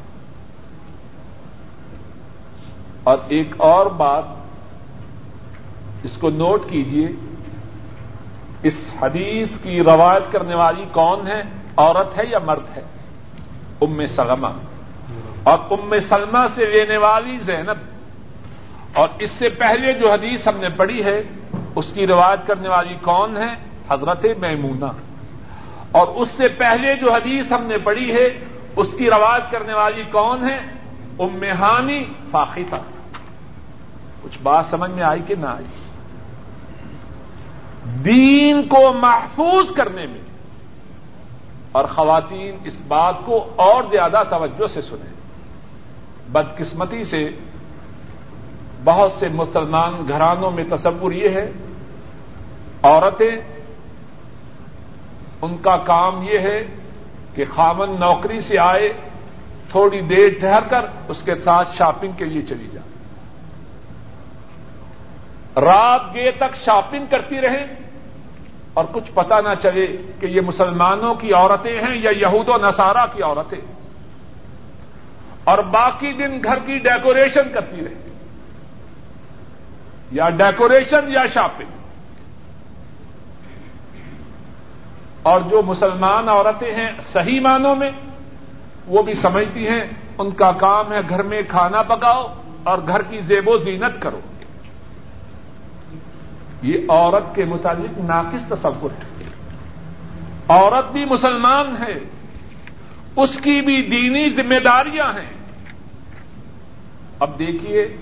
اور 3.05 3.19
ایک 3.29 3.49
اور 3.57 3.87
بات 3.87 4.25
اس 6.03 6.17
کو 6.17 6.31
نوٹ 6.31 6.63
کیجیے 6.71 7.09
اس 8.63 8.75
حدیث 9.03 9.49
کی 9.63 9.81
روایت 9.81 10.33
کرنے 10.33 10.55
والی 10.55 10.85
کون 10.93 11.27
ہے؟ 11.27 11.43
عورت 11.77 12.19
ہے 12.19 12.23
یا 12.27 12.39
مرد 12.39 12.77
ہے؟ 12.77 12.83
ام 13.81 14.07
سلمہ۔ 14.07 14.49
اور 15.43 15.59
ام 15.71 15.95
سلمہ 16.09 16.47
سے 16.55 16.67
لینے 16.67 16.97
والی 16.97 17.39
زینب۔ 17.39 17.77
اور 18.93 19.09
اس 19.19 19.31
سے 19.31 19.49
پہلے 19.49 19.93
جو 19.93 20.13
حدیث 20.13 20.49
ہم 20.49 20.57
نے 20.57 20.69
پڑھی 20.69 21.05
ہے، 21.05 21.23
اس 21.75 21.87
کی 21.95 22.07
روایت 22.07 22.47
کرنے 22.47 22.69
والی 22.69 22.95
کون 23.03 23.37
ہے؟ 23.37 23.55
حضرت 23.91 24.27
میمونہ۔ 24.39 25.10
اور 25.93 26.09
اس 26.09 26.29
سے 26.37 26.49
پہلے 26.49 26.95
جو 26.95 27.13
حدیث 27.13 27.53
ہم 27.53 27.67
نے 27.67 27.79
پڑھی 27.79 28.15
ہے، 28.15 28.45
اس 28.77 28.87
کی 28.99 29.11
روایت 29.11 29.51
کرنے 29.51 29.73
والی 29.73 30.03
کون 30.03 30.51
ہے؟ 30.51 30.59
امہانی 31.19 32.05
فاخیتا۔ 32.31 32.77
کچھ 34.23 34.39
بات 34.43 34.65
سمجھ 34.71 34.91
میں 34.91 35.03
آئی 35.03 35.21
کہ 35.27 35.35
نہ 35.35 35.47
آئی؟ 35.47 35.65
دین 37.85 38.63
کو 38.63 38.93
محفوظ 38.93 39.75
کرنے 39.77 40.07
میں 40.07 40.21
اور 41.73 41.85
خواتین 41.85 42.57
اس 42.65 42.75
بات 42.89 43.15
کو 43.25 43.51
اور 43.57 43.83
زیادہ 43.91 44.23
توجہ 44.31 44.67
سے 44.75 44.83
سنیں۔ 44.83 45.21
بدقسمتی 46.33 47.05
سے 47.05 47.31
بہت 48.85 49.13
سے 49.13 49.29
مسلمان 49.29 50.09
گھرانوں 50.09 50.51
میں 50.51 50.65
تصور 50.65 51.13
یہ 51.13 51.29
ہے، 51.29 51.53
عورتیں 52.83 53.60
ان 55.43 55.57
کا 55.57 55.77
کام 55.77 56.23
یہ 56.23 56.39
ہے 56.39 56.65
کہ 57.35 57.45
خامن 57.55 58.01
نوکری 58.01 58.41
سے 58.41 58.59
آئے، 58.59 58.93
تھوڑی 59.71 60.01
دیر 60.01 60.29
ٹھہر 60.41 60.63
کر 60.71 60.85
اس 61.09 61.17
کے 61.25 61.35
ساتھ 61.35 61.77
شاپنگ 61.77 62.13
کے 62.13 62.25
لیے 62.25 62.43
چلی 62.43 62.69
جائے۔ 62.73 62.91
رات 65.65 66.15
گے 66.15 66.31
تک 66.31 66.57
شاپنگ 66.65 67.05
کرتی 67.11 67.41
رہیں 67.41 67.67
اور 68.75 68.85
کچھ 68.93 69.11
پتا 69.15 69.41
نہ 69.41 69.55
چلے 69.63 69.87
کہ 70.21 70.27
یہ 70.27 70.41
مسلمانوں 70.41 71.15
کی 71.15 71.33
عورتیں 71.33 71.81
ہیں 71.83 71.97
یا 71.97 72.11
یہود 72.11 72.49
و 72.49 72.57
نصارہ 72.57 73.07
کی 73.15 73.23
عورتیں۔ 73.23 73.59
اور 75.45 75.59
باقی 75.59 76.13
دن 76.13 76.41
گھر 76.45 76.59
کی 76.59 76.79
ڈیکوریشن 76.79 77.53
کرتی 77.53 77.77
رہیں۔ 77.77 78.11
یا 80.11 80.31
ڈیکوریشن 80.31 81.13
یا 81.13 81.27
شاپنگ۔ 81.35 81.80
اور 85.31 85.41
جو 85.41 85.63
مسلمان 85.63 86.29
عورتیں 86.29 86.75
ہیں 86.75 86.93
صحیح 87.13 87.41
معنوں 87.41 87.77
میں، 87.77 87.91
وہ 88.87 89.03
بھی 89.03 89.15
سمجھتی 89.15 89.69
ہیں، 89.69 89.81
ان 90.19 90.31
کا 90.31 90.53
کام 90.53 90.93
ہے 90.93 90.99
گھر 91.09 91.23
میں 91.23 91.43
کھانا 91.49 91.83
پکاؤ 91.83 92.35
اور 92.63 92.79
گھر 92.87 93.03
کی 93.03 93.21
زیب 93.21 93.49
و 93.49 93.59
زینت 93.59 94.03
کرو۔ 94.03 94.21
یہ 96.63 96.79
عورت 96.89 97.35
کے 97.35 97.45
متعلق 97.45 97.99
ناقص 97.99 98.49
تصور 98.49 98.91
ہے۔ 98.91 99.25
عورت 100.49 100.93
بھی 100.93 101.05
مسلمان 101.05 101.77
ہے، 101.83 101.95
اس 103.17 103.31
کی 103.43 103.61
بھی 103.61 103.83
دینی 103.83 104.31
ذمہ 104.31 104.59
داریاں 104.65 105.13
ہیں۔ 105.13 105.33
اب 107.21 107.39
دیکھیے، 107.39 107.97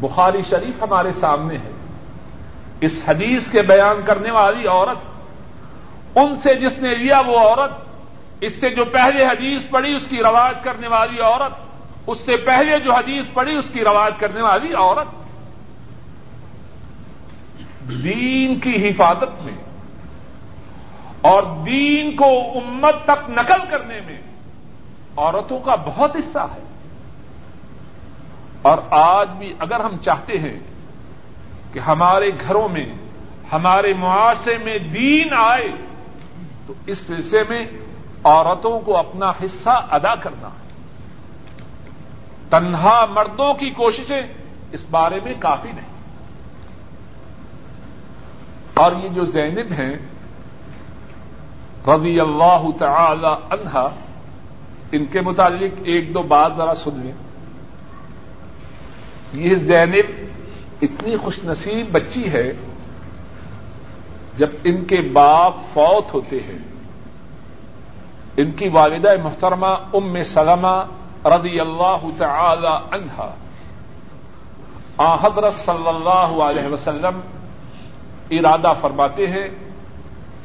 بخاری 0.00 0.42
شریف 0.50 0.82
ہمارے 0.82 1.12
سامنے 1.12 1.54
ہے۔ 1.54 1.70
اس 2.80 2.92
حدیث 3.08 3.42
کے 3.52 3.62
بیان 3.62 3.96
کرنے 4.06 4.30
والی 4.30 4.66
عورت 4.66 5.15
ان 6.16 6.36
سے 6.42 6.54
جس 6.54 6.78
نے 6.78 6.94
لیا 6.94 7.20
وہ 7.20 7.38
عورت، 7.38 7.70
اس 8.40 8.60
سے 8.60 8.70
جو 8.70 8.84
پہلے 8.84 9.26
حدیث 9.26 9.62
پڑھی 9.70 9.94
اس 9.94 10.06
کی 10.06 10.18
رواج 10.18 10.54
کرنے 10.62 10.88
والی 10.88 11.20
عورت، 11.20 11.52
اس 12.06 12.18
سے 12.26 12.36
پہلے 12.36 12.78
جو 12.78 12.94
حدیث 12.94 13.24
پڑھی 13.34 13.56
اس 13.56 13.64
کی 13.72 13.84
رواج 13.84 14.12
کرنے 14.18 14.42
والی 14.42 14.74
عورت۔ 14.74 15.26
دین 17.88 18.60
کی 18.60 18.88
حفاظت 18.88 19.44
میں 19.44 19.56
اور 21.20 21.42
دین 21.42 22.16
کو 22.16 22.58
امت 22.58 22.94
تک 23.04 23.30
نقل 23.30 23.66
کرنے 23.70 24.00
میں 24.06 24.18
عورتوں 25.16 25.60
کا 25.60 25.74
بہت 25.74 26.16
حصہ 26.16 26.38
ہے۔ 26.38 26.62
اور 28.62 28.78
آج 28.90 29.28
بھی 29.30 29.52
اگر 29.58 29.80
ہم 29.80 29.96
چاہتے 29.96 30.38
ہیں 30.38 30.60
کہ 31.72 31.78
ہمارے 31.78 32.28
گھروں 32.28 32.68
میں، 32.68 32.86
ہمارے 33.52 33.92
معاشرے 33.92 34.58
میں 34.64 34.78
دین 34.78 35.28
آئے 35.36 35.68
تو 36.66 36.74
اس 36.86 36.98
سلسلے 36.98 37.44
میں 37.48 37.66
عورتوں 38.24 38.80
کو 38.80 38.96
اپنا 38.96 39.32
حصہ 39.44 39.86
ادا 39.90 40.14
کرنا 40.14 40.48
ہے۔ 40.48 40.66
تنہا 42.50 43.06
مردوں 43.10 43.54
کی 43.54 43.70
کوششیں 43.70 44.22
اس 44.72 44.80
بارے 44.90 45.20
میں 45.24 45.34
کافی 45.38 45.68
نہیں۔ 45.68 45.86
اور 48.74 48.92
یہ 48.92 49.08
جو 49.08 49.24
زینب 49.24 49.72
ہیں، 49.72 49.96
رضی 51.86 52.20
اللہ 52.20 52.66
تعالی 52.78 53.34
عنہا، 53.50 53.88
ان 54.92 55.04
کے 55.04 55.20
متعلق 55.20 55.70
ایک 55.84 56.14
دو 56.14 56.22
بات 56.22 56.52
ذرا 56.56 56.74
سن 56.74 56.90
لیں۔ 56.94 57.12
یہ 59.32 59.54
زینب 59.54 60.26
اتنی 60.82 61.16
خوش 61.16 61.34
نصیب 61.44 61.92
بچی 61.92 62.32
ہے 62.32 62.52
جب 64.36 64.50
ان 64.64 64.84
کے 64.84 65.00
باپ 65.00 65.54
فوت 65.72 66.14
ہوتے 66.14 66.36
ہیں، 66.36 66.58
ان 68.36 68.50
کی 68.50 68.68
والدہ 68.68 69.08
محترمہ 69.22 69.66
ام 69.66 70.22
سلمہ 70.22 70.84
رضی 71.24 71.60
اللہ 71.60 72.06
تعالی 72.18 72.66
عنہا 72.66 73.34
آ 74.96 75.14
حضرت 75.14 75.54
صلی 75.54 75.88
اللہ 75.88 76.42
علیہ 76.42 76.72
وسلم 76.72 77.20
ارادہ 78.30 78.72
فرماتے 78.80 79.26
ہیں 79.26 79.48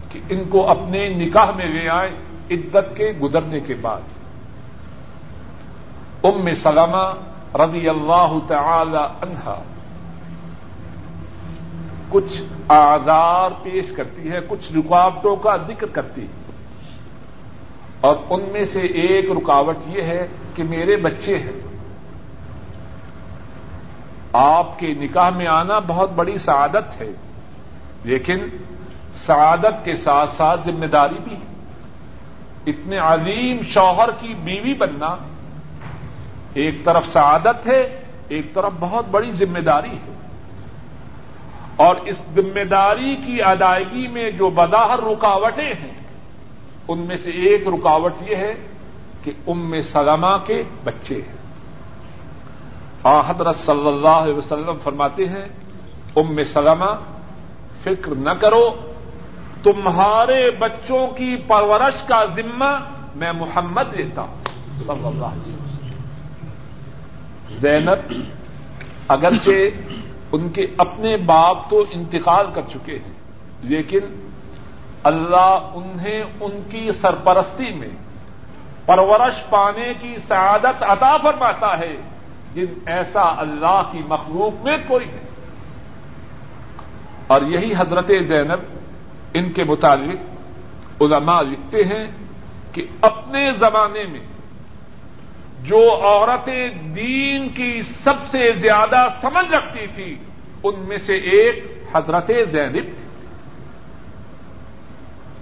کہ 0.10 0.20
ان 0.30 0.44
کو 0.50 0.70
اپنے 0.70 1.10
نکاح 1.10 1.52
میں 1.56 1.66
لے 1.66 1.90
آئیں 1.90 2.12
عدت 2.52 2.98
کے 2.98 3.12
گزرنے 3.22 3.60
کے 3.60 3.74
بعد۔ 3.74 4.02
ام 6.24 6.54
سلمہ 6.54 7.14
رضی 7.56 7.90
اللہ 7.90 8.38
تعالی 8.48 8.98
عنہا 8.98 9.62
کچھ 12.12 12.42
آزار 12.68 13.50
پیش 13.64 13.86
کرتی 13.98 14.32
ہے، 14.32 14.40
کچھ 14.48 14.74
رکاوٹوں 14.74 15.36
کا 15.36 15.58
ذکر 15.58 15.88
کرتی 15.88 16.22
ہے۔ 16.22 16.42
اور 18.02 18.16
ان 18.30 18.42
میں 18.52 18.66
سے 18.66 18.82
ایک 18.82 19.32
رکاوٹ 19.32 19.78
یہ 19.88 20.02
ہے 20.02 20.28
کہ 20.56 20.64
میرے 20.64 20.98
بچے 20.98 21.38
ہیں۔ 21.38 21.62
آپ 24.34 24.80
کے 24.80 24.88
نکاح 24.88 25.30
میں 25.30 25.48
آنا 25.48 25.80
بہت 25.80 26.12
بڑی 26.12 26.38
سعادت 26.38 27.02
ہے، 27.02 27.12
لیکن 28.04 28.38
سعادت 29.26 29.86
کے 29.86 29.94
ساتھ 29.94 30.30
ساتھ 30.38 30.62
ذمہ 30.66 30.86
داری 30.86 31.16
بھی 31.24 31.36
ہے۔ 31.36 31.52
اتنے 32.68 32.98
عظیم 32.98 33.58
شوہر 33.64 34.10
کی 34.20 34.34
بیوی 34.44 34.74
بننا 34.74 35.16
ایک 36.54 36.86
طرف 36.86 37.08
سعادت 37.08 37.68
ہے، 37.68 38.04
ایک 38.28 38.54
طرف 38.54 38.72
بہت 38.80 39.06
بڑی 39.12 39.32
ذمہ 39.32 39.60
داری 39.60 39.92
ہے۔ 39.92 40.21
اور 41.82 41.96
اس 41.96 42.18
ذمہ 42.36 42.64
داری 42.64 43.16
کی 43.16 43.44
ادائیگی 43.44 44.08
میں 44.08 44.30
جو 44.30 44.50
بظاہر 44.50 45.00
رکاوٹیں 45.00 45.74
ہیں، 45.74 45.94
ان 46.88 47.00
میں 47.00 47.18
سے 47.18 47.30
ایک 47.30 47.68
رکاوٹ 47.68 48.14
یہ 48.28 48.36
ہے 48.36 48.54
کہ 49.24 49.32
ام 49.48 49.82
سلمہ 49.82 50.38
کے 50.46 50.64
بچے 50.84 51.16
ہیں۔ 51.16 51.42
حضرت 53.04 53.56
صلی 53.56 53.88
اللہ 53.88 54.08
علیہ 54.08 54.34
وسلم 54.34 54.78
فرماتے 54.84 55.26
ہیں، 55.26 55.46
ام 56.16 56.44
سلمہ، 56.44 57.00
فکر 57.84 58.16
نہ 58.16 58.30
کرو، 58.30 58.70
تمہارے 59.64 60.52
بچوں 60.52 61.08
کی 61.08 61.36
پرورش 61.48 62.08
کا 62.08 62.26
ذمہ 62.36 62.80
میں 63.16 63.32
محمد 63.32 63.94
لیتا 63.94 64.22
ہوں۔ 64.22 64.36
صلی 64.78 65.08
اللہ 65.08 65.26
علیہ 65.26 65.54
وسلم۔ 65.54 65.90
زینب، 67.60 68.14
اگرچہ 69.08 69.50
ان 70.32 70.50
کے 70.50 70.66
اپنے 70.78 71.18
باپ 71.18 71.70
تو 71.70 71.84
انتقال 71.92 72.46
کر 72.54 72.62
چکے 72.74 73.00
ہیں، 73.00 73.14
لیکن 73.62 74.30
اللہ 75.04 75.70
انہیں 75.74 76.24
ان 76.40 76.64
کی 76.70 76.90
سرپرستی 77.02 77.72
میں 77.72 77.90
پرورش 78.86 79.50
پانے 79.50 79.94
کی 80.02 80.16
سعادت 80.28 80.84
عطا 80.84 81.18
فرماتا 81.18 81.80
ہے، 81.80 81.96
جن 82.54 82.66
ایسا 82.86 83.34
اللہ 83.38 83.82
کی 83.92 84.02
مخلوق 84.08 84.66
میں 84.66 84.78
کوئی 84.88 85.06
نہیں۔ 85.06 85.32
اور 87.28 87.42
یہی 87.42 87.74
حضرت 87.78 88.08
زینب، 88.08 88.78
ان 89.34 89.52
کے 89.52 89.64
مطابق 89.64 91.02
علماء 91.02 91.42
لکھتے 91.42 91.78
ہیں 91.78 92.08
کہ 92.72 92.86
اپنے 93.02 93.52
زمانے 93.52 94.04
میں 94.10 94.20
جو 95.64 95.80
عورتیں 96.04 96.70
دین 96.96 97.50
کی 97.50 97.82
سب 97.82 98.14
سے 98.32 98.52
زیادہ 98.54 99.08
سمجھ 99.22 99.52
رکھتی 99.52 99.88
تھی، 99.96 100.16
ان 100.64 100.80
میں 100.80 100.98
سے 100.98 101.16
ایک 101.16 101.66
حضرت 101.94 102.32
زینب 102.52 102.86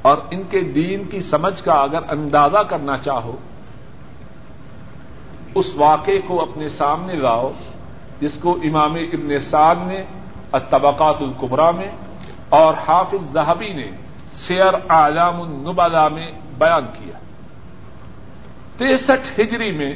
اور 0.02 0.18
ان 0.32 0.44
کے 0.44 0.60
دین 0.62 1.04
کی 1.04 1.22
سمجھ 1.22 1.64
کا 1.64 1.74
اگر 1.74 2.00
اندازہ 2.10 2.58
کرنا 2.58 2.98
چاہو، 2.98 3.36
اس 5.56 5.66
واقعے 5.76 6.20
کو 6.28 6.42
اپنے 6.42 6.70
سامنے 6.70 7.14
لاؤ، 7.14 7.52
جس 8.22 8.32
کو 8.42 8.58
امام 8.64 8.94
ابن 8.94 9.40
سعد 9.40 9.76
نے، 9.88 10.04
الطبقات 10.52 11.22
القبرا 11.22 11.72
میں، 11.72 11.92
اور 12.50 12.74
حافظ 12.88 13.32
زہبی 13.34 13.74
نے 13.74 13.90
سیر 14.34 14.74
اعلام 14.90 15.42
النبلا 15.42 16.08
میں 16.08 16.32
بیان 16.58 16.86
کیا۔ 17.00 17.18
تریسٹھ 18.78 19.40
ہجری 19.40 19.72
میں 19.72 19.94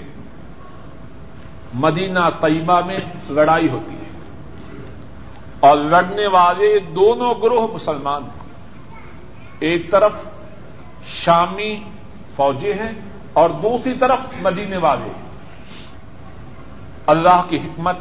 مدینہ 1.74 2.20
طیبہ 2.42 2.82
میں 2.86 3.00
لڑائی 3.30 3.70
ہوتی 3.70 3.96
ہے۔ 3.96 4.04
اور 5.60 5.78
لڑنے 5.78 6.28
والے 6.28 6.80
دونوں 6.80 7.34
گروہ 7.42 7.68
مسلمان 7.74 8.24
ہیں۔ 8.24 8.44
ایک 9.60 9.92
طرف 9.92 10.12
شامی 11.06 11.84
فوجی 12.36 12.72
ہیں 12.72 12.92
اور 13.34 13.50
دوسری 13.50 13.94
طرف 13.94 14.20
مدینے 14.42 14.78
والے 14.78 15.12
اللہ 17.06 17.44
کی 17.50 17.58
حکمت 17.58 17.96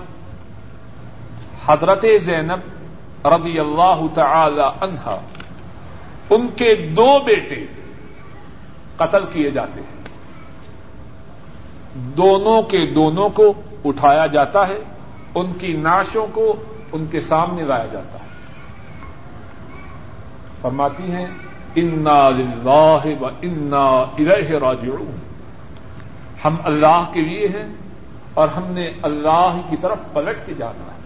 حضرت 1.67 2.05
زینب 2.25 2.61
رضی 3.27 3.59
اللہ 3.59 4.01
تعالی 4.15 4.63
عنہا 4.81 5.21
ان 6.31 6.49
کے 6.49 6.75
دو 6.75 7.19
بیٹے 7.25 7.67
قتل 8.97 9.25
کیے 9.33 9.51
جاتے 9.51 9.81
ہیں۔ 9.81 10.02
دونوں 11.95 12.63
کے 12.63 12.87
دونوں 12.87 13.29
کو 13.29 13.53
اٹھایا 13.85 14.27
جاتا 14.27 14.69
ہے، 14.69 14.79
ان 15.35 15.53
کی 15.53 15.73
ناشوں 15.73 16.27
کو 16.33 16.57
ان 16.93 17.07
کے 17.11 17.21
سامنے 17.21 17.63
لایا 17.63 17.87
جاتا 17.93 18.19
ہے۔ 18.19 18.25
فرماتی 20.63 21.11
ہیں، 21.11 21.27
انا 21.75 22.31
لاہ 22.65 23.07
و 23.21 23.27
انا 23.43 23.85
ارح 23.89 24.59
راجعون 24.61 25.17
ہم 26.45 26.57
اللہ 26.65 27.05
کے 27.13 27.21
لیے 27.21 27.49
ہیں 27.49 27.75
اور 28.35 28.49
ہم 28.49 28.63
نے 28.67 28.91
اللہ 29.03 29.61
کی 29.71 29.77
طرف 29.81 29.99
پلٹ 30.13 30.47
کے 30.47 30.55
جانا 30.59 30.85
ہے۔ 30.85 30.99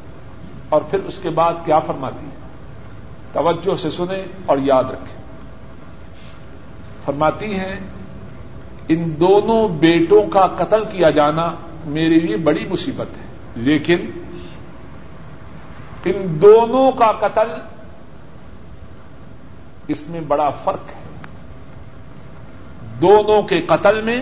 اور 0.69 0.81
پھر 0.91 0.99
اس 0.99 1.19
کے 1.23 1.31
بعد 1.31 1.53
کیا 1.65 1.79
فرماتی 1.79 2.27
ہے 2.27 2.49
توجہ 3.33 3.83
سے 3.83 3.91
سنیں 3.91 4.25
اور 4.47 4.59
یاد 4.59 4.85
رکھیں۔ 4.85 5.17
فرماتی 7.05 7.55
ہیں 7.55 7.77
ان 8.89 9.15
دونوں 9.21 9.69
بیٹوں 9.69 10.27
کا 10.27 10.47
قتل 10.47 10.85
کیا 10.85 11.11
جانا 11.11 11.55
میرے 11.85 12.21
لیے 12.21 12.37
بڑی 12.37 12.67
مصیبت 12.67 13.07
ہے۔ 13.07 13.27
لیکن 13.57 13.99
ان 16.05 16.41
دونوں 16.43 16.93
کا 16.93 17.13
قتل 17.13 17.51
اس 19.89 20.09
میں 20.09 20.21
بڑا 20.21 20.51
فرق 20.51 20.89
ہے۔ 20.89 21.03
دونوں 23.01 23.43
کے 23.43 23.61
قتل 23.61 24.03
میں 24.03 24.17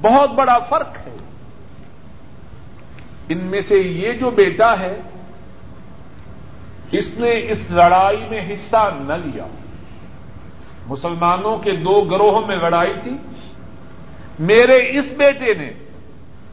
بہت 0.00 0.30
بڑا 0.30 0.58
فرق 0.58 0.96
ہے۔ 1.06 1.16
ان 3.28 3.38
میں 3.38 3.60
سے 3.68 3.78
یہ 3.78 4.12
جو 4.12 4.30
بیٹا 4.30 4.80
ہے، 4.80 5.00
اس 6.92 7.04
نے 7.16 7.30
اس 7.30 7.70
لڑائی 7.70 8.24
میں 8.30 8.40
حصہ 8.40 8.90
نہ 9.00 9.12
لیا۔ 9.24 9.46
مسلمانوں 10.86 11.58
کے 11.58 11.72
دو 11.72 12.00
گروہوں 12.00 12.46
میں 12.46 12.56
لڑائی 12.56 12.94
تھی۔ 13.02 13.16
میرے 14.38 14.98
اس 14.98 15.04
بیٹے 15.16 15.54
نے 15.54 15.70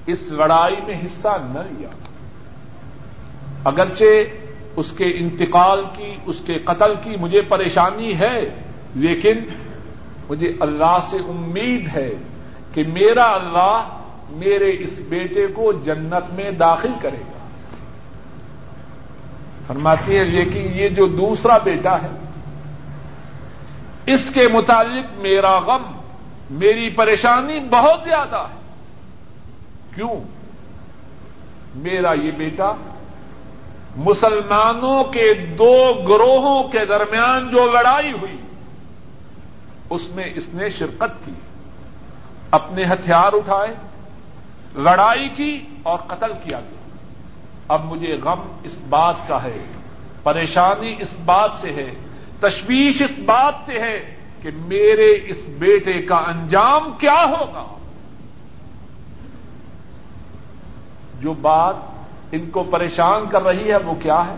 اس 0.06 0.18
لڑائی 0.22 0.76
میں 0.88 0.96
حصہ 1.06 1.28
نہ 1.28 1.60
لیا۔ 1.72 1.90
اگرچہ 3.64 4.04
اس 4.76 4.92
کے 4.92 5.06
انتقال 5.06 5.84
کی، 5.98 6.16
اس 6.26 6.36
کے 6.46 6.60
قتل 6.60 6.96
کی 6.96 7.12
مجھے 7.20 7.42
پریشانی 7.42 8.20
ہے، 8.20 8.42
لیکن 8.96 9.40
مجھے 10.30 10.52
اللہ 10.60 10.98
سے 11.10 11.18
امید 11.18 11.88
ہے 11.96 12.14
کہ 12.74 12.84
میرا 12.84 13.24
اللہ 13.24 14.00
میرے 14.30 14.76
اس 14.80 15.00
بیٹے 15.10 15.48
کو 15.48 15.72
جنت 15.72 16.34
میں 16.34 16.52
داخل 16.52 16.92
کرے 17.02 17.18
گا۔ 17.18 17.48
فرماتی 19.68 20.18
ہے 20.18 20.24
لیکن 20.24 20.72
یہ 20.76 20.90
جو 20.90 21.08
دوسرا 21.08 21.58
بیٹا 21.58 22.02
ہے، 22.02 22.10
اس 24.08 24.30
کے 24.34 24.48
متعلق 24.48 25.06
میرا 25.22 25.60
غم 25.60 25.93
میری 26.50 26.90
پریشانی 26.90 27.60
بہت 27.60 28.02
زیادہ 28.04 28.36
ہے۔ 28.36 28.60
کیوں؟ 29.96 30.16
میرا 31.76 32.14
یہ 32.14 32.32
بیٹا 32.32 32.72
مسلمانوں 33.96 35.04
کے 35.04 35.34
دو 35.34 35.94
گروہوں 36.08 36.64
کے 36.64 36.86
درمیان 36.86 37.50
جو 37.50 37.72
لڑائی 37.72 38.12
ہوئی، 38.12 38.38
اس 39.90 40.02
میں 40.16 40.26
اس 40.36 40.44
نے 40.54 40.70
شرکت 40.70 41.26
کی، 41.26 41.32
اپنے 42.52 42.84
ہتھیار 42.84 43.34
اٹھائے، 43.34 43.76
لڑائی 44.76 45.30
کی 45.30 45.62
اور 45.84 45.98
قتل 45.98 46.32
کیا 46.44 46.60
گیا۔ 46.60 46.98
اب 47.68 47.86
مجھے 47.86 48.16
غم 48.16 48.60
اس 48.64 48.76
بات 48.90 49.16
کا 49.28 49.44
ہے، 49.44 49.58
پریشانی 50.24 50.96
اس 51.00 51.14
بات 51.26 51.52
سے 51.62 51.74
ہے، 51.74 51.94
تشویش 52.40 53.02
اس 53.02 53.20
بات 53.26 53.54
سے 53.66 53.80
ہے 53.80 54.16
کہ 54.44 54.50
میرے 54.56 55.12
اس 55.12 55.38
بیٹے 55.60 56.02
کا 56.02 56.16
انجام 56.16 56.92
کیا 56.98 57.26
ہوگا؟ 57.30 57.78
جو 61.20 61.34
بات 61.34 61.76
ان 62.32 62.50
کو 62.50 62.64
پریشان 62.64 63.26
کر 63.30 63.44
رہی 63.44 63.72
ہے 63.72 63.78
وہ 63.78 63.94
کیا 63.94 64.28
ہے؟ 64.28 64.36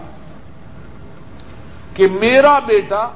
کہ 1.94 2.08
میرا 2.22 2.60
بیٹا 2.60 3.08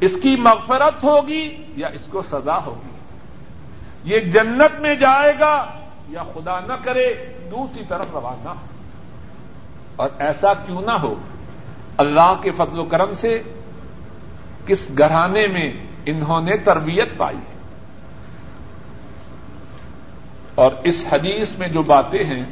اس 0.00 0.10
کی 0.22 0.36
مغفرت 0.36 1.04
ہوگی 1.04 1.64
یا 1.76 1.88
اس 1.88 2.02
کو 2.10 2.22
سزا 2.22 2.64
ہوگی؟ 2.64 2.98
یہ 4.04 4.18
جنت 4.18 4.80
میں 4.80 4.94
جائے 4.94 5.32
گا 5.40 5.66
یا 6.08 6.22
خدا 6.22 6.60
نہ 6.60 6.72
کرے، 6.84 7.14
دوسری 7.50 7.84
طرف 7.88 8.06
روانہ۔ 8.12 8.48
ہو 8.48 8.54
اور 9.96 10.08
ایسا 10.18 10.54
کیوں 10.54 10.80
نہ 10.80 10.90
ہو؟ 10.90 11.14
اللہ 11.96 12.34
کے 12.42 12.50
فضل 12.50 12.78
و 12.78 12.84
کرم 12.84 13.14
سے 13.14 13.42
کس 14.68 14.88
گھرانے 14.98 15.46
میں 15.46 15.72
انہوں 16.06 16.40
نے 16.40 16.56
تربیت 16.56 17.16
پائی 17.16 17.36
ہے۔ 17.36 17.58
اور 20.54 20.72
اس 20.84 21.06
حدیث 21.12 21.58
میں 21.58 21.68
جو 21.68 21.82
باتیں 21.82 22.24
ہیں، 22.24 22.44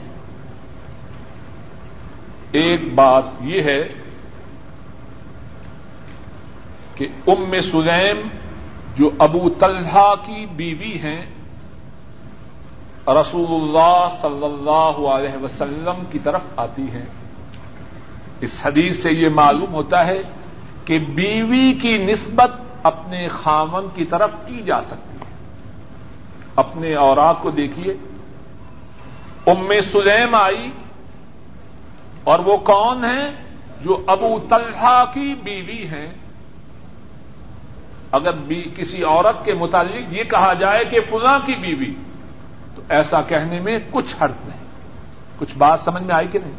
ایک 2.52 2.94
بات 2.94 3.22
یہ 3.40 3.62
ہے 3.62 3.88
کہ 6.94 7.08
ام 7.26 7.60
سلیم 7.70 8.28
جو 8.96 9.10
ابو 9.18 9.50
طلحہ 9.50 10.14
کی 10.26 10.46
بیوی 10.46 10.92
ہیں، 10.92 11.26
رسول 13.08 13.46
اللہ 13.50 14.08
صلی 14.22 14.44
اللہ 14.44 15.08
علیہ 15.08 15.42
وسلم 15.42 16.02
کی 16.12 16.18
طرف 16.18 16.40
آتی 16.56 16.82
ہیں۔ 16.82 17.06
اس 18.40 18.66
حدیث 18.66 19.02
سے 19.02 19.12
یہ 19.12 19.28
معلوم 19.28 19.74
ہوتا 19.74 20.06
ہے 20.06 20.18
کہ 20.86 20.98
بیوی 20.98 21.72
کی 21.72 22.06
نسبت 22.06 22.50
اپنے 22.82 23.28
خامن 23.28 23.86
کی 23.94 24.04
طرف 24.04 24.30
کی 24.46 24.62
جا 24.62 24.82
سکتی 24.82 25.18
ہے۔ 25.20 25.34
اپنے 26.56 26.94
اوراق 26.94 27.42
کو 27.42 27.50
دیکھیے۔ 27.50 27.96
ام 29.46 29.68
سلیم 29.92 30.34
آئی 30.34 30.70
اور 32.24 32.38
وہ 32.38 32.56
کون 32.56 33.04
ہیں؟ 33.04 33.30
جو 33.82 34.04
ابو 34.06 34.38
طلحہ 34.48 35.04
کی 35.14 35.34
بیوی 35.44 35.86
ہیں۔ 35.86 36.06
اگر 38.10 38.32
بھی 38.32 38.68
کسی 38.76 39.04
عورت 39.04 39.44
کے 39.44 39.54
متعلق 39.54 40.14
یہ 40.14 40.24
کہا 40.24 40.52
جائے 40.52 40.84
کہ 40.84 41.00
فلاں 41.10 41.38
کی 41.38 41.54
بیوی، 41.54 41.94
تو 42.74 42.82
ایسا 42.88 43.22
کہنے 43.22 43.58
میں 43.58 43.78
کچھ 43.90 44.16
حرف 44.20 44.46
نہیں۔ 44.46 44.66
کچھ 45.38 45.56
بات 45.58 45.80
سمجھ 45.80 46.02
میں 46.02 46.14
آئی 46.14 46.26
کہ 46.32 46.38
نہیں؟ 46.38 46.52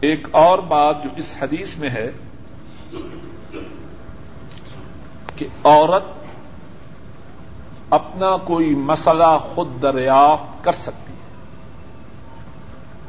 ایک 0.00 0.28
اور 0.30 0.58
بات 0.58 1.04
جو 1.04 1.08
اس 1.16 1.36
حدیث 1.42 1.76
میں 1.76 1.90
ہے 1.90 2.10
کہ 5.36 5.46
عورت 5.64 6.04
اپنا 7.90 8.36
کوئی 8.36 8.74
مسئلہ 8.74 9.38
خود 9.54 9.82
دریافت 9.82 10.64
کر 10.64 10.72
سکتی 10.72 11.12
ہے۔ 11.12 11.18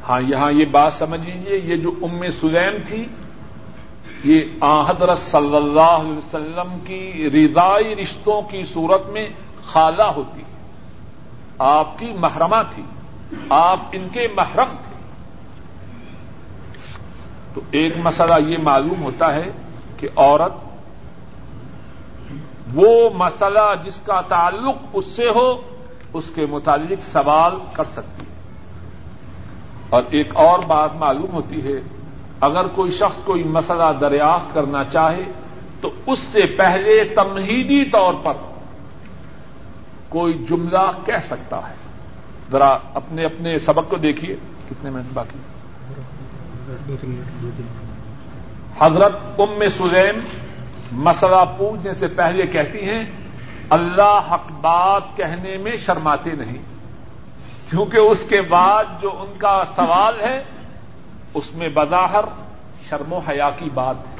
ہاں 0.08 0.20
یہاں 0.20 0.52
یہ 0.52 0.64
بات 0.70 0.92
سمجھ 0.92 1.20
لیجیے 1.20 1.60
یہ 1.64 1.76
جو 1.76 1.90
ام 2.02 2.30
سلیم 2.40 2.72
تھی، 2.88 3.06
یہ 4.24 4.40
حضرت 4.62 5.18
صلی 5.18 5.56
اللہ 5.56 5.80
علیہ 5.80 6.16
وسلم 6.16 6.78
کی 6.86 7.30
ردائی 7.34 7.96
رشتوں 7.96 8.42
کی 8.42 8.64
صورت 8.64 9.06
میں 9.06 9.28
خالہ 9.64 10.02
ہوتی۔ 10.02 10.42
آپ 11.58 11.98
کی 11.98 12.12
محرمہ 12.12 12.62
تھی، 12.74 12.82
آپ 13.50 13.80
ان 13.92 14.08
کے 14.12 14.28
محرم 14.36 14.68
تھے۔ 14.68 14.90
تو 17.54 17.60
ایک 17.70 17.96
مسئلہ 17.96 18.34
یہ 18.48 18.56
معلوم 18.62 19.02
ہوتا 19.02 19.34
ہے 19.34 19.50
کہ 20.00 20.08
عورت 20.16 20.52
وہ 22.74 23.10
مسئلہ 23.14 23.74
جس 23.84 24.00
کا 24.00 24.20
تعلق 24.20 24.74
اس 24.92 25.06
سے 25.06 25.28
ہو، 25.34 25.60
اس 26.12 26.24
کے 26.34 26.46
متعلق 26.46 27.02
سوال 27.12 27.52
کر 27.72 27.84
سکتی 27.92 28.22
ہے۔ 28.22 28.30
اور 29.90 30.02
ایک 30.10 30.36
اور 30.36 30.58
بات 30.58 30.90
معلوم 30.94 31.32
ہوتی 31.32 31.62
ہے، 31.64 31.80
اگر 32.40 32.66
کوئی 32.66 32.90
شخص 32.90 33.24
کوئی 33.24 33.44
مسئلہ 33.44 33.92
دریافت 34.00 34.54
کرنا 34.54 34.84
چاہے، 34.84 35.24
تو 35.80 35.90
اس 36.06 36.18
سے 36.32 36.46
پہلے 36.46 37.04
تمہیدی 37.04 37.84
طور 37.84 38.14
پر 38.22 38.34
کوئی 40.08 40.46
جملہ 40.48 40.90
کہہ 41.06 41.26
سکتا 41.26 41.68
ہے۔ 41.68 41.74
ذرا 42.52 42.78
اپنے 42.94 43.24
اپنے 43.24 43.58
سبق 43.58 43.90
کو 43.90 43.96
دیکھیے، 43.96 44.36
کتنے 44.70 44.90
منٹ 44.90 45.06
باقی 45.14 45.38
حضرت 48.78 49.16
ام 49.38 49.68
سلیم 49.78 50.20
مسئلہ 50.92 51.44
پوچھنے 51.58 51.94
سے 51.94 52.06
پہلے 52.06 52.46
کہتی 52.46 52.90
ہیں، 52.90 53.04
اللہ 53.70 54.20
حق 54.30 54.52
بات 54.60 55.02
کہنے 55.16 55.56
میں 55.56 55.72
شرماتے 55.76 56.30
نہیں۔ 56.30 56.62
کیونکہ 57.70 57.96
اس 57.96 58.18
کے 58.28 58.42
بعد 58.42 58.84
جو 59.00 59.10
ان 59.18 59.38
کا 59.38 59.64
سوال 59.76 60.20
ہے، 60.20 60.44
اس 61.34 61.54
میں 61.54 61.68
بظاہر 61.74 62.24
شرم 62.88 63.12
و 63.12 63.18
حیا 63.18 63.50
کی 63.50 63.70
بات 63.74 63.96
ہے۔ 63.98 64.16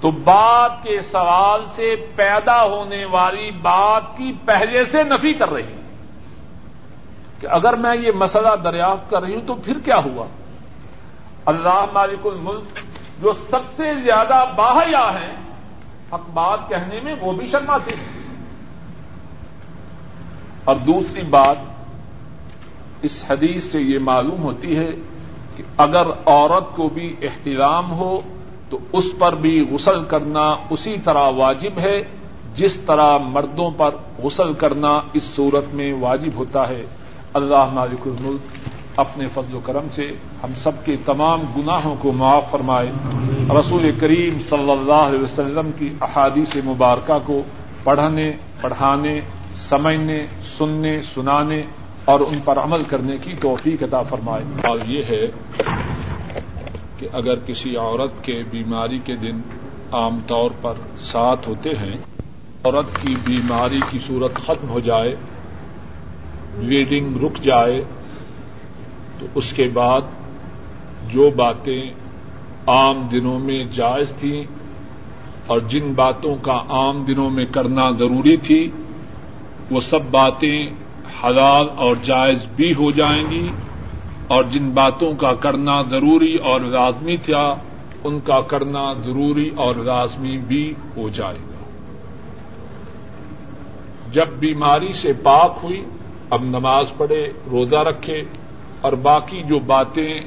تو 0.00 0.10
بات 0.10 0.72
کے 0.82 1.00
سوال 1.12 1.64
سے 1.76 1.94
پیدا 2.16 2.64
ہونے 2.64 3.04
والی 3.04 3.50
بات 3.50 4.02
کی 4.16 4.32
پہلے 4.44 4.84
سے 4.84 5.02
نفی 5.02 5.32
کر 5.32 5.50
رہی۔ 5.50 5.80
کہ 7.40 7.46
اگر 7.46 7.72
میں 7.72 7.96
یہ 8.00 8.10
مسئلہ 8.14 8.48
دریافت 8.64 9.10
کر 9.10 9.22
رہی 9.22 9.34
ہوں 9.34 9.46
تو 9.46 9.54
پھر 9.54 9.78
کیا 9.84 9.96
ہوا؟ 9.96 10.26
اللہ 11.46 11.84
مالک 11.92 12.26
الملک 12.26 12.78
جو 13.22 13.32
سب 13.50 13.60
سے 13.76 13.94
زیادہ 13.94 14.44
باہیا 14.56 15.10
ہیں، 15.14 15.36
حق 16.12 16.30
بات 16.34 16.68
کہنے 16.68 17.00
میں 17.00 17.14
وہ 17.20 17.32
بھی 17.32 17.48
شرماتے 17.48 17.90
ہیں۔ 17.90 18.20
اور 20.64 20.76
دوسری 20.76 21.22
بات، 21.22 21.56
اس 23.02 23.24
حدیث 23.30 23.64
سے 23.64 23.80
یہ 23.80 23.98
معلوم 23.98 24.42
ہوتی 24.42 24.76
ہے 24.76 24.90
کہ 25.56 25.62
اگر 25.76 26.06
عورت 26.26 26.76
کو 26.76 26.88
بھی 26.88 27.16
احترام 27.22 27.92
ہو، 27.92 28.20
تو 28.70 28.78
اس 28.92 29.04
پر 29.18 29.34
بھی 29.34 29.68
غسل 29.70 30.04
کرنا 30.04 30.56
اسی 30.70 30.94
طرح 31.04 31.30
واجب 31.36 31.78
ہے۔ 31.78 31.98
جس 32.54 32.76
طرح 32.86 33.18
مردوں 33.18 33.70
پر 33.76 33.90
غسل 34.18 34.52
کرنا 34.52 35.00
اس 35.12 35.22
صورت 35.24 35.74
میں 35.74 35.92
واجب 35.92 36.30
ہوتا 36.34 36.68
ہے۔ 36.68 36.86
اللہ 37.34 37.64
مالک 37.72 38.06
الملک 38.06 38.40
اپنے 39.00 39.28
فضل 39.34 39.54
و 39.54 39.60
کرم 39.60 39.86
سے 39.94 40.10
ہم 40.42 40.50
سب 40.56 40.84
کے 40.84 40.96
تمام 41.04 41.40
گناہوں 41.56 41.94
کو 41.98 42.12
معاف 42.12 42.50
فرمائے۔ 42.50 42.90
رسول 43.50 43.90
کریم 44.00 44.38
صلی 44.50 44.70
اللہ 44.70 44.92
علیہ 44.92 45.22
وسلم 45.22 45.70
کی 45.78 45.94
احادیث 46.00 46.56
مبارکہ 46.56 47.18
کو 47.26 47.42
پڑھنے، 47.84 48.32
پڑھانے، 48.60 49.20
سمجھنے، 49.56 50.26
سننے، 50.58 51.02
سنانے 51.02 51.62
اور 52.04 52.20
ان 52.20 52.38
پر 52.44 52.58
عمل 52.58 52.82
کرنے 52.82 53.16
کی 53.16 53.32
توفیق 53.34 53.82
عطا 53.82 54.02
فرمائے۔ 54.02 54.44
اور 54.66 54.78
یہ 54.86 55.04
ہے 55.04 55.26
کہ 56.98 57.08
اگر 57.12 57.34
کسی 57.38 57.76
عورت 57.76 58.24
کے 58.24 58.42
بیماری 58.50 58.98
کے 58.98 59.14
دن 59.14 59.40
عام 59.92 60.20
طور 60.26 60.50
پر 60.60 60.74
ساتھ 60.98 61.48
ہوتے 61.48 61.70
ہیں، 61.70 61.96
عورت 62.64 63.02
کی 63.02 63.14
بیماری 63.14 63.80
کی 63.90 63.98
صورت 64.06 64.34
ختم 64.34 64.68
ہو 64.68 64.80
جائے 64.80 65.16
بلیڈنگ 66.58 67.24
رک 67.24 67.42
جائے 67.42 67.84
تو 69.20 69.26
اس 69.34 69.52
کے 69.52 69.68
بعد 69.68 70.00
جو 71.08 71.30
باتیں 71.36 71.82
عام 72.66 73.02
دنوں 73.12 73.38
میں 73.38 73.64
جائز 73.64 74.12
تھیں 74.18 74.44
اور 75.46 75.60
جن 75.60 75.92
باتوں 75.92 76.36
کا 76.42 76.62
عام 76.68 77.04
دنوں 77.04 77.30
میں 77.30 77.44
کرنا 77.52 77.90
ضروری 77.90 78.36
تھی، 78.36 78.68
وہ 79.70 79.80
سب 79.80 80.10
باتیں 80.10 80.66
حلال 81.24 81.66
اور 81.76 81.96
جائز 82.02 82.46
بھی 82.56 82.72
ہو 82.72 82.90
جائیں 82.90 83.30
گی 83.30 83.48
اور 84.28 84.44
جن 84.44 84.70
باتوں 84.70 85.12
کا 85.14 85.32
کرنا 85.34 85.82
ضروری 85.82 86.36
اور 86.36 86.60
لازمی 86.60 87.16
تھا، 87.16 87.54
ان 88.04 88.20
کا 88.20 88.40
کرنا 88.40 88.92
ضروری 88.92 89.50
اور 89.56 89.74
لازمی 89.74 90.36
بھی 90.36 90.74
ہو 90.96 91.08
جائے 91.08 91.38
گا۔ 91.38 91.60
جب 94.12 94.28
بیماری 94.28 94.92
سے 94.92 95.12
پاک 95.12 95.58
ہوئی، 95.62 95.84
اب 96.30 96.42
نماز 96.42 96.86
پڑھے، 96.96 97.26
روزہ 97.50 97.76
رکھے 97.76 98.22
اور 98.80 98.92
باقی 98.92 99.42
جو 99.42 99.58
باتیں 99.58 100.20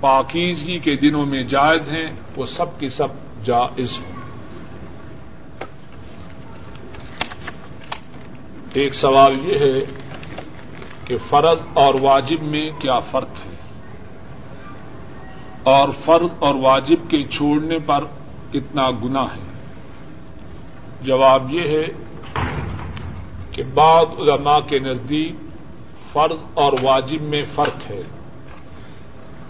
پاکیزگی 0.00 0.78
کے 0.78 0.96
دنوں 0.96 1.26
میں 1.26 1.42
جائز 1.42 1.88
ہیں، 1.92 2.10
وہ 2.36 2.46
سب 2.46 2.78
کی 2.78 2.88
سب 2.88 3.08
جائز 3.44 3.98
ہوں 3.98 4.16
ایک 8.72 8.94
سوال 8.94 9.34
یہ 9.44 9.58
ہے 9.58 9.78
کہ 11.04 11.16
فرض 11.28 11.58
اور 11.74 11.94
واجب 12.00 12.42
میں 12.42 12.70
کیا 12.78 12.98
فرق 12.98 13.28
ہے؟ 13.28 13.56
اور 15.62 15.88
فرض 16.04 16.28
اور 16.38 16.54
واجب 16.54 17.10
کے 17.10 17.22
چھوڑنے 17.24 17.78
پر 17.78 18.04
کتنا 18.52 18.90
گنا 18.90 19.22
ہے؟ 19.22 19.46
جواب 21.02 21.54
یہ 21.54 21.78
ہے 21.78 21.84
کہ 23.50 23.62
بعض 23.74 24.06
علماء 24.18 24.60
کے 24.60 24.78
نزدیک 24.78 25.34
فرض 26.18 26.38
اور 26.54 26.72
واجب 26.82 27.22
میں 27.22 27.42
فرق 27.54 27.90
ہے۔ 27.90 28.02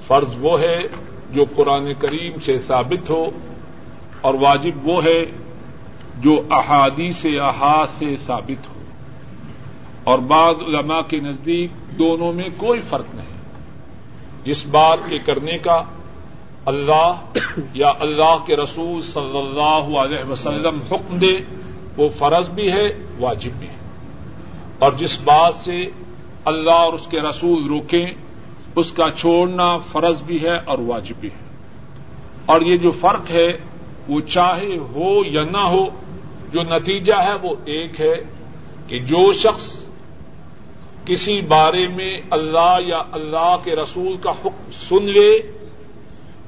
فرض 0.07 0.29
وہ 0.41 0.61
ہے 0.61 0.79
جو 1.31 1.45
قرآن 1.57 1.95
کریم 1.95 2.41
سے 2.41 2.59
ثابت 2.67 3.11
ہو 3.11 3.31
اور 4.21 4.35
واجب 4.35 4.89
وہ 4.89 5.05
ہے 5.05 5.25
جو 6.17 6.37
احادی 6.51 7.13
سے 7.13 7.39
احاد 7.39 7.87
سے 7.99 8.17
ثابت 8.27 8.69
ہو۔ 8.69 8.81
اور 10.05 10.19
بعض 10.19 10.55
علماء 10.67 11.01
کے 11.01 11.21
نزدیک 11.21 11.71
دونوں 11.99 12.33
میں 12.33 12.49
کوئی 12.57 12.81
فرق 12.81 13.07
نہیں۔ 13.15 13.41
جس 14.45 14.67
بات 14.67 14.99
کے 15.09 15.19
کرنے 15.19 15.59
کا 15.59 15.83
اللہ 16.65 17.13
یا 17.75 17.93
اللہ 18.01 18.37
کے 18.47 18.57
رسول 18.57 19.03
صلی 19.03 19.39
اللہ 19.39 19.99
علیہ 19.99 20.31
وسلم 20.31 20.81
حکم 20.91 21.19
دے، 21.19 21.39
وہ 21.97 22.09
فرض 22.19 22.49
بھی 22.49 22.73
ہے، 22.73 22.87
واجب 23.21 23.51
بھی 23.59 23.69
ہے۔ 23.69 23.79
اور 24.79 24.93
جس 24.93 25.21
بات 25.21 25.55
سے 25.55 25.83
اللہ 26.49 26.71
اور 26.71 26.93
اس 26.93 27.07
کے 27.11 27.21
رسول 27.21 27.67
روکیں، 27.67 28.07
اس 28.77 28.93
کا 28.93 29.07
چھوڑنا 29.11 29.77
فرض 29.77 30.23
بھی 30.23 30.43
ہے 30.43 30.57
اور 30.57 30.79
واجب 30.79 31.15
بھی 31.21 31.29
ہے۔ 31.29 31.49
اور 32.47 32.61
یہ 32.61 32.77
جو 32.77 32.91
فرق 32.91 33.31
ہے، 33.31 33.53
وہ 34.09 34.21
چاہے 34.21 34.77
ہو 34.77 35.25
یا 35.27 35.43
نہ 35.45 35.59
ہو، 35.59 35.87
جو 36.53 36.61
نتیجہ 36.63 37.15
ہے 37.15 37.35
وہ 37.43 37.55
ایک 37.65 38.01
ہے 38.01 38.15
کہ 38.87 38.99
جو 38.99 39.33
شخص 39.33 39.85
کسی 41.05 41.41
بارے 41.41 41.89
میں 41.89 42.21
اللہ 42.31 42.77
یا 42.87 43.03
اللہ 43.13 43.57
کے 43.65 43.77
رسول 43.77 44.17
کا 44.17 44.31
حکم 44.31 44.71
سن 44.89 45.05
لے، 45.05 45.53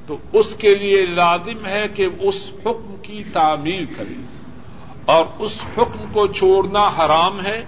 تو 0.07 0.16
اس 0.32 0.46
کے 0.59 0.74
لیے 0.74 1.07
لازم 1.07 1.66
ہے 1.66 1.86
کہ 1.94 2.07
اس 2.20 2.34
حکم 2.66 2.94
کی 3.03 3.24
تعمیر 3.32 3.82
کرے۔ 3.96 4.20
اور 5.05 5.24
اس 5.38 5.57
حکم 5.78 6.05
کو 6.12 6.26
چھوڑنا 6.26 6.88
حرام 6.88 7.46
ہے 7.46 7.64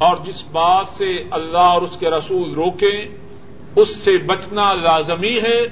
اور 0.00 0.16
جس 0.24 0.44
بات 0.52 0.86
سے 0.86 1.22
اللہ 1.30 1.58
اور 1.58 1.82
اس 1.82 1.96
کے 1.96 2.10
رسول 2.10 2.54
روکیں، 2.54 3.18
اس 3.76 3.96
سے 3.96 4.18
بچنا 4.18 4.72
لازمی 4.72 5.38
ہے 5.38 5.62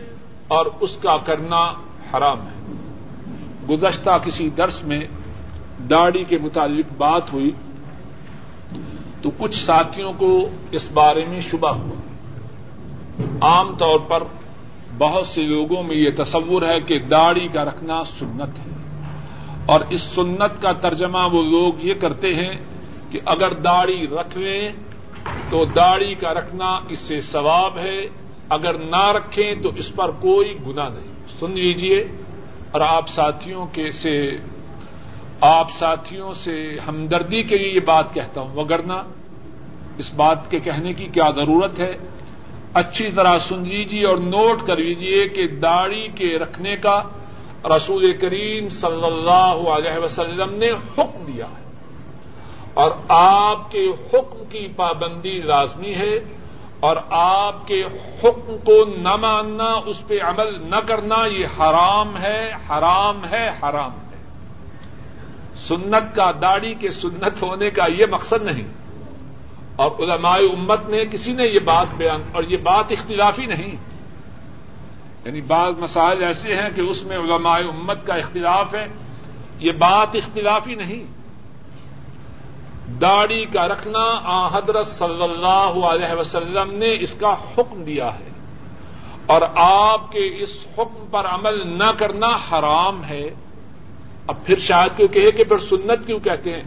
اور 0.48 0.66
اس 0.80 0.96
کا 0.96 1.16
کرنا 1.16 1.72
حرام 2.14 2.40
ہے۔ 2.40 2.72
گزشتہ 3.70 4.10
کسی 4.24 4.50
درس 4.50 4.84
میں 4.84 5.00
داڑھی 5.90 6.24
کے 6.24 6.38
متعلق 6.38 6.92
بات 6.98 7.32
ہوئی 7.32 7.50
تو 9.22 9.30
کچھ 9.38 9.54
ساتھیوں 9.54 10.12
کو 10.12 10.48
اس 10.70 10.90
بارے 10.92 11.24
میں 11.28 11.40
شبہ 11.40 11.68
ہوا۔ 11.68 12.00
عام 13.40 13.76
طور 13.76 13.98
پر 13.98 14.22
بہت 14.98 15.26
سے 15.26 15.42
لوگوں 15.42 15.82
میں 15.82 15.96
یہ 15.96 16.10
تصور 16.16 16.62
ہے 16.62 16.80
کہ 16.80 16.98
داڑھی 16.98 17.48
کا 17.48 17.64
رکھنا 17.64 18.04
سنت 18.04 18.58
ہے۔ 18.58 18.72
اور 19.66 19.80
اس 19.90 20.00
سنت 20.00 20.62
کا 20.62 20.72
ترجمہ 20.72 21.28
وہ 21.32 21.42
لوگ 21.42 21.72
یہ 21.78 21.94
کرتے 21.94 22.34
ہیں 22.34 22.52
کہ 23.10 23.20
اگر 23.24 23.52
داڑھی 23.54 24.06
رکھ 24.06 24.38
لیں 24.38 24.70
تو 25.50 25.64
داڑھی 25.64 26.14
کا 26.14 26.34
رکھنا 26.34 26.80
اس 26.88 26.98
سے 26.98 27.20
ثواب 27.20 27.78
ہے، 27.78 28.08
اگر 28.48 28.78
نہ 28.78 29.12
رکھیں 29.12 29.54
تو 29.62 29.68
اس 29.68 29.94
پر 29.94 30.10
کوئی 30.10 30.58
گنا 30.66 30.88
نہیں۔ 30.88 31.40
سن 31.40 31.52
لیجیے 31.52 32.08
اور 32.70 32.80
آپ 32.80 33.08
ساتھیوں 33.08 33.66
کے 33.66 33.92
سے، 33.92 34.36
آپ 35.40 35.70
ساتھیوں 35.70 36.34
سے 36.34 36.76
ہمدردی 36.88 37.42
کے 37.42 37.58
لیے 37.58 37.68
یہ 37.68 37.80
بات 37.80 38.14
کہتا 38.14 38.40
ہوں۔ 38.40 38.56
وگرنا 38.56 39.02
اس 39.98 40.14
بات 40.14 40.50
کے 40.50 40.60
کہنے 40.60 40.92
کی 40.92 41.06
کیا 41.06 41.28
ضرورت 41.36 41.80
ہے؟ 41.80 41.92
اچھی 42.74 43.10
طرح 43.10 43.38
سن 43.38 43.68
لیجیے 43.68 44.06
اور 44.06 44.16
نوٹ 44.16 44.66
کر 44.66 44.76
لیجیے 44.76 45.28
کہ 45.28 45.48
داڑھی 45.48 46.08
کے 46.08 46.38
رکھنے 46.38 46.76
کا 46.76 47.02
رسول 47.64 48.16
کریم 48.16 48.68
صلی 48.68 49.04
اللہ 49.04 49.68
علیہ 49.68 50.04
وسلم 50.04 50.54
نے 50.54 50.70
حکم 50.70 51.24
دیا 51.26 51.46
ہے۔ 51.46 51.67
اور 52.78 52.90
آپ 53.08 53.70
کے 53.70 53.88
حکم 53.88 54.44
کی 54.50 54.68
پابندی 54.76 55.42
لازمی 55.42 55.94
ہے 55.94 56.34
اور 56.80 56.96
آپ 57.10 57.66
کے 57.66 57.84
حکم 58.22 58.56
کو 58.64 58.84
نہ 58.96 59.16
ماننا، 59.16 59.80
اس 59.86 60.06
پہ 60.06 60.18
عمل 60.22 60.70
نہ 60.70 60.76
کرنا، 60.76 61.16
یہ 61.38 61.46
حرام 61.46 62.16
ہے 62.16 62.52
حرام 62.70 63.24
ہے 63.30 63.48
حرام 63.48 63.90
ہے۔ 63.90 64.16
سنت 65.68 66.16
کا 66.16 66.30
داڑھی 66.42 66.74
کے 66.74 66.90
سنت 66.90 67.42
ہونے 67.42 67.70
کا 67.70 67.84
یہ 67.98 68.06
مقصد 68.10 68.42
نہیں۔ 68.42 68.68
اور 69.76 69.90
علماء 69.98 70.36
امت 70.36 70.88
نے 70.88 71.04
کسی 71.04 71.32
نے 71.32 71.44
یہ 71.44 71.58
بات 71.64 71.86
بیان، 71.96 72.22
اور 72.32 72.44
یہ 72.44 72.56
بات 72.56 72.84
اختلافی 72.90 73.46
نہیں۔ 73.46 73.76
یعنی 75.24 75.40
بعض 75.40 75.72
مسائل 75.78 76.24
ایسے 76.24 76.54
ہیں 76.54 76.68
کہ 76.74 76.80
اس 76.80 77.02
میں 77.02 77.18
علماء 77.18 77.58
امت 77.58 78.06
کا 78.06 78.14
اختلاف 78.14 78.74
ہے، 78.74 78.86
یہ 79.58 79.72
بات 79.72 80.08
اختلافی 80.14 80.74
نہیں۔ 80.74 81.17
داڑھی 83.00 83.44
کا 83.44 83.68
رکھنا 83.68 84.20
آ 84.24 84.48
حضرت 84.48 84.86
صلی 84.86 85.22
اللہ 85.22 85.86
علیہ 85.86 86.14
وسلم 86.18 86.74
نے 86.74 86.92
اس 87.00 87.14
کا 87.14 87.32
حکم 87.32 87.82
دیا 87.82 88.18
ہے۔ 88.18 88.28
اور 89.26 89.42
آپ 89.54 90.12
کے 90.12 90.42
اس 90.42 90.48
حکم 90.78 91.06
پر 91.10 91.24
عمل 91.24 91.78
نہ 91.78 91.90
کرنا 91.98 92.26
حرام 92.26 93.04
ہے۔ 93.04 93.30
اب 94.26 94.44
پھر 94.44 94.58
شاید 94.58 94.96
کیوں 94.96 95.08
کہے 95.08 95.30
کہ 95.30 95.44
پھر 95.44 95.58
سنت 95.58 96.06
کیوں 96.06 96.20
کہتے 96.20 96.52
ہیں؟ 96.52 96.62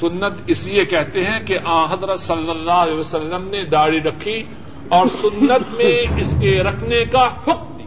سنت 0.00 0.32
اس 0.46 0.66
لیے 0.66 0.84
کہتے 0.84 1.24
ہیں 1.24 1.40
کہ 1.40 1.58
آ 1.64 1.84
حضرت 1.84 2.20
صلی 2.20 2.50
اللہ 2.50 2.72
علیہ 2.72 2.94
وسلم 2.94 3.48
نے 3.48 3.62
داڑھی 3.62 4.00
رکھی 4.00 4.42
اور 4.88 5.06
سنت 5.06 5.74
میں 5.74 6.20
اس 6.20 6.36
کے 6.40 6.62
رکھنے 6.62 7.04
کا 7.04 7.24
حکم 7.24 7.76
دیا۔ 7.78 7.86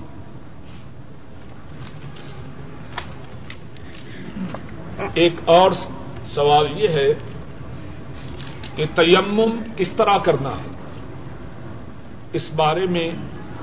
ایک 5.13 5.33
اور 5.45 5.71
سوال 6.29 6.67
یہ 6.75 6.87
ہے 6.87 7.28
کہ 8.79 8.85
تیمم 8.95 9.59
کس 9.77 9.89
طرح 9.89 10.17
کرنا 10.17 10.49
ہے؟ 10.49 10.69
اس 12.33 12.49
بارے 12.55 12.85
میں 12.85 13.11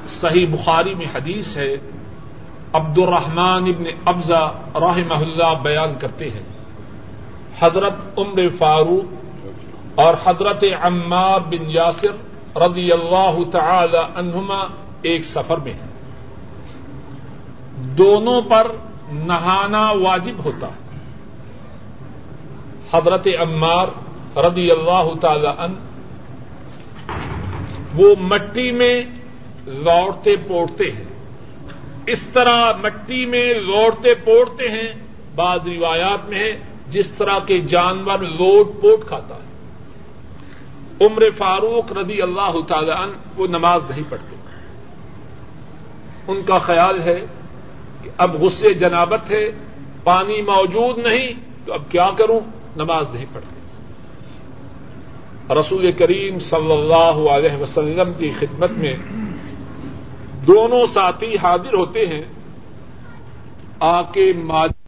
صحیح 0.09 0.47
بخاری 0.47 0.95
میں 0.95 1.07
حدیث 1.15 1.57
ہے 1.57 1.77
عبد 2.73 2.99
الرحمان 2.99 3.63
ابن 3.63 3.85
ابزا 4.05 4.49
رحمہ 4.75 5.15
اللہ 5.15 5.55
بیان 5.63 5.95
کرتے 6.01 6.31
ہیں۔ 6.31 6.43
حضرت 7.59 7.93
عمر 8.19 8.49
فاروق 8.59 9.15
اور 9.95 10.15
حضرت 10.25 10.65
عمار 10.83 11.41
بن 11.41 11.71
یاسر 11.71 12.13
رضی 12.59 12.93
اللہ 12.93 13.51
تعالی 13.53 13.99
عنہما 14.15 14.65
ایک 15.03 15.25
سفر 15.25 15.57
میں 15.57 15.73
ہیں۔ 15.73 15.91
دونوں 17.77 18.43
پر 18.43 18.67
نہانا 19.13 19.91
واجب 19.91 20.45
ہوتا 20.45 20.67
ہے۔ 20.67 20.87
حضرت 22.93 23.29
عمار 23.41 23.87
رضی 24.37 24.71
اللہ 24.71 25.15
تعالی 25.21 25.47
ان 25.47 25.75
وہ 27.95 28.15
مٹی 28.21 28.73
میں 28.73 29.03
لوڑتے 29.67 30.37
پوڑتے 30.49 30.85
ہیں۔ 30.85 31.05
اس 32.07 32.27
طرح 32.33 32.73
مٹی 32.77 33.27
میں 33.27 33.55
لوڑتے 33.55 34.15
پوڑتے 34.15 34.69
ہیں، 34.69 34.93
بعض 35.35 35.59
روایات 35.67 36.29
میں 36.29 36.39
ہے، 36.39 36.53
جس 36.89 37.09
طرح 37.09 37.39
کے 37.39 37.61
جانور 37.61 38.19
لوٹ 38.19 38.83
پوٹ 38.83 39.09
کھاتا 39.09 39.35
ہے۔ 39.35 39.47
عمر 41.07 41.23
فاروق 41.39 41.93
رضی 41.93 42.23
اللہ 42.23 42.53
تعالی 42.69 42.91
ان 42.91 43.09
وہ 43.37 43.47
نماز 43.47 43.81
نہیں 43.91 44.05
پڑھتے۔ 44.09 44.37
ان 46.29 46.43
کا 46.43 46.59
خیال 46.59 47.01
ہے 47.01 47.21
کہ 48.03 48.11
اب 48.19 48.43
غصے 48.43 48.75
جنابت 48.75 49.31
ہے، 49.31 49.51
پانی 50.05 50.43
موجود 50.43 50.99
نہیں، 50.99 51.33
تو 51.67 51.73
اب 51.73 51.83
کیا 51.91 52.11
کروں؟ 52.19 52.41
نماز 52.77 53.07
نہیں 53.13 53.27
پڑھتے۔ 53.33 53.56
رسول 55.51 55.93
کریم 55.93 56.39
صلی 56.39 56.73
اللہ 56.73 57.31
علیہ 57.31 57.63
وسلم 57.63 58.13
کی 58.19 58.31
خدمت 58.39 58.71
میں 58.71 58.95
دونوں 60.47 60.87
ساتھی 60.87 61.37
حاضر 61.43 61.75
ہوتے 61.75 62.07
ہیں 62.07 62.23
آ 63.81 64.03
کے 64.03 64.33